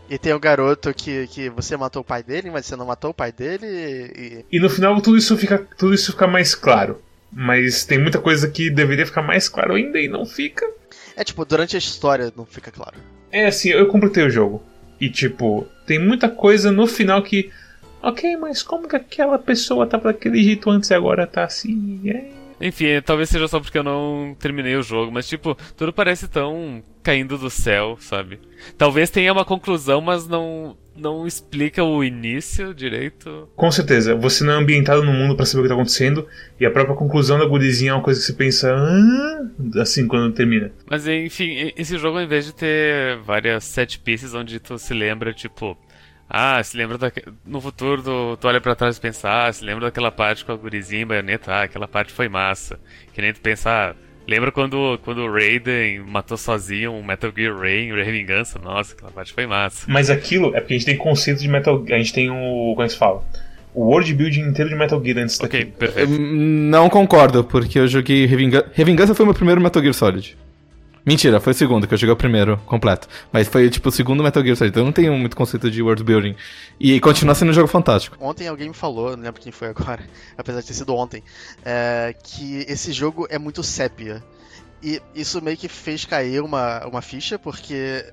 E 0.09 0.17
tem 0.17 0.33
o 0.33 0.39
garoto 0.39 0.93
que, 0.93 1.27
que 1.27 1.49
você 1.49 1.77
matou 1.77 2.01
o 2.01 2.05
pai 2.05 2.21
dele, 2.21 2.51
mas 2.51 2.65
você 2.65 2.75
não 2.75 2.85
matou 2.85 3.11
o 3.11 3.13
pai 3.13 3.31
dele. 3.31 3.65
E, 3.65 4.45
E 4.51 4.59
no 4.59 4.69
final 4.69 4.99
tudo 5.01 5.17
isso 5.17 5.35
fica, 5.37 5.57
tudo 5.77 5.93
isso 5.93 6.11
fica 6.11 6.27
mais 6.27 6.53
claro. 6.53 7.01
Mas 7.31 7.83
tem 7.83 7.97
muita 7.97 8.19
coisa 8.19 8.47
que 8.47 8.69
deveria 8.69 9.07
ficar 9.07 9.23
mais 9.23 9.49
claro 9.49 9.73
ainda 9.73 9.99
e 9.99 10.07
não 10.07 10.25
fica. 10.25 10.69
É 11.15 11.23
tipo, 11.23 11.45
durante 11.45 11.75
a 11.75 11.79
história 11.79 12.31
não 12.35 12.45
fica 12.45 12.71
claro. 12.71 12.95
É 13.31 13.45
assim, 13.45 13.69
eu 13.69 13.87
completei 13.87 14.23
o 14.23 14.29
jogo. 14.29 14.63
E 14.99 15.09
tipo, 15.09 15.67
tem 15.85 15.99
muita 15.99 16.29
coisa 16.29 16.71
no 16.71 16.87
final 16.87 17.21
que. 17.21 17.51
Ok, 18.01 18.35
mas 18.37 18.61
como 18.61 18.87
que 18.87 18.95
aquela 18.95 19.39
pessoa 19.39 19.87
tava 19.87 20.11
daquele 20.11 20.43
jeito 20.43 20.69
antes 20.69 20.89
e 20.89 20.93
agora 20.93 21.25
tá 21.25 21.43
assim? 21.43 22.01
É. 22.09 22.43
Enfim, 22.61 22.85
talvez 23.03 23.29
seja 23.29 23.47
só 23.47 23.59
porque 23.59 23.77
eu 23.77 23.83
não 23.83 24.35
terminei 24.39 24.75
o 24.75 24.83
jogo, 24.83 25.11
mas 25.11 25.27
tipo, 25.27 25.57
tudo 25.75 25.91
parece 25.91 26.27
tão 26.27 26.83
caindo 27.03 27.37
do 27.37 27.49
céu, 27.49 27.97
sabe? 27.99 28.39
Talvez 28.77 29.09
tenha 29.09 29.31
uma 29.33 29.45
conclusão, 29.45 30.01
mas 30.01 30.27
não 30.27 30.77
não 30.95 31.25
explica 31.25 31.83
o 31.83 32.03
início 32.03 32.71
direito. 32.71 33.49
Com 33.55 33.71
certeza, 33.71 34.13
você 34.15 34.43
não 34.43 34.53
é 34.53 34.55
ambientado 34.57 35.03
no 35.03 35.11
mundo 35.11 35.35
pra 35.35 35.43
saber 35.45 35.61
o 35.61 35.63
que 35.63 35.69
tá 35.69 35.73
acontecendo. 35.73 36.27
E 36.59 36.65
a 36.65 36.71
própria 36.71 36.95
conclusão 36.95 37.39
da 37.39 37.45
gurizinha 37.45 37.91
é 37.91 37.93
uma 37.95 38.03
coisa 38.03 38.19
que 38.19 38.25
você 38.27 38.33
pensa. 38.33 38.71
"Hã?" 38.73 39.51
assim 39.81 40.07
quando 40.07 40.33
termina. 40.33 40.71
Mas 40.89 41.07
enfim, 41.07 41.71
esse 41.75 41.97
jogo 41.97 42.17
ao 42.17 42.23
invés 42.23 42.45
de 42.45 42.53
ter 42.53 43.17
várias 43.25 43.63
set 43.63 43.99
pieces 43.99 44.33
onde 44.33 44.59
tu 44.59 44.77
se 44.77 44.93
lembra, 44.93 45.33
tipo, 45.33 45.77
ah, 46.29 46.61
se 46.63 46.77
lembra 46.77 46.97
da... 46.97 47.11
no 47.45 47.59
futuro 47.59 48.01
tu, 48.01 48.37
tu 48.39 48.47
olha 48.47 48.61
pra 48.61 48.75
trás 48.75 48.97
e 48.97 49.01
pensa, 49.01 49.47
ah, 49.47 49.51
se 49.51 49.63
lembra 49.63 49.85
daquela 49.85 50.11
parte 50.11 50.45
com 50.45 50.51
a 50.51 50.55
gurizinha 50.55 51.01
e 51.01 51.05
baioneta, 51.05 51.51
ah, 51.51 51.63
aquela 51.63 51.87
parte 51.87 52.11
foi 52.13 52.29
massa. 52.29 52.79
Que 53.13 53.21
nem 53.21 53.33
tu 53.33 53.41
pensa, 53.41 53.69
ah, 53.69 53.95
lembra 54.27 54.51
quando, 54.51 54.99
quando 55.03 55.19
o 55.19 55.31
Raiden 55.31 55.99
matou 55.99 56.37
sozinho 56.37 56.91
um 56.91 57.03
Metal 57.03 57.31
Gear 57.35 57.57
Ray 57.57 57.89
em 57.89 58.11
Vingança? 58.11 58.59
Nossa, 58.59 58.93
aquela 58.93 59.11
parte 59.11 59.33
foi 59.33 59.45
massa. 59.45 59.85
Mas 59.87 60.09
aquilo 60.09 60.55
é 60.55 60.59
porque 60.59 60.73
a 60.73 60.77
gente 60.77 60.85
tem 60.85 60.97
conceito 60.97 61.39
de 61.41 61.47
Metal 61.47 61.83
A 61.89 61.97
gente 61.97 62.13
tem 62.13 62.29
o. 62.29 62.71
Como 62.73 62.81
é 62.81 62.85
que 62.85 62.91
se 62.93 62.97
fala? 62.97 63.23
O 63.73 63.85
world 63.85 64.13
building 64.13 64.41
inteiro 64.41 64.69
de 64.69 64.75
Metal 64.75 65.03
Gear 65.03 65.17
antes 65.17 65.39
Ok, 65.39 65.59
daqui. 65.65 65.71
perfeito. 65.77 66.11
Hum, 66.11 66.69
Não 66.69 66.87
concordo, 66.89 67.43
porque 67.43 67.79
eu 67.79 67.87
joguei 67.87 68.25
Revingança. 68.25 68.67
Revingança 68.73 69.15
foi 69.15 69.25
meu 69.25 69.33
primeiro 69.33 69.59
Metal 69.59 69.81
Gear 69.81 69.93
Solid. 69.95 70.37
Mentira, 71.05 71.39
foi 71.41 71.51
o 71.51 71.55
segundo, 71.55 71.85
que 71.85 71.93
eu 71.93 71.97
joguei 71.97 72.13
o 72.13 72.17
primeiro 72.17 72.57
completo. 72.65 73.09
Mas 73.31 73.47
foi 73.47 73.69
tipo 73.69 73.89
o 73.89 73.91
segundo 73.91 74.23
Metal 74.23 74.41
Gear 74.41 74.55
Solid, 74.55 74.71
então 74.71 74.83
eu 74.83 74.85
não 74.85 74.93
tenho 74.93 75.13
muito 75.17 75.35
conceito 75.35 75.69
de 75.69 75.81
world 75.81 76.01
building. 76.03 76.35
E 76.79 76.99
continua 77.01 77.35
sendo 77.35 77.49
um 77.49 77.53
jogo 77.53 77.67
fantástico. 77.67 78.15
Ontem 78.21 78.47
alguém 78.47 78.69
me 78.69 78.73
falou, 78.73 79.17
não 79.17 79.23
lembro 79.23 79.41
quem 79.41 79.51
foi 79.51 79.67
agora, 79.67 80.01
apesar 80.37 80.61
de 80.61 80.67
ter 80.67 80.73
sido 80.73 80.95
ontem, 80.95 81.21
é, 81.65 82.15
que 82.23 82.65
esse 82.69 82.93
jogo 82.93 83.27
é 83.29 83.37
muito 83.37 83.61
sépia. 83.63 84.23
E 84.81 85.01
isso 85.13 85.41
meio 85.41 85.57
que 85.57 85.67
fez 85.67 86.05
cair 86.05 86.41
uma, 86.41 86.85
uma 86.85 87.01
ficha, 87.01 87.37
porque. 87.39 88.05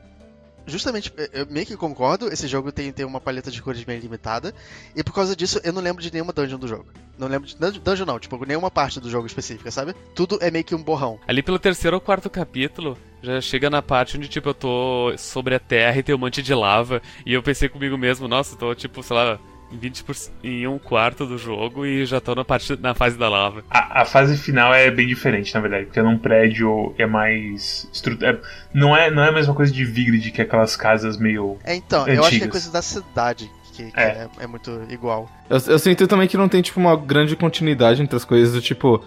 Justamente, 0.66 1.12
eu 1.32 1.46
meio 1.50 1.66
que 1.66 1.76
concordo, 1.76 2.28
esse 2.32 2.46
jogo 2.46 2.70
tem, 2.70 2.92
tem 2.92 3.04
uma 3.04 3.20
paleta 3.20 3.50
de 3.50 3.60
cores 3.60 3.82
bem 3.82 3.98
limitada, 3.98 4.54
e 4.94 5.02
por 5.02 5.12
causa 5.12 5.34
disso 5.34 5.60
eu 5.64 5.72
não 5.72 5.82
lembro 5.82 6.02
de 6.02 6.12
nenhuma 6.12 6.32
dungeon 6.32 6.58
do 6.58 6.68
jogo. 6.68 6.86
Não 7.18 7.26
lembro 7.28 7.48
de. 7.48 7.56
dun- 7.56 7.80
Dungeon 7.82 8.06
não, 8.06 8.18
tipo, 8.18 8.44
nenhuma 8.46 8.70
parte 8.70 9.00
do 9.00 9.10
jogo 9.10 9.26
específica, 9.26 9.70
sabe? 9.70 9.94
Tudo 10.14 10.38
é 10.40 10.50
meio 10.50 10.64
que 10.64 10.74
um 10.74 10.82
borrão. 10.82 11.18
Ali 11.26 11.42
pelo 11.42 11.58
terceiro 11.58 11.96
ou 11.96 12.00
quarto 12.00 12.30
capítulo, 12.30 12.96
já 13.22 13.40
chega 13.40 13.68
na 13.68 13.82
parte 13.82 14.16
onde, 14.16 14.28
tipo, 14.28 14.48
eu 14.50 14.54
tô 14.54 15.12
sobre 15.18 15.54
a 15.54 15.58
terra 15.60 15.98
e 15.98 16.02
tem 16.02 16.14
um 16.14 16.18
monte 16.18 16.42
de 16.42 16.54
lava. 16.54 17.02
E 17.26 17.32
eu 17.34 17.42
pensei 17.42 17.68
comigo 17.68 17.98
mesmo, 17.98 18.28
nossa, 18.28 18.56
tô, 18.56 18.74
tipo, 18.74 19.02
sei 19.02 19.16
lá, 19.16 19.38
20%, 19.74 20.30
em 20.42 20.66
um 20.66 20.78
quarto 20.78 21.26
do 21.26 21.38
jogo 21.38 21.84
e 21.86 22.04
já 22.04 22.20
tô 22.20 22.34
na, 22.34 22.44
parte, 22.44 22.76
na 22.80 22.94
fase 22.94 23.16
da 23.16 23.28
lava. 23.28 23.62
A, 23.70 24.02
a 24.02 24.04
fase 24.04 24.36
final 24.36 24.72
é 24.74 24.90
bem 24.90 25.06
diferente, 25.06 25.54
na 25.54 25.60
verdade, 25.60 25.86
porque 25.86 26.00
é 26.00 26.02
num 26.02 26.18
prédio 26.18 26.94
é 26.98 27.06
mais. 27.06 27.88
Estru... 27.92 28.16
É, 28.22 28.38
não, 28.74 28.96
é, 28.96 29.10
não 29.10 29.22
é 29.22 29.28
a 29.28 29.32
mesma 29.32 29.54
coisa 29.54 29.72
de 29.72 29.84
Vigrid, 29.84 30.30
que 30.30 30.40
é 30.40 30.44
aquelas 30.44 30.76
casas 30.76 31.16
meio. 31.16 31.58
É, 31.64 31.74
então, 31.74 32.06
eu 32.06 32.20
acho 32.20 32.30
que 32.30 32.34
é 32.34 32.38
Antigas. 32.38 32.50
coisa 32.50 32.72
da 32.72 32.82
cidade 32.82 33.50
que, 33.72 33.90
que 33.90 34.00
É. 34.00 34.28
é. 34.38 34.44
É, 34.44 34.46
muito 34.46 34.82
igual. 34.88 35.28
Eu, 35.48 35.58
eu 35.66 35.78
sinto 35.78 36.06
também 36.06 36.28
que 36.28 36.36
não 36.36 36.48
tem, 36.48 36.62
tipo, 36.62 36.78
uma 36.80 36.96
grande 36.96 37.36
continuidade 37.36 38.02
entre 38.02 38.16
as 38.16 38.24
coisas, 38.24 38.52
do 38.54 38.60
tipo, 38.60 39.02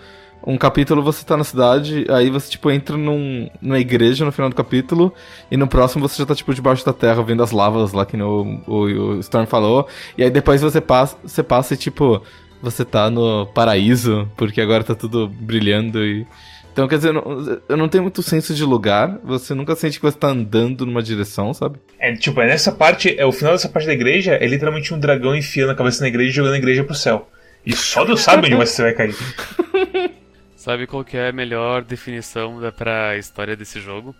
um 0.45 0.57
capítulo 0.57 1.01
você 1.01 1.25
tá 1.25 1.37
na 1.37 1.43
cidade, 1.43 2.05
aí 2.09 2.29
você, 2.29 2.51
tipo, 2.51 2.69
entra 2.69 2.97
num, 2.97 3.49
numa 3.61 3.79
igreja 3.79 4.25
no 4.25 4.31
final 4.31 4.49
do 4.49 4.55
capítulo, 4.55 5.13
e 5.49 5.55
no 5.55 5.67
próximo 5.67 6.07
você 6.07 6.17
já 6.17 6.25
tá, 6.25 6.35
tipo, 6.35 6.53
debaixo 6.53 6.85
da 6.85 6.93
terra, 6.93 7.23
vendo 7.23 7.41
as 7.41 7.51
lavas 7.51 7.93
lá 7.93 8.05
que 8.05 8.17
no, 8.17 8.61
o, 8.67 8.83
o 8.83 9.19
Storm 9.19 9.45
falou, 9.45 9.87
e 10.17 10.23
aí 10.23 10.29
depois 10.29 10.61
você 10.61 10.81
passa, 10.81 11.17
você 11.23 11.41
passa 11.41 11.73
e, 11.73 11.77
tipo, 11.77 12.21
você 12.61 12.83
tá 12.83 13.09
no 13.09 13.45
paraíso, 13.47 14.29
porque 14.35 14.59
agora 14.61 14.83
tá 14.83 14.95
tudo 14.95 15.27
brilhando 15.27 16.03
e... 16.03 16.25
Então, 16.71 16.87
quer 16.87 16.95
dizer, 16.95 17.09
eu 17.09 17.13
não, 17.13 17.61
eu 17.69 17.77
não 17.77 17.87
tenho 17.87 18.01
muito 18.01 18.23
senso 18.23 18.55
de 18.55 18.63
lugar, 18.63 19.19
você 19.23 19.53
nunca 19.53 19.75
sente 19.75 19.99
que 19.99 20.05
você 20.05 20.17
tá 20.17 20.29
andando 20.29 20.87
numa 20.87 21.03
direção, 21.03 21.53
sabe? 21.53 21.77
É 21.99 22.11
tipo, 22.13 22.41
é 22.41 22.47
nessa 22.47 22.71
parte, 22.71 23.15
é 23.15 23.23
o 23.23 23.31
final 23.31 23.53
dessa 23.53 23.69
parte 23.69 23.85
da 23.85 23.93
igreja, 23.93 24.33
é 24.33 24.47
literalmente 24.47 24.91
um 24.91 24.99
dragão 24.99 25.35
enfiando 25.35 25.69
a 25.69 25.75
cabeça 25.75 26.01
na 26.01 26.07
igreja 26.07 26.31
e 26.31 26.33
jogando 26.33 26.55
a 26.55 26.57
igreja 26.57 26.83
pro 26.83 26.95
céu. 26.95 27.29
E 27.63 27.75
só 27.75 28.03
Deus 28.03 28.21
sabe 28.21 28.47
onde 28.47 28.55
você 28.55 28.81
vai 28.81 28.93
cair. 28.93 29.15
Sabe 30.63 30.87
qual 30.87 31.03
que 31.03 31.17
é 31.17 31.27
a 31.27 31.33
melhor 31.33 31.83
definição 31.83 32.57
da, 32.61 32.71
pra 32.71 33.17
história 33.17 33.53
desse 33.53 33.81
jogo? 33.81 34.15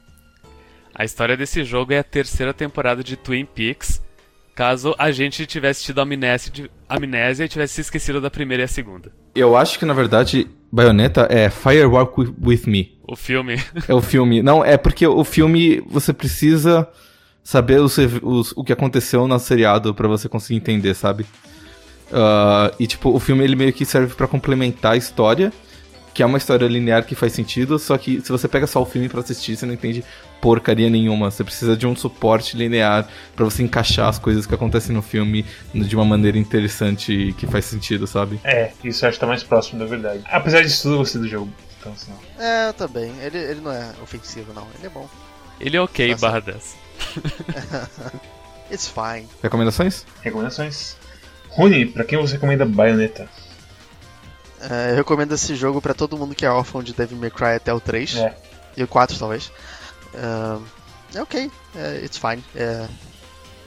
A 0.94 1.06
história 1.06 1.38
desse 1.38 1.64
jogo 1.64 1.94
é 1.94 2.00
a 2.00 2.04
terceira 2.04 2.54
temporada 2.54 3.02
de 3.02 3.16
Twin 3.16 3.46
Peaks, 3.46 4.02
caso 4.54 4.94
a 4.98 5.10
gente 5.10 5.46
tivesse 5.46 5.86
tido 5.86 6.02
amnésia, 6.02 6.70
amnésia 6.90 7.46
e 7.46 7.48
tivesse 7.48 7.76
se 7.76 7.82
esquecido 7.82 8.20
da 8.20 8.30
primeira 8.30 8.64
e 8.64 8.66
a 8.66 8.68
segunda. 8.68 9.10
Eu 9.34 9.56
acho 9.56 9.80
que, 9.80 9.86
na 9.86 9.94
verdade, 9.94 10.46
Bayonetta 10.70 11.28
é 11.32 11.50
Firewalk 11.50 12.34
With- 12.44 12.68
Me. 12.68 13.00
O 13.08 13.16
filme. 13.16 13.56
É 13.88 13.94
o 13.94 14.02
filme. 14.02 14.44
Não, 14.44 14.66
é 14.66 14.76
porque 14.76 15.08
o 15.08 15.24
filme 15.24 15.82
você 15.88 16.12
precisa 16.12 16.86
saber 17.42 17.80
os, 17.80 17.98
os- 18.22 18.52
o 18.52 18.66
que 18.66 18.74
aconteceu 18.74 19.26
no 19.30 19.40
seriado 19.40 19.96
pra 19.96 20.10
você 20.10 20.28
conseguir 20.28 20.58
entender, 20.60 20.94
sabe? 20.94 21.26
Ah, 22.12 22.70
e 22.78 22.86
tipo, 22.86 23.12
o 23.16 23.20
filme 23.20 23.46
ele 23.46 23.56
meio 23.56 23.72
que 23.72 23.86
serve 23.86 24.14
pra 24.14 24.28
complementar 24.28 24.92
a 24.92 24.98
história, 24.98 25.54
que 26.14 26.22
é 26.22 26.26
uma 26.26 26.38
história 26.38 26.68
linear 26.68 27.06
que 27.06 27.16
faz 27.16 27.34
sentido, 27.34 27.80
só 27.80 27.98
que 27.98 28.22
se 28.22 28.32
você 28.32 28.48
pega 28.48 28.68
só 28.68 28.82
o 28.82 28.86
filme 28.86 29.10
pra 29.10 29.22
assistir, 29.22 29.56
você 29.56 29.66
não 29.66 29.74
entende 29.74 30.04
porcaria 30.40 30.90
nenhuma. 30.90 31.32
Você 31.32 31.44
precisa 31.44 31.76
de 31.76 31.88
um 31.88 31.96
suporte 31.96 32.56
linear 32.56 33.08
pra 33.36 33.46
você 33.46 33.64
encaixar 33.64 34.10
as 34.10 34.20
coisas 34.20 34.46
que 34.46 34.54
acontecem 34.54 34.94
no 34.94 35.02
filme 35.02 35.46
de 35.74 35.96
uma 35.96 36.06
maneira 36.06 36.38
interessante 36.38 37.12
e 37.14 37.34
que 37.34 37.48
faz 37.48 37.66
sentido, 37.66 38.06
sabe? 38.06 38.40
É, 38.44 38.72
isso 38.84 39.04
eu 39.06 39.10
acho 39.10 39.18
que 39.18 39.22
tá 39.22 39.28
mais 39.28 39.42
próximo 39.42 39.80
da 39.80 39.86
verdade. 39.86 40.22
Apesar 40.26 40.62
disso 40.62 40.84
tudo, 40.84 40.96
eu 40.96 40.98
gostei 41.00 41.22
do 41.22 41.28
jogo. 41.28 41.52
Então, 41.80 41.94
assim. 41.94 42.12
É, 42.38 42.68
eu 42.70 42.74
também. 42.74 43.12
Ele, 43.22 43.38
ele 43.38 43.62
não 43.62 43.72
é 43.72 43.92
ofensivo, 44.02 44.54
não. 44.54 44.68
Ele 44.78 44.88
é 44.88 44.90
bom. 44.90 45.10
Ele 45.60 45.78
é 45.78 45.82
ok, 45.82 46.12
Nossa. 46.12 46.22
barra 46.26 46.40
10. 46.42 46.76
It's 48.72 48.88
fine. 48.88 49.28
Recomendações? 49.42 50.06
Recomendações. 50.22 50.96
Rune, 51.50 51.86
pra 51.86 52.04
quem 52.04 52.18
você 52.18 52.34
recomenda 52.34 52.66
Bayonetta? 52.66 53.30
É, 54.70 54.92
eu 54.92 54.96
recomendo 54.96 55.34
esse 55.34 55.56
jogo 55.56 55.82
pra 55.82 55.94
todo 55.94 56.18
mundo 56.18 56.34
que 56.36 56.46
é 56.46 56.50
órfão 56.50 56.82
de 56.82 56.94
Devil 56.94 57.18
May 57.18 57.32
Cry 57.32 57.56
até 57.56 57.74
o 57.74 57.80
3. 57.80 58.16
É. 58.16 58.38
E 58.78 58.84
o 58.84 58.88
4, 58.88 59.18
talvez. 59.18 59.52
É, 60.14 61.18
é 61.18 61.22
ok. 61.22 61.52
É, 61.76 62.02
it's 62.04 62.18
fine. 62.18 62.44
É, 62.56 62.88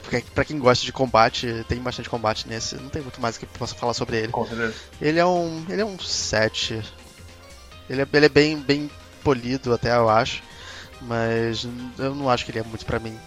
porque 0.01 0.23
pra 0.33 0.45
quem 0.45 0.57
gosta 0.57 0.85
de 0.85 0.93
combate, 0.93 1.65
tem 1.67 1.79
bastante 1.79 2.09
combate 2.09 2.47
nesse. 2.47 2.75
Não 2.75 2.89
tem 2.89 3.01
muito 3.01 3.19
mais 3.19 3.37
que 3.37 3.45
eu 3.45 3.49
possa 3.59 3.75
falar 3.75 3.93
sobre 3.93 4.17
ele. 4.17 4.31
Com 4.31 4.45
certeza. 4.45 4.73
Ele 5.01 5.19
é 5.19 5.25
um. 5.25 5.65
Ele 5.69 5.81
é 5.81 5.85
um 5.85 5.99
7. 5.99 6.81
Ele 7.89 8.01
é, 8.01 8.07
ele 8.13 8.25
é 8.25 8.29
bem, 8.29 8.57
bem 8.57 8.89
polido 9.23 9.73
até, 9.73 9.95
eu 9.95 10.09
acho. 10.09 10.41
Mas 11.01 11.67
eu 11.99 12.15
não 12.15 12.29
acho 12.29 12.45
que 12.45 12.51
ele 12.51 12.59
é 12.59 12.63
muito 12.63 12.85
pra 12.85 12.99
mim. 12.99 13.17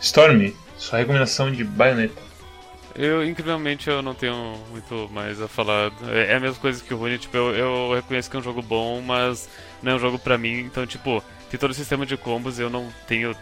Stormy, 0.00 0.54
sua 0.76 0.98
recomendação 0.98 1.50
de 1.50 1.64
Bayonetta. 1.64 2.27
Eu, 3.00 3.24
incrivelmente, 3.24 3.88
eu 3.88 4.02
não 4.02 4.12
tenho 4.12 4.56
muito 4.72 5.08
mais 5.12 5.40
a 5.40 5.46
falar. 5.46 5.92
É 6.08 6.32
é 6.32 6.34
a 6.34 6.40
mesma 6.40 6.58
coisa 6.60 6.82
que 6.82 6.92
o 6.92 6.96
Rune, 6.96 7.16
tipo, 7.16 7.36
eu, 7.36 7.54
eu 7.54 7.94
reconheço 7.94 8.28
que 8.28 8.36
é 8.36 8.40
um 8.40 8.42
jogo 8.42 8.60
bom, 8.60 9.00
mas 9.00 9.48
não 9.80 9.92
é 9.92 9.94
um 9.94 10.00
jogo 10.00 10.18
pra 10.18 10.36
mim. 10.36 10.58
Então, 10.58 10.84
tipo, 10.84 11.22
tem 11.48 11.60
todo 11.60 11.70
o 11.70 11.74
sistema 11.74 12.04
de 12.04 12.16
combos 12.16 12.58
eu 12.58 12.68
não 12.68 12.92
tenho 13.06 13.36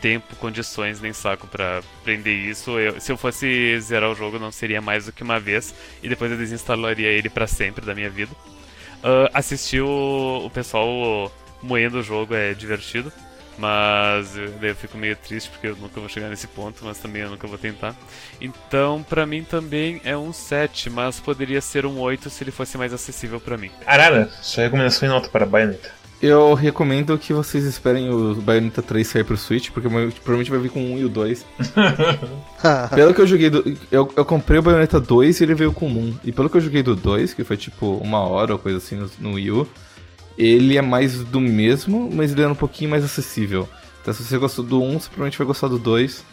tempo, 0.00 0.34
condições 0.36 0.98
nem 0.98 1.12
saco 1.12 1.46
pra 1.46 1.80
aprender 2.00 2.34
isso. 2.34 2.78
Eu, 2.78 2.98
se 3.02 3.12
eu 3.12 3.18
fosse 3.18 3.78
zerar 3.80 4.10
o 4.10 4.14
jogo, 4.14 4.38
não 4.38 4.50
seria 4.50 4.80
mais 4.80 5.04
do 5.04 5.12
que 5.12 5.22
uma 5.22 5.38
vez 5.38 5.74
e 6.02 6.08
depois 6.08 6.32
eu 6.32 6.38
desinstalaria 6.38 7.08
ele 7.08 7.28
para 7.28 7.46
sempre 7.46 7.84
da 7.84 7.94
minha 7.94 8.08
vida. 8.08 8.32
Uh, 9.04 9.28
assistir 9.34 9.82
o, 9.82 10.46
o 10.46 10.48
pessoal 10.48 11.30
moendo 11.62 11.98
o 11.98 12.02
jogo 12.02 12.34
é 12.34 12.54
divertido. 12.54 13.12
Mas 13.58 14.34
daí 14.60 14.70
eu 14.70 14.76
fico 14.76 14.96
meio 14.96 15.16
triste 15.16 15.50
porque 15.50 15.68
eu 15.68 15.76
nunca 15.76 16.00
vou 16.00 16.08
chegar 16.08 16.28
nesse 16.28 16.46
ponto, 16.46 16.84
mas 16.84 16.98
também 16.98 17.22
eu 17.22 17.30
nunca 17.30 17.46
vou 17.46 17.58
tentar. 17.58 17.94
Então, 18.40 19.04
pra 19.08 19.26
mim 19.26 19.44
também 19.44 20.00
é 20.04 20.16
um 20.16 20.32
7, 20.32 20.90
mas 20.90 21.20
poderia 21.20 21.60
ser 21.60 21.86
um 21.86 22.00
8 22.00 22.30
se 22.30 22.42
ele 22.44 22.50
fosse 22.50 22.78
mais 22.78 22.92
acessível 22.92 23.40
pra 23.40 23.56
mim. 23.56 23.70
Arara, 23.86 24.30
sua 24.40 24.64
recomendação 24.64 25.08
em 25.08 25.12
nota 25.12 25.28
para 25.28 25.46
Bayonetta. 25.46 26.02
Eu 26.22 26.54
recomendo 26.54 27.18
que 27.18 27.32
vocês 27.32 27.64
esperem 27.64 28.08
o 28.08 28.36
Bayonetta 28.36 28.80
3 28.80 29.04
sair 29.04 29.24
pro 29.24 29.36
Switch, 29.36 29.70
porque 29.70 29.88
provavelmente 29.88 30.50
vai 30.52 30.60
vir 30.60 30.70
com 30.70 30.80
o 30.80 30.92
1 30.94 30.98
e 30.98 31.04
o 31.04 31.08
2. 31.08 31.46
pelo 32.94 33.12
que 33.12 33.20
eu 33.20 33.26
joguei 33.26 33.50
do. 33.50 33.76
Eu, 33.90 34.08
eu 34.16 34.24
comprei 34.24 34.60
o 34.60 34.62
Bayonetta 34.62 35.00
2 35.00 35.40
e 35.40 35.44
ele 35.44 35.54
veio 35.56 35.72
com 35.72 35.86
o 35.86 35.98
1. 35.98 36.14
E 36.22 36.30
pelo 36.30 36.48
que 36.48 36.56
eu 36.56 36.60
joguei 36.60 36.80
do 36.80 36.94
2, 36.94 37.34
que 37.34 37.42
foi 37.42 37.56
tipo 37.56 37.96
uma 37.96 38.20
hora 38.20 38.52
ou 38.52 38.58
coisa 38.58 38.78
assim 38.78 38.94
no, 38.94 39.10
no 39.18 39.34
Wii 39.34 39.50
U, 39.50 39.68
ele 40.36 40.76
é 40.76 40.82
mais 40.82 41.22
do 41.24 41.40
mesmo, 41.40 42.10
mas 42.12 42.32
ele 42.32 42.42
é 42.42 42.48
um 42.48 42.54
pouquinho 42.54 42.90
mais 42.90 43.04
acessível. 43.04 43.68
Então 44.00 44.12
se 44.12 44.24
você 44.24 44.38
gostou 44.38 44.64
do 44.64 44.82
1, 44.82 44.92
você 44.92 45.08
provavelmente 45.08 45.38
vai 45.38 45.46
gostar 45.46 45.68
do 45.68 45.78
2. 45.78 46.24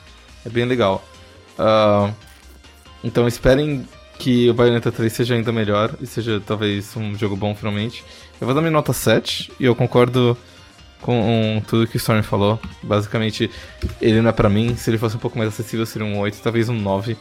É 0.45 0.49
bem 0.49 0.65
legal. 0.65 1.03
Uh, 1.57 2.13
então 3.03 3.27
esperem 3.27 3.87
que 4.17 4.49
o 4.49 4.53
Bayonetta 4.53 4.91
3 4.91 5.11
seja 5.11 5.35
ainda 5.35 5.51
melhor 5.51 5.95
e 6.01 6.05
seja 6.05 6.41
talvez 6.45 6.95
um 6.97 7.15
jogo 7.15 7.35
bom 7.35 7.55
finalmente. 7.55 8.03
Eu 8.39 8.45
vou 8.45 8.53
dar 8.53 8.61
minha 8.61 8.71
nota 8.71 8.91
7 8.91 9.51
e 9.59 9.65
eu 9.65 9.75
concordo 9.75 10.37
com 11.01 11.61
tudo 11.67 11.87
que 11.87 11.95
o 11.95 11.97
Storm 11.97 12.21
falou. 12.21 12.59
Basicamente, 12.83 13.49
ele 14.01 14.21
não 14.21 14.29
é 14.29 14.33
pra 14.33 14.49
mim. 14.49 14.75
Se 14.75 14.89
ele 14.89 14.97
fosse 14.97 15.15
um 15.15 15.19
pouco 15.19 15.37
mais 15.37 15.49
acessível, 15.49 15.85
seria 15.85 16.07
um 16.07 16.19
8, 16.19 16.39
talvez 16.41 16.69
um 16.69 16.75
9. 16.75 17.17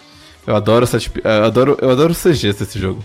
Eu 0.46 0.56
adoro, 0.56 0.86
sete, 0.86 1.10
eu 1.22 1.44
adoro, 1.44 1.78
eu 1.80 1.90
adoro 1.90 2.12
os 2.12 2.22
CGs 2.22 2.58
desse 2.58 2.78
jogo. 2.78 3.04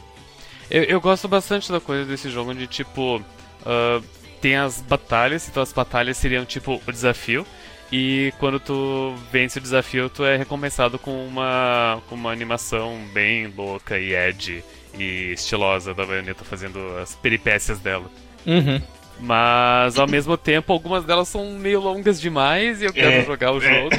Eu, 0.71 0.83
eu 0.83 1.01
gosto 1.01 1.27
bastante 1.27 1.71
da 1.71 1.79
coisa 1.79 2.05
desse 2.05 2.29
jogo 2.29 2.53
de 2.55 2.67
tipo 2.67 3.21
uh, 3.63 4.03
tem 4.41 4.55
as 4.55 4.81
batalhas, 4.81 5.47
então 5.47 5.63
as 5.63 5.71
batalhas 5.71 6.17
seriam 6.17 6.45
tipo 6.45 6.81
o 6.85 6.91
desafio. 6.91 7.45
E 7.91 8.33
quando 8.39 8.59
tu 8.59 9.15
vence 9.31 9.59
o 9.59 9.61
desafio, 9.61 10.09
tu 10.09 10.25
é 10.25 10.35
recompensado 10.35 10.97
com 10.97 11.25
uma, 11.27 12.01
com 12.09 12.15
uma 12.15 12.31
animação 12.31 12.99
bem 13.13 13.47
louca 13.55 13.99
e 13.99 14.13
edgy 14.15 14.63
e 14.97 15.31
estilosa 15.33 15.93
da 15.93 16.05
baioneta 16.05 16.43
fazendo 16.43 16.79
as 16.97 17.15
peripécias 17.15 17.79
dela. 17.79 18.09
Uhum. 18.45 18.81
Mas 19.19 19.97
ao 19.97 20.07
mesmo 20.07 20.35
tempo, 20.35 20.73
algumas 20.73 21.05
delas 21.05 21.27
são 21.27 21.51
meio 21.51 21.79
longas 21.79 22.19
demais 22.19 22.81
e 22.81 22.85
eu 22.85 22.93
quero 22.93 23.11
é, 23.11 23.25
jogar 23.25 23.51
o 23.51 23.59
jogo. 23.59 23.89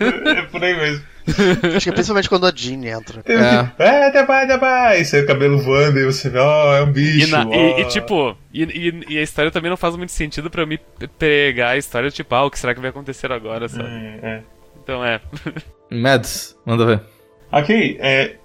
É, 0.00 0.38
é 0.40 0.42
por 0.42 0.62
aí 0.62 0.74
mesmo. 0.76 1.04
Acho 1.76 1.84
que 1.84 1.90
é 1.90 1.92
principalmente 1.92 2.28
quando 2.28 2.46
a 2.46 2.52
Jean 2.54 2.84
entra. 2.84 3.22
É, 3.24 3.84
é 3.84 4.06
até 4.06 4.24
vai, 4.24 4.44
até 4.44 4.58
vai. 4.58 5.00
E 5.00 5.04
sai 5.04 5.20
o 5.20 5.26
cabelo 5.26 5.58
voando 5.58 5.98
e 5.98 6.04
você 6.04 6.28
vê, 6.28 6.38
ó, 6.38 6.70
oh, 6.70 6.74
é 6.74 6.82
um 6.82 6.92
bicho. 6.92 7.28
E, 7.28 7.30
na, 7.30 7.46
oh. 7.46 7.54
e, 7.54 7.80
e 7.80 7.84
tipo, 7.86 8.36
e, 8.52 9.04
e, 9.08 9.18
a 9.18 9.22
história 9.22 9.50
também 9.50 9.70
não 9.70 9.76
faz 9.76 9.94
muito 9.96 10.12
sentido 10.12 10.50
pra 10.50 10.66
me 10.66 10.78
pegar 11.18 11.70
a 11.70 11.76
história, 11.76 12.10
tipo, 12.10 12.34
ah, 12.34 12.44
o 12.44 12.50
que 12.50 12.58
será 12.58 12.74
que 12.74 12.80
vai 12.80 12.90
acontecer 12.90 13.30
agora, 13.30 13.68
sabe? 13.68 13.88
É, 13.88 14.18
é. 14.22 14.42
Então 14.82 15.04
é. 15.04 15.20
Mads, 15.90 16.56
manda 16.66 16.86
ver. 16.86 17.00
Ok, 17.52 17.98
é, 18.00 18.36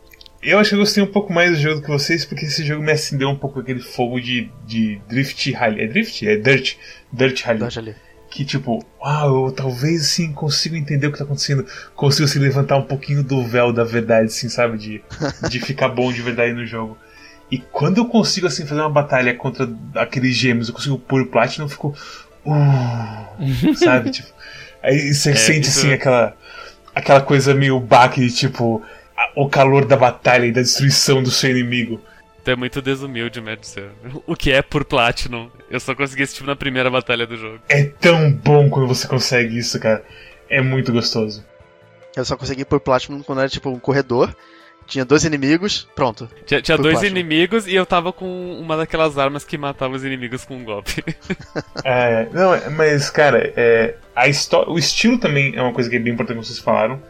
eu 0.52 0.60
acho 0.60 0.70
que 0.70 0.76
eu 0.76 0.80
gostei 0.80 1.04
um 1.04 1.12
pouco 1.12 1.34
mais 1.34 1.52
do 1.52 1.58
jogo 1.62 1.76
do 1.76 1.82
que 1.82 1.90
vocês, 1.90 2.24
porque 2.24 2.46
esse 2.46 2.64
jogo 2.64 2.82
me 2.82 2.92
acendeu 2.92 3.30
um 3.30 3.36
pouco 3.36 3.60
aquele 3.60 3.82
fogo 3.82 4.20
de, 4.20 4.50
de 4.66 5.02
Drift 5.10 5.52
Rally. 5.52 5.82
É 5.82 5.88
Drift? 5.88 6.26
É 6.26 6.38
Dirt. 6.38 6.76
Dirt 7.12 7.44
Rally. 7.44 7.60
Dirt 7.60 7.76
Rally. 7.76 7.96
Que 8.30 8.46
tipo, 8.46 8.86
uau, 9.02 9.48
eu 9.48 9.52
talvez 9.52 10.02
assim 10.02 10.32
consigo 10.32 10.76
entender 10.76 11.08
o 11.08 11.12
que 11.12 11.18
tá 11.18 11.26
acontecendo. 11.26 11.66
Consigo 11.96 12.26
assim 12.26 12.40
levantar 12.40 12.78
um 12.78 12.84
pouquinho 12.84 13.24
do 13.24 13.44
véu 13.44 13.74
da 13.74 13.84
verdade, 13.84 14.28
assim, 14.28 14.48
sabe? 14.48 14.78
De, 14.78 15.04
de 15.50 15.60
ficar 15.60 15.90
bom 15.90 16.14
de 16.14 16.22
verdade 16.22 16.54
no 16.54 16.66
jogo. 16.66 16.98
E 17.52 17.58
quando 17.58 17.98
eu 17.98 18.06
consigo 18.06 18.48
assim 18.48 18.66
fazer 18.66 18.82
uma 18.82 18.90
batalha 18.90 19.34
contra 19.34 19.70
aqueles 19.96 20.36
gêmeos, 20.36 20.70
eu 20.70 20.74
consigo 20.74 20.98
pôr 20.98 21.22
o 21.22 21.28
Platinum, 21.28 21.66
eu 21.66 21.70
fico. 21.70 21.96
Uh, 22.46 23.76
sabe? 23.76 24.12
Tipo. 24.12 24.30
Aí 24.82 25.14
você 25.14 25.32
é, 25.32 25.36
sente 25.36 25.68
isso... 25.68 25.80
assim 25.80 25.94
aquela. 25.94 26.36
Aquela 26.96 27.22
coisa 27.22 27.54
meio 27.54 27.80
baque 27.80 28.22
de 28.22 28.34
tipo 28.34 28.84
o 29.36 29.50
calor 29.50 29.86
da 29.86 29.96
batalha 29.96 30.46
e 30.46 30.52
da 30.52 30.62
destruição 30.62 31.22
do 31.22 31.32
seu 31.32 31.52
inimigo. 31.52 32.02
Tu 32.44 32.52
é 32.52 32.56
muito 32.56 32.82
desumilde, 32.82 33.42
Madison. 33.42 33.90
O 34.26 34.36
que 34.36 34.52
é 34.52 34.62
por 34.62 34.86
Platinum? 34.86 35.50
Eu 35.70 35.80
só 35.80 35.94
consegui 35.94 36.24
esse 36.24 36.36
tipo 36.36 36.48
na 36.48 36.56
primeira 36.56 36.90
batalha 36.90 37.28
do 37.28 37.36
jogo. 37.36 37.60
É 37.68 37.84
tão 37.84 38.32
bom 38.32 38.70
quando 38.70 38.88
você 38.88 39.08
consegue 39.08 39.58
isso, 39.58 39.78
cara. 39.80 40.04
É 40.50 40.62
muito 40.62 40.94
gostoso. 40.94 41.46
Eu 42.16 42.24
só 42.24 42.38
consegui 42.38 42.64
por 42.64 42.80
Platinum 42.80 43.22
quando 43.22 43.40
era 43.40 43.50
tipo 43.50 43.70
um 43.70 43.80
corredor. 43.80 44.34
Tinha 44.86 45.04
dois 45.04 45.26
inimigos, 45.26 45.90
pronto. 45.94 46.30
Tinha, 46.46 46.62
tinha 46.62 46.78
dois 46.78 47.00
Platinum. 47.00 47.20
inimigos 47.20 47.68
e 47.68 47.76
eu 47.76 47.86
tava 47.86 48.14
com 48.14 48.58
uma 48.58 48.78
daquelas 48.78 49.18
armas 49.18 49.44
que 49.44 49.58
matava 49.58 49.94
os 49.94 50.06
inimigos 50.06 50.46
com 50.46 50.56
um 50.56 50.64
golpe. 50.64 51.04
é, 51.84 52.30
não, 52.32 52.72
mas 52.72 53.10
cara, 53.10 53.52
é, 53.58 53.96
a 54.16 54.30
história, 54.30 54.72
o 54.72 54.80
estilo 54.80 55.20
também 55.20 55.54
é 55.54 55.62
uma 55.62 55.74
coisa 55.74 55.90
que 55.90 55.98
é 55.98 56.00
bem 56.00 56.14
importante 56.14 56.40
que 56.40 56.46
vocês 56.46 56.60
falaram. 56.60 57.02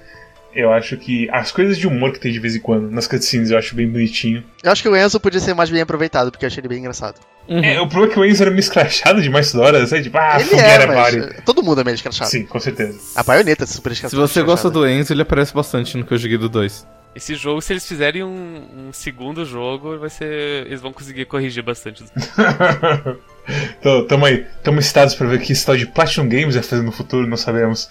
Eu 0.57 0.73
acho 0.73 0.97
que 0.97 1.29
as 1.31 1.51
coisas 1.51 1.77
de 1.77 1.87
humor 1.87 2.11
que 2.11 2.19
tem 2.19 2.31
de 2.31 2.39
vez 2.39 2.55
em 2.55 2.59
quando 2.59 2.89
nas 2.89 3.05
cutscenes 3.05 3.51
eu 3.51 3.59
acho 3.59 3.75
bem 3.75 3.87
bonitinho. 3.87 4.43
Eu 4.63 4.71
acho 4.71 4.81
que 4.81 4.89
o 4.89 4.95
Enzo 4.97 5.19
podia 5.19 5.39
ser 5.39 5.53
mais 5.53 5.69
bem 5.69 5.81
aproveitado, 5.81 6.31
porque 6.31 6.45
eu 6.45 6.47
achei 6.47 6.59
ele 6.61 6.67
bem 6.67 6.79
engraçado. 6.79 7.19
Uhum. 7.47 7.63
É, 7.63 7.79
o 7.79 7.87
problema 7.87 8.11
é 8.11 8.13
que 8.15 8.19
o 8.19 8.25
Enzo 8.25 8.41
era 8.41 8.49
meio 8.49 8.61
escrachado 8.61 9.21
demais 9.21 9.51
toda 9.51 9.65
hora, 9.65 9.85
sabe? 9.85 10.01
Tipo, 10.01 10.17
ah, 10.17 10.37
ele 10.39 10.49
fogueira, 10.49 10.83
é, 10.83 10.87
mas 10.87 11.43
Todo 11.45 11.61
mundo 11.61 11.81
é 11.81 11.83
meio 11.83 11.93
escrachado. 11.93 12.31
Sim, 12.31 12.43
com 12.43 12.59
certeza. 12.59 12.99
A 13.15 13.21
baioneta 13.21 13.65
é 13.65 13.67
super 13.67 13.91
escrachada. 13.91 14.27
Se 14.27 14.33
você 14.33 14.41
gosta 14.41 14.67
do 14.67 14.87
Enzo, 14.87 15.13
ele 15.13 15.21
aparece 15.21 15.53
bastante 15.53 15.95
no 15.95 16.03
que 16.03 16.15
eu 16.15 16.17
joguei 16.17 16.39
do 16.39 16.49
2. 16.49 16.87
Esse 17.17 17.35
jogo, 17.35 17.61
se 17.61 17.73
eles 17.73 17.87
fizerem 17.87 18.23
um, 18.23 18.61
um, 18.77 18.93
segundo 18.93 19.43
jogo, 19.43 19.97
vai 19.97 20.09
ser. 20.09 20.67
Eles 20.67 20.81
vão 20.81 20.93
conseguir 20.93 21.25
corrigir 21.25 21.63
bastante. 21.63 22.03
então, 23.79 24.05
tamo 24.05 24.25
aí. 24.25 24.45
Tamo 24.63 24.79
excitados 24.79 25.15
pra 25.15 25.27
ver 25.27 25.37
o 25.37 25.39
que 25.39 25.51
esse 25.51 25.65
tal 25.65 25.75
de 25.75 25.87
Platinum 25.87 26.29
Games 26.29 26.53
vai 26.53 26.63
fazer 26.63 26.83
no 26.83 26.91
futuro, 26.91 27.27
não 27.27 27.37
sabemos. 27.37 27.89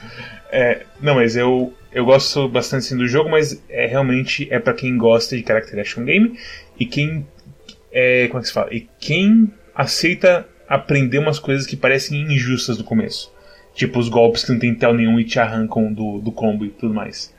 É, 0.51 0.84
não, 1.01 1.16
mas 1.16 1.36
eu 1.36 1.74
eu 1.97 2.05
gosto 2.05 2.47
bastante 2.47 2.84
assim, 2.86 2.97
do 2.97 3.09
jogo, 3.09 3.30
mas 3.30 3.62
é 3.70 3.86
realmente 3.86 4.47
é 4.51 4.59
para 4.59 4.74
quem 4.74 4.99
gosta 4.99 5.34
de 5.34 5.42
character 5.42 5.80
action 5.80 6.05
game 6.05 6.38
e 6.78 6.84
quem 6.84 7.26
é, 7.90 8.28
como 8.28 8.38
é 8.38 8.42
que 8.42 8.49
se 8.49 8.53
fala? 8.53 8.74
E 8.74 8.86
quem 9.01 9.51
aceita 9.74 10.47
aprender 10.68 11.18
umas 11.18 11.38
coisas 11.38 11.66
que 11.66 11.74
parecem 11.74 12.20
injustas 12.20 12.76
no 12.76 12.84
começo. 12.84 13.32
Tipo 13.74 13.99
os 13.99 14.11
golpes 14.11 14.44
que 14.44 14.53
não 14.53 14.59
tem 14.59 14.74
tel 14.74 14.92
nenhum 14.92 15.18
e 15.18 15.24
te 15.24 15.38
arrancam 15.38 15.90
do, 15.90 16.18
do 16.18 16.30
combo 16.30 16.66
e 16.66 16.70
tudo 16.70 16.92
mais. 16.92 17.34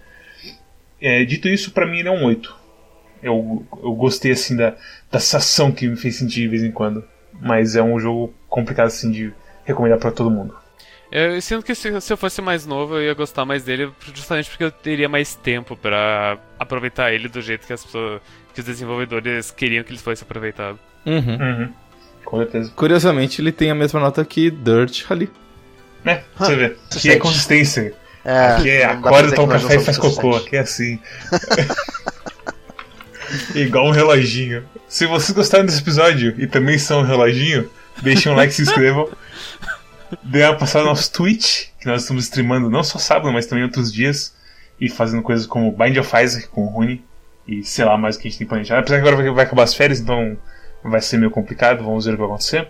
É, 0.99 1.24
dito 1.24 1.47
isso, 1.47 1.72
para 1.72 1.86
mim 1.86 1.99
ele 1.99 2.08
é 2.08 2.12
um 2.12 2.26
8. 2.26 2.55
Eu, 3.22 3.64
eu 3.84 3.93
gostei 3.93 4.32
assim 4.32 4.55
da, 4.55 4.76
da 5.12 5.20
sensação 5.20 5.72
que 5.72 5.88
me 5.88 5.97
fez 5.97 6.16
sentir 6.16 6.41
de 6.41 6.47
vez 6.47 6.64
em 6.64 6.72
quando. 6.72 7.03
Mas 7.39 7.76
é 7.76 7.84
um 7.84 7.99
jogo 7.99 8.34
complicado 8.49 8.88
assim 8.88 9.12
de 9.12 9.32
recomendar 9.66 9.99
para 9.99 10.12
todo 10.12 10.32
mundo. 10.32 10.55
Eu 11.12 11.41
sinto 11.41 11.64
que 11.66 11.74
se, 11.74 12.01
se, 12.01 12.14
eu 12.14 12.18
fosse 12.18 12.41
mais 12.41 12.66
novo 12.66 12.95
eu 12.95 13.03
ia 13.03 13.14
gostar 13.14 13.45
mais 13.45 13.64
dele, 13.64 13.89
justamente 14.14 14.49
porque 14.49 14.64
eu 14.64 14.72
teria 14.72 15.08
mais 15.08 15.36
tempo 15.36 15.76
para 15.76 16.38
aproveitar 16.60 17.14
ele 17.14 17.30
do 17.30 17.41
jeito 17.41 17.66
que 17.66 17.72
as 17.72 17.84
pessoas, 17.84 18.22
que 18.53 18.60
os 18.60 18.66
desenvolvedores 18.66 19.49
queriam 19.49 19.84
que 19.84 19.91
ele 19.91 19.99
fosse 19.99 20.24
aproveitado. 20.24 20.78
Uhum. 21.05 21.38
Uhum. 21.39 21.74
Com 22.26 22.38
certeza. 22.39 22.72
Curiosamente, 22.76 23.41
ele 23.41 23.53
tem 23.53 23.72
a 23.72 23.76
mesma 23.76 24.01
nota 24.01 24.26
que 24.26 24.51
Dirt 24.51 25.05
ali. 25.10 25.30
É, 26.05 26.22
você 26.38 26.55
vê. 26.55 26.76
Que 26.99 27.12
é 27.12 27.16
consistência. 27.18 27.93
É, 28.26 28.47
aqui 28.47 28.70
é 28.70 28.84
acorda, 28.84 29.34
toma 29.34 29.53
café 29.53 29.76
e 29.76 29.80
faz 29.80 29.97
cocô. 29.97 30.36
Aqui 30.36 30.58
é 30.58 30.60
assim. 30.60 30.99
Igual 33.55 33.88
um 33.88 33.91
reloginho. 33.91 34.66
Se 34.88 35.05
vocês 35.05 35.32
gostaram 35.32 35.66
desse 35.66 35.80
episódio 35.80 36.36
e 36.38 36.47
também 36.47 36.78
são 36.78 36.99
um 36.99 37.03
reloginho, 37.03 37.70
deixem 38.01 38.30
um 38.32 38.36
like 38.36 38.51
e 38.51 38.55
se 38.55 38.62
inscrevam. 38.64 39.10
Dê 40.24 40.43
uma 40.43 40.55
passada 40.55 40.86
no 40.86 40.91
nosso 40.91 41.12
Twitch, 41.12 41.68
que 41.80 41.88
nós 41.88 42.01
estamos 42.01 42.26
streamando 42.26 42.70
não 42.70 42.84
só 42.84 42.97
sábado, 42.97 43.32
mas 43.32 43.45
também 43.45 43.64
outros 43.64 43.91
dias. 43.91 44.36
E 44.80 44.89
fazendo 44.89 45.24
coisas 45.24 45.45
como 45.45 45.72
Bind 45.72 45.97
of 45.97 46.24
Isaac 46.24 46.47
com 46.49 46.66
o 46.66 46.70
Rune. 46.70 47.03
E 47.47 47.64
sei 47.64 47.86
lá 47.86 47.97
mais 47.97 48.16
o 48.16 48.20
que 48.20 48.28
a 48.28 48.32
gente 48.32 48.38
tem 48.39 48.47
planejado. 48.47 48.82
Apesar 48.82 49.01
que 49.01 49.08
agora 49.08 49.34
vai 49.34 49.45
acabar 49.45 49.64
as 49.64 49.74
férias, 49.74 49.99
então 49.99 50.38
vai 50.84 51.01
ser 51.01 51.18
meio 51.18 51.32
complicado. 51.32 51.84
Vamos 51.84 52.05
ver 52.05 52.12
o 52.12 52.14
que 52.14 52.20
vai 52.20 52.28
acontecer. 52.28 52.68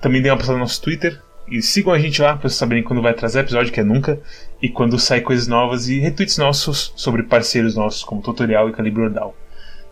Também 0.00 0.20
dê 0.20 0.30
uma 0.30 0.36
passada 0.36 0.54
no 0.54 0.64
nosso 0.64 0.80
Twitter. 0.82 1.20
E 1.48 1.60
sigam 1.60 1.92
a 1.92 1.98
gente 1.98 2.20
lá 2.22 2.36
para 2.36 2.48
vocês 2.48 2.58
saberem 2.58 2.82
quando 2.82 3.02
vai 3.02 3.14
trazer 3.14 3.40
episódio, 3.40 3.72
que 3.72 3.80
é 3.80 3.84
nunca. 3.84 4.20
E 4.60 4.68
quando 4.68 4.98
sai 4.98 5.20
coisas 5.20 5.46
novas. 5.46 5.88
E 5.88 5.98
retweets 6.00 6.38
nossos 6.38 6.92
sobre 6.96 7.22
parceiros 7.22 7.76
nossos, 7.76 8.02
como 8.02 8.22
Tutorial 8.22 8.68
e 8.68 8.72
Calibre 8.72 9.02
Ordal. 9.02 9.36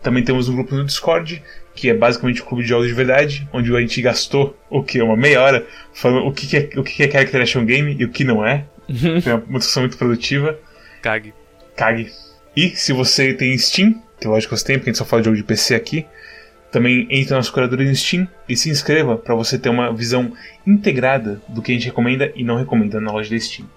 Também 0.01 0.23
temos 0.23 0.49
um 0.49 0.55
grupo 0.55 0.75
no 0.75 0.83
Discord, 0.83 1.43
que 1.81 1.89
é 1.89 1.95
basicamente 1.95 2.43
um 2.43 2.45
clube 2.45 2.61
de 2.61 2.69
jogos 2.69 2.87
de 2.87 2.93
verdade, 2.93 3.49
onde 3.51 3.75
a 3.75 3.81
gente 3.81 3.99
gastou 4.03 4.55
o 4.69 4.83
que? 4.83 5.01
Uma 5.01 5.17
meia 5.17 5.41
hora 5.41 5.65
falando 5.91 6.27
o 6.27 6.31
que, 6.31 6.55
é, 6.55 6.69
o 6.77 6.83
que 6.83 7.01
é 7.01 7.09
Character 7.09 7.41
Action 7.41 7.65
Game 7.65 7.95
e 7.99 8.05
o 8.05 8.09
que 8.09 8.23
não 8.23 8.45
é. 8.45 8.65
Foi 9.23 9.33
uma 9.33 9.57
discussão 9.57 9.81
muito 9.81 9.97
produtiva. 9.97 10.59
Cague. 11.01 11.33
Cague. 11.75 12.11
E 12.55 12.69
se 12.69 12.93
você 12.93 13.33
tem 13.33 13.57
Steam, 13.57 13.99
que 14.19 14.27
lógico 14.27 14.55
você 14.55 14.63
tem, 14.63 14.77
porque 14.77 14.91
a 14.91 14.93
gente 14.93 14.99
só 14.99 15.05
fala 15.05 15.23
de 15.23 15.25
jogo 15.25 15.37
de 15.37 15.43
PC 15.43 15.73
aqui, 15.73 16.05
também 16.71 17.07
entre 17.09 17.31
na 17.31 17.37
nossa 17.37 17.51
curadoria 17.51 17.89
no 17.89 17.95
Steam 17.95 18.27
e 18.47 18.55
se 18.55 18.69
inscreva 18.69 19.17
para 19.17 19.33
você 19.33 19.57
ter 19.57 19.69
uma 19.69 19.91
visão 19.91 20.31
integrada 20.67 21.41
do 21.47 21.63
que 21.63 21.71
a 21.71 21.73
gente 21.73 21.87
recomenda 21.87 22.31
e 22.35 22.43
não 22.43 22.57
recomenda 22.57 23.01
na 23.01 23.11
loja 23.11 23.31
da 23.31 23.39
Steam. 23.39 23.67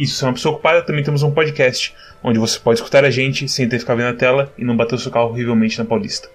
E 0.00 0.06
se 0.06 0.14
você 0.14 0.24
é 0.24 0.28
uma 0.28 0.32
pessoa 0.32 0.54
ocupada, 0.54 0.80
também 0.80 1.04
temos 1.04 1.22
um 1.22 1.30
podcast, 1.30 1.94
onde 2.24 2.38
você 2.38 2.58
pode 2.58 2.78
escutar 2.78 3.04
a 3.04 3.10
gente 3.10 3.46
sem 3.46 3.68
ter 3.68 3.76
que 3.76 3.80
ficar 3.80 3.94
vendo 3.94 4.08
a 4.08 4.14
tela 4.14 4.50
e 4.56 4.64
não 4.64 4.74
bater 4.74 4.94
o 4.94 4.98
seu 4.98 5.12
carro 5.12 5.28
horrivelmente 5.28 5.78
na 5.78 5.84
Paulista. 5.84 6.30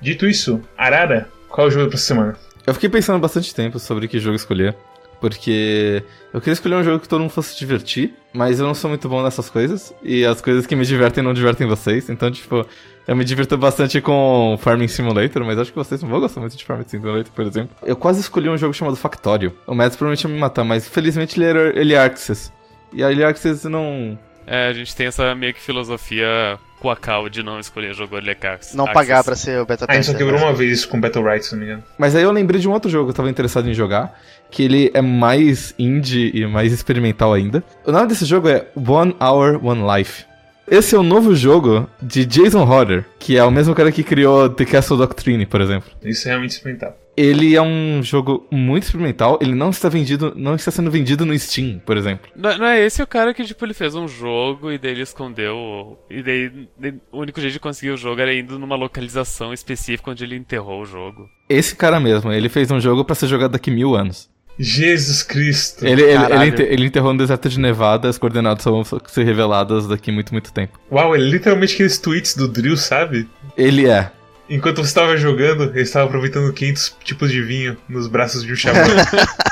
Dito 0.00 0.26
isso, 0.26 0.60
Arara, 0.76 1.28
qual 1.48 1.66
é 1.66 1.68
o 1.68 1.72
jogo 1.72 1.88
pra 1.88 1.98
semana? 1.98 2.36
Eu 2.66 2.74
fiquei 2.74 2.88
pensando 2.88 3.20
bastante 3.20 3.54
tempo 3.54 3.78
sobre 3.78 4.08
que 4.08 4.18
jogo 4.18 4.36
escolher. 4.36 4.74
Porque 5.20 6.02
eu 6.32 6.40
queria 6.40 6.52
escolher 6.52 6.74
um 6.74 6.84
jogo 6.84 7.00
que 7.00 7.08
todo 7.08 7.20
mundo 7.20 7.30
fosse 7.30 7.54
se 7.54 7.58
divertir, 7.58 8.14
mas 8.32 8.60
eu 8.60 8.66
não 8.66 8.74
sou 8.74 8.90
muito 8.90 9.08
bom 9.08 9.22
nessas 9.22 9.48
coisas. 9.48 9.94
E 10.02 10.24
as 10.24 10.40
coisas 10.40 10.66
que 10.66 10.76
me 10.76 10.84
divertem 10.84 11.24
não 11.24 11.32
divertem 11.32 11.66
vocês. 11.66 12.10
Então, 12.10 12.30
tipo, 12.30 12.66
eu 13.06 13.16
me 13.16 13.24
divirto 13.24 13.56
bastante 13.56 14.00
com 14.00 14.58
Farming 14.60 14.88
Simulator, 14.88 15.44
mas 15.44 15.58
acho 15.58 15.70
que 15.70 15.78
vocês 15.78 16.02
não 16.02 16.10
vão 16.10 16.20
gostar 16.20 16.40
muito 16.40 16.56
de 16.56 16.64
Farming 16.64 16.86
Simulator, 16.86 17.32
por 17.32 17.46
exemplo. 17.46 17.74
Eu 17.82 17.96
quase 17.96 18.20
escolhi 18.20 18.48
um 18.48 18.58
jogo 18.58 18.74
chamado 18.74 18.96
Factório. 18.96 19.56
O 19.66 19.74
Mads 19.74 19.96
provavelmente 19.96 20.24
ia 20.24 20.30
me 20.30 20.38
matar, 20.38 20.64
mas 20.64 20.86
felizmente 20.86 21.38
ele 21.38 21.46
era 21.46 21.76
Early 21.76 21.96
Access. 21.96 22.52
E 22.92 23.02
a 23.02 23.08
Early 23.08 23.24
Access 23.24 23.68
não. 23.68 24.18
É, 24.46 24.68
a 24.68 24.72
gente 24.72 24.94
tem 24.94 25.06
essa 25.06 25.34
meio 25.34 25.54
que 25.54 25.60
filosofia 25.60 26.58
Quacal 26.80 27.28
de 27.28 27.42
não 27.42 27.58
escolher 27.58 27.94
jogo 27.94 28.16
Early 28.16 28.30
Access. 28.32 28.76
Não 28.76 28.86
pagar 28.86 29.24
pra 29.24 29.34
ser 29.34 29.60
o 29.60 29.66
beta 29.66 29.86
Ah, 29.88 29.92
a 29.92 29.94
gente 29.94 30.06
só 30.06 30.12
tester. 30.12 30.26
quebrou 30.26 30.40
né? 30.40 30.46
uma 30.52 30.54
vez 30.56 30.72
isso 30.78 30.88
com 30.88 31.00
Battle 31.00 31.24
Rights, 31.24 31.48
se 31.48 31.54
não 31.54 31.60
me 31.60 31.66
engano. 31.66 31.82
Mas 31.98 32.14
aí 32.14 32.22
eu 32.22 32.30
lembrei 32.32 32.60
de 32.60 32.68
um 32.68 32.72
outro 32.72 32.90
jogo 32.90 33.06
que 33.06 33.10
eu 33.10 33.14
tava 33.16 33.30
interessado 33.30 33.68
em 33.68 33.74
jogar, 33.74 34.18
que 34.50 34.62
ele 34.62 34.90
é 34.94 35.00
mais 35.00 35.74
indie 35.78 36.30
e 36.34 36.46
mais 36.46 36.72
experimental 36.72 37.32
ainda. 37.32 37.62
O 37.84 37.92
nome 37.92 38.06
desse 38.08 38.24
jogo 38.24 38.48
é 38.48 38.66
One 38.76 39.16
Hour, 39.20 39.64
One 39.64 39.82
Life. 39.98 40.24
Esse 40.68 40.96
é 40.96 40.98
o 40.98 41.02
novo 41.02 41.34
jogo 41.34 41.88
de 42.02 42.24
Jason 42.26 42.64
Hodder, 42.64 43.04
que 43.20 43.36
é 43.38 43.44
o 43.44 43.50
mesmo 43.52 43.72
cara 43.74 43.92
que 43.92 44.02
criou 44.02 44.48
The 44.48 44.64
Castle 44.64 44.96
Doctrine, 44.98 45.46
por 45.46 45.60
exemplo. 45.60 45.90
Isso 46.02 46.26
é 46.26 46.30
realmente 46.30 46.50
experimental. 46.52 46.96
Ele 47.16 47.56
é 47.56 47.62
um 47.62 48.02
jogo 48.02 48.46
muito 48.50 48.84
experimental, 48.84 49.38
ele 49.40 49.54
não 49.54 49.70
está 49.70 49.88
vendido, 49.88 50.34
não 50.36 50.54
está 50.54 50.70
sendo 50.70 50.90
vendido 50.90 51.24
no 51.24 51.36
Steam, 51.38 51.80
por 51.84 51.96
exemplo. 51.96 52.30
Não, 52.36 52.58
não 52.58 52.66
é 52.66 52.84
esse 52.84 53.02
o 53.02 53.06
cara 53.06 53.32
que, 53.32 53.44
tipo, 53.44 53.64
ele 53.64 53.72
fez 53.72 53.94
um 53.94 54.06
jogo 54.06 54.70
e 54.70 54.78
daí 54.78 54.90
ele 54.90 55.02
escondeu. 55.02 55.98
E 56.10 56.22
daí, 56.22 56.68
o 57.10 57.20
único 57.20 57.40
jeito 57.40 57.54
de 57.54 57.60
conseguir 57.60 57.92
o 57.92 57.96
jogo 57.96 58.20
era 58.20 58.34
indo 58.34 58.58
numa 58.58 58.76
localização 58.76 59.52
específica 59.52 60.10
onde 60.10 60.24
ele 60.24 60.36
enterrou 60.36 60.82
o 60.82 60.86
jogo. 60.86 61.28
Esse 61.48 61.74
cara 61.74 61.98
mesmo, 61.98 62.30
ele 62.32 62.48
fez 62.48 62.70
um 62.70 62.80
jogo 62.80 63.04
pra 63.04 63.14
ser 63.14 63.28
jogado 63.28 63.52
daqui 63.52 63.70
mil 63.70 63.94
anos. 63.94 64.28
Jesus 64.58 65.22
Cristo. 65.22 65.86
Ele, 65.86 66.02
ele, 66.02 66.62
ele, 66.62 66.86
enterrou 66.86 67.12
no 67.12 67.18
deserto 67.18 67.48
de 67.48 67.60
Nevada, 67.60 68.08
as 68.08 68.16
coordenadas 68.16 68.62
só 68.62 68.70
vão 68.70 68.84
ser 68.84 69.24
reveladas 69.24 69.86
daqui 69.86 70.10
muito, 70.10 70.32
muito 70.32 70.52
tempo. 70.52 70.78
Uau, 70.90 71.14
ele 71.14 71.26
é 71.26 71.30
literalmente 71.30 71.74
aqueles 71.74 71.98
tweets 71.98 72.34
do 72.34 72.48
Drill, 72.48 72.76
sabe? 72.76 73.28
Ele 73.56 73.86
é. 73.86 74.10
Enquanto 74.48 74.76
você 74.76 74.88
estava 74.88 75.16
jogando, 75.16 75.64
ele 75.70 75.80
estava 75.82 76.06
aproveitando 76.06 76.52
500 76.52 76.96
tipos 77.02 77.30
de 77.30 77.42
vinho 77.42 77.76
nos 77.88 78.06
braços 78.06 78.42
de 78.44 78.52
um 78.52 78.56
xamã. 78.56 78.80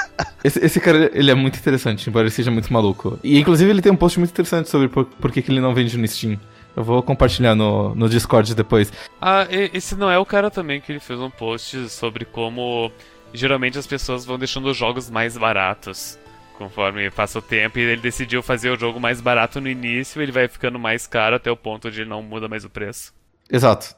Esse, 0.44 0.62
esse 0.62 0.78
cara, 0.78 1.10
ele 1.14 1.30
é 1.30 1.34
muito 1.34 1.58
interessante, 1.58 2.08
embora 2.08 2.24
ele 2.24 2.30
seja 2.30 2.50
muito 2.50 2.70
maluco. 2.70 3.18
E, 3.24 3.38
inclusive, 3.38 3.70
ele 3.70 3.80
tem 3.80 3.90
um 3.90 3.96
post 3.96 4.18
muito 4.18 4.30
interessante 4.30 4.68
sobre 4.68 4.88
por, 4.88 5.06
por 5.06 5.32
que, 5.32 5.40
que 5.40 5.50
ele 5.50 5.58
não 5.58 5.74
vende 5.74 5.96
no 5.96 6.06
Steam. 6.06 6.38
Eu 6.76 6.84
vou 6.84 7.02
compartilhar 7.02 7.54
no, 7.54 7.94
no 7.94 8.10
Discord 8.10 8.54
depois. 8.54 8.92
Ah, 9.20 9.46
e- 9.50 9.70
esse 9.72 9.96
não 9.96 10.10
é 10.10 10.18
o 10.18 10.26
cara 10.26 10.50
também 10.50 10.82
que 10.82 10.92
ele 10.92 11.00
fez 11.00 11.18
um 11.18 11.30
post 11.30 11.88
sobre 11.88 12.26
como 12.26 12.92
geralmente 13.32 13.78
as 13.78 13.86
pessoas 13.86 14.26
vão 14.26 14.38
deixando 14.38 14.68
os 14.68 14.76
jogos 14.76 15.08
mais 15.08 15.36
baratos 15.38 16.18
conforme 16.58 17.10
passa 17.10 17.38
o 17.38 17.42
tempo 17.42 17.78
e 17.78 17.82
ele 17.82 18.00
decidiu 18.00 18.42
fazer 18.42 18.70
o 18.70 18.78
jogo 18.78 19.00
mais 19.00 19.20
barato 19.20 19.60
no 19.60 19.68
início, 19.68 20.22
ele 20.22 20.30
vai 20.30 20.46
ficando 20.46 20.78
mais 20.78 21.06
caro 21.06 21.34
até 21.36 21.50
o 21.50 21.56
ponto 21.56 21.90
de 21.90 22.04
não 22.04 22.22
muda 22.22 22.48
mais 22.48 22.64
o 22.64 22.70
preço. 22.70 23.12
Exato. 23.50 23.96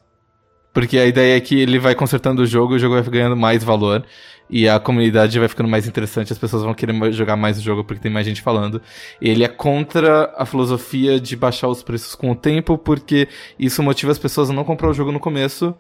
Porque 0.76 0.98
a 0.98 1.06
ideia 1.06 1.38
é 1.38 1.40
que 1.40 1.58
ele 1.58 1.78
vai 1.78 1.94
consertando 1.94 2.42
o 2.42 2.46
jogo, 2.46 2.74
o 2.74 2.78
jogo 2.78 3.00
vai 3.00 3.02
ganhando 3.04 3.34
mais 3.34 3.64
valor. 3.64 4.04
E 4.50 4.68
a 4.68 4.78
comunidade 4.78 5.38
vai 5.38 5.48
ficando 5.48 5.70
mais 5.70 5.88
interessante, 5.88 6.34
as 6.34 6.38
pessoas 6.38 6.62
vão 6.64 6.74
querer 6.74 7.12
jogar 7.14 7.34
mais 7.34 7.58
o 7.58 7.62
jogo 7.62 7.82
porque 7.82 8.02
tem 8.02 8.12
mais 8.12 8.26
gente 8.26 8.42
falando. 8.42 8.82
Ele 9.18 9.42
é 9.42 9.48
contra 9.48 10.34
a 10.36 10.44
filosofia 10.44 11.18
de 11.18 11.34
baixar 11.34 11.68
os 11.68 11.82
preços 11.82 12.14
com 12.14 12.30
o 12.30 12.36
tempo, 12.36 12.76
porque 12.76 13.26
isso 13.58 13.82
motiva 13.82 14.12
as 14.12 14.18
pessoas 14.18 14.50
a 14.50 14.52
não 14.52 14.64
comprar 14.64 14.90
o 14.90 14.92
jogo 14.92 15.10
no 15.10 15.18
começo. 15.18 15.74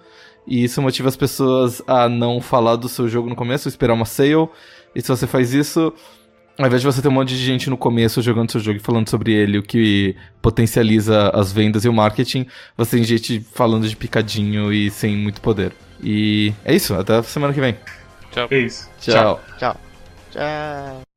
E 0.46 0.64
isso 0.64 0.80
motiva 0.80 1.10
as 1.10 1.16
pessoas 1.16 1.82
a 1.86 2.08
não 2.08 2.40
falar 2.40 2.76
do 2.76 2.88
seu 2.88 3.06
jogo 3.06 3.28
no 3.28 3.36
começo, 3.36 3.68
esperar 3.68 3.92
uma 3.92 4.06
sale. 4.06 4.48
E 4.94 5.02
se 5.02 5.08
você 5.08 5.26
faz 5.26 5.52
isso, 5.52 5.92
ao 6.58 6.66
invés 6.66 6.80
de 6.80 6.86
você 6.86 7.02
ter 7.02 7.08
um 7.08 7.12
monte 7.12 7.30
de 7.30 7.44
gente 7.44 7.68
no 7.68 7.76
começo 7.76 8.22
jogando 8.22 8.50
seu 8.50 8.60
jogo 8.60 8.78
e 8.78 8.82
falando 8.82 9.08
sobre 9.08 9.32
ele, 9.32 9.58
o 9.58 9.62
que 9.62 10.16
potencializa 10.40 11.30
as 11.30 11.52
vendas 11.52 11.84
e 11.84 11.88
o 11.88 11.92
marketing, 11.92 12.46
você 12.76 12.96
tem 12.96 13.04
gente 13.04 13.40
falando 13.40 13.88
de 13.88 13.96
picadinho 13.96 14.72
e 14.72 14.90
sem 14.90 15.16
muito 15.16 15.40
poder. 15.40 15.72
E 16.02 16.52
é 16.64 16.74
isso, 16.74 16.94
até 16.94 17.22
semana 17.22 17.52
que 17.52 17.60
vem. 17.60 17.76
Tchau. 18.30 18.48
é 18.50 18.58
isso. 18.58 18.88
Tchau. 19.00 19.40
Tchau. 19.58 19.76
Tchau. 20.32 21.15